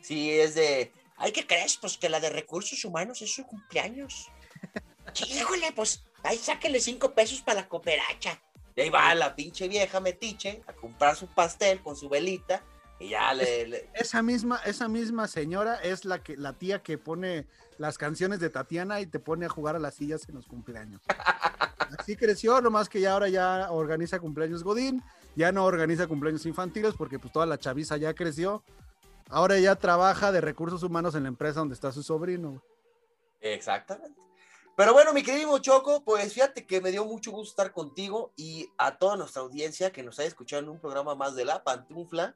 si 0.00 0.30
es 0.32 0.56
de, 0.56 0.92
ay, 1.16 1.32
¿qué 1.32 1.46
crees? 1.46 1.76
Pues 1.76 1.96
que 1.98 2.08
la 2.08 2.20
de 2.20 2.30
recursos 2.30 2.84
humanos 2.84 3.22
es 3.22 3.34
su 3.34 3.44
cumpleaños. 3.46 4.28
Híjole, 5.28 5.72
pues, 5.74 6.04
ahí 6.22 6.36
sáquele 6.38 6.80
cinco 6.80 7.14
pesos 7.14 7.40
para 7.42 7.62
la 7.62 7.68
cooperacha. 7.68 8.40
Y 8.76 8.80
ahí 8.80 8.90
va 8.90 9.14
la 9.14 9.34
pinche 9.36 9.68
vieja 9.68 10.00
metiche 10.00 10.62
a 10.66 10.72
comprar 10.72 11.14
su 11.16 11.28
pastel 11.28 11.80
con 11.80 11.94
su 11.96 12.08
velita 12.08 12.64
y 12.98 13.10
ya 13.10 13.32
le... 13.32 13.66
le- 13.68 13.90
Esa 13.94 14.20
misma, 14.22 14.60
esa 14.64 14.88
misma 14.88 15.28
señora 15.28 15.76
es 15.76 16.04
la 16.04 16.22
que, 16.22 16.36
la 16.36 16.54
tía 16.54 16.82
que 16.82 16.98
pone 16.98 17.46
las 17.78 17.98
canciones 17.98 18.40
de 18.40 18.50
Tatiana 18.50 19.00
y 19.00 19.06
te 19.06 19.20
pone 19.20 19.46
a 19.46 19.48
jugar 19.48 19.76
a 19.76 19.78
las 19.78 19.94
sillas 19.94 20.28
en 20.28 20.34
los 20.34 20.46
cumpleaños. 20.46 21.00
Así 21.98 22.16
creció, 22.16 22.60
nomás 22.60 22.88
que 22.88 23.00
ya 23.00 23.12
ahora 23.12 23.28
ya 23.28 23.70
organiza 23.70 24.18
cumpleaños 24.18 24.64
Godín, 24.64 25.02
ya 25.36 25.52
no 25.52 25.64
organiza 25.64 26.08
cumpleaños 26.08 26.44
infantiles 26.46 26.94
porque 26.96 27.18
pues 27.20 27.32
toda 27.32 27.46
la 27.46 27.58
chaviza 27.58 27.96
ya 27.96 28.14
creció. 28.14 28.64
Ahora 29.30 29.58
ya 29.58 29.76
trabaja 29.76 30.32
de 30.32 30.40
recursos 30.40 30.82
humanos 30.82 31.14
en 31.14 31.24
la 31.24 31.28
empresa 31.28 31.60
donde 31.60 31.74
está 31.74 31.92
su 31.92 32.02
sobrino. 32.02 32.62
Exactamente. 33.40 34.20
Pero 34.76 34.92
bueno, 34.92 35.12
mi 35.12 35.22
querido 35.22 35.56
Choco, 35.58 36.02
pues 36.02 36.32
fíjate 36.32 36.66
que 36.66 36.80
me 36.80 36.90
dio 36.90 37.04
mucho 37.04 37.30
gusto 37.30 37.50
estar 37.50 37.72
contigo 37.72 38.32
y 38.36 38.68
a 38.76 38.96
toda 38.98 39.16
nuestra 39.16 39.42
audiencia 39.42 39.92
que 39.92 40.02
nos 40.02 40.18
haya 40.18 40.28
escuchado 40.28 40.62
en 40.62 40.68
un 40.68 40.80
programa 40.80 41.14
más 41.14 41.36
de 41.36 41.44
La 41.44 41.62
Pantufla. 41.62 42.34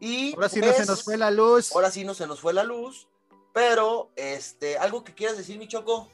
Y 0.00 0.34
Ahora 0.34 0.48
sí 0.48 0.60
no 0.60 0.66
pues, 0.66 0.76
se 0.76 0.86
nos 0.86 1.04
fue 1.04 1.16
la 1.16 1.30
luz. 1.30 1.72
Ahora 1.74 1.90
sí 1.90 2.04
no 2.04 2.14
se 2.14 2.26
nos 2.26 2.40
fue 2.40 2.52
la 2.52 2.64
luz. 2.64 3.06
Pero, 3.52 4.10
este, 4.16 4.76
algo 4.78 5.04
que 5.04 5.14
quieras 5.14 5.36
decir, 5.36 5.58
mi 5.58 5.68
Choco, 5.68 6.08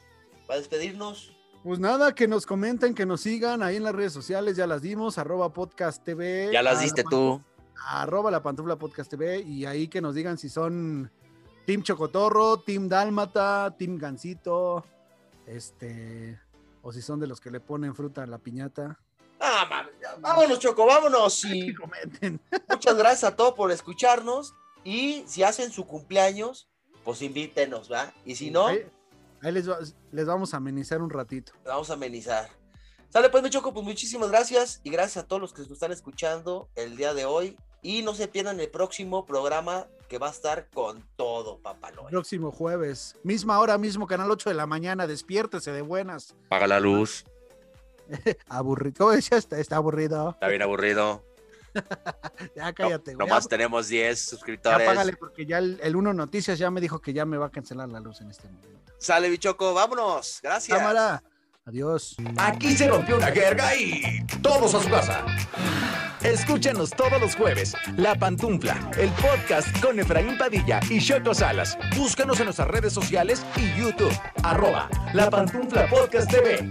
para 0.47 0.59
despedirnos. 0.59 1.31
Pues 1.63 1.79
nada, 1.79 2.13
que 2.13 2.27
nos 2.27 2.45
comenten, 2.45 2.93
que 2.93 3.05
nos 3.05 3.21
sigan 3.21 3.63
ahí 3.63 3.77
en 3.77 3.83
las 3.83 3.95
redes 3.95 4.13
sociales, 4.13 4.55
ya 4.55 4.67
las 4.67 4.81
dimos, 4.81 5.17
arroba 5.17 5.51
podcast 5.51 6.03
TV. 6.03 6.49
Ya 6.51 6.61
las 6.61 6.81
diste 6.81 7.03
tú. 7.03 7.41
Arroba 7.83 8.31
la 8.31 8.41
pantufla 8.41 8.75
podcast 8.77 9.09
TV 9.11 9.41
y 9.41 9.65
ahí 9.65 9.87
que 9.87 10.01
nos 10.01 10.15
digan 10.15 10.37
si 10.37 10.49
son 10.49 11.11
Team 11.65 11.83
Chocotorro, 11.83 12.57
Team 12.61 12.87
Dálmata, 12.87 13.75
Team 13.77 13.97
Gansito, 13.97 14.85
este, 15.45 16.39
o 16.81 16.91
si 16.91 17.01
son 17.01 17.19
de 17.19 17.27
los 17.27 17.39
que 17.39 17.51
le 17.51 17.59
ponen 17.59 17.95
fruta 17.95 18.23
a 18.23 18.27
la 18.27 18.37
piñata. 18.37 18.99
Ah, 19.39 19.85
ya, 20.01 20.15
vámonos, 20.19 20.59
Choco, 20.59 20.85
vámonos. 20.85 21.43
Y 21.45 21.73
comenten. 21.75 22.39
muchas 22.69 22.95
gracias 22.97 23.23
a 23.25 23.35
todos 23.35 23.53
por 23.53 23.71
escucharnos. 23.71 24.53
Y 24.83 25.23
si 25.27 25.43
hacen 25.43 25.71
su 25.71 25.85
cumpleaños, 25.85 26.69
pues 27.03 27.21
invítenos, 27.21 27.91
¿va? 27.91 28.13
Y 28.25 28.35
si 28.35 28.49
no, 28.51 28.67
Ahí, 28.67 28.85
ahí 29.41 29.51
les, 29.51 29.69
va- 29.69 29.79
les 30.11 30.25
vamos 30.25 30.53
a 30.53 30.57
amenizar 30.57 31.01
un 31.01 31.09
ratito. 31.09 31.51
vamos 31.65 31.89
a 31.89 31.93
amenizar. 31.93 32.49
Sale 33.15 33.29
pues, 33.29 33.41
mi 33.43 33.49
Choco, 33.49 33.73
pues 33.73 33.85
muchísimas 33.85 34.27
gracias 34.29 34.81
y 34.83 34.89
gracias 34.89 35.23
a 35.23 35.25
todos 35.25 35.41
los 35.41 35.53
que 35.53 35.61
nos 35.61 35.71
están 35.71 35.93
escuchando 35.93 36.67
el 36.75 36.97
día 36.97 37.13
de 37.13 37.23
hoy. 37.23 37.55
Y 37.81 38.01
no 38.01 38.13
se 38.13 38.27
pierdan 38.27 38.59
el 38.59 38.69
próximo 38.69 39.25
programa 39.25 39.87
que 40.09 40.17
va 40.17 40.27
a 40.27 40.31
estar 40.31 40.67
con 40.73 41.01
todo, 41.15 41.59
papaloy. 41.59 42.11
Próximo 42.11 42.51
jueves, 42.51 43.15
misma 43.23 43.57
hora, 43.61 43.77
mismo 43.77 44.05
canal 44.05 44.29
8 44.29 44.49
de 44.49 44.55
la 44.55 44.65
mañana, 44.65 45.07
despiértese 45.07 45.71
de 45.71 45.81
buenas. 45.81 46.35
Paga 46.49 46.67
la 46.67 46.81
luz, 46.81 47.23
Aburrido, 48.49 48.95
¿cómo 48.97 49.11
decía? 49.11 49.37
Está, 49.37 49.59
está 49.59 49.77
aburrido. 49.77 50.31
está 50.31 50.49
bien 50.49 50.61
aburrido. 50.61 51.23
Ya 52.53 52.73
cállate, 52.73 53.15
güey. 53.15 53.27
Nomás 53.27 53.45
Ya- 53.45 53.49
tenemos 53.49 53.87
10 53.87 54.25
Ya 54.25 54.29
suscriptores. 54.29 54.85
págale 54.85 55.15
porque 55.15 55.45
ya 55.45 55.59
el, 55.59 55.79
el 55.81 55.95
Uno 55.95 56.13
Noticias 56.13 56.59
ya 56.59 56.69
me 56.69 56.81
dijo 56.81 56.99
que 56.99 57.13
ya 57.13 57.23
me 57.23 57.37
va 57.37 57.45
a 57.45 57.49
cancelar 57.51 57.87
la 57.87 58.01
luz 58.01 58.19
en 58.19 58.29
este 58.29 58.49
momento. 58.49 58.93
Sale, 58.97 59.29
bichoco, 59.29 59.73
vámonos. 59.73 60.39
Gracias. 60.43 60.77
Cámara, 60.77 61.23
adiós. 61.65 62.15
Aquí 62.37 62.75
se 62.75 62.87
rompió 62.87 63.17
una 63.17 63.31
jerga 63.31 63.75
y 63.75 64.23
todos 64.41 64.73
a 64.75 64.81
su 64.81 64.89
casa. 64.89 65.25
Escúchanos 66.21 66.91
todos 66.91 67.19
los 67.19 67.35
jueves, 67.35 67.75
La 67.97 68.15
Pantufla, 68.15 68.91
el 68.97 69.09
podcast 69.11 69.67
con 69.79 69.99
Efraín 69.99 70.37
Padilla 70.37 70.79
y 70.89 70.99
Choco 70.99 71.33
Salas. 71.33 71.77
Búscanos 71.95 72.39
en 72.39 72.45
nuestras 72.45 72.67
redes 72.67 72.93
sociales 72.93 73.45
y 73.57 73.79
YouTube, 73.79 74.15
arroba 74.43 74.89
La 75.13 75.29
Pantufla 75.29 75.87
Podcast 75.89 76.29
TV. 76.29 76.67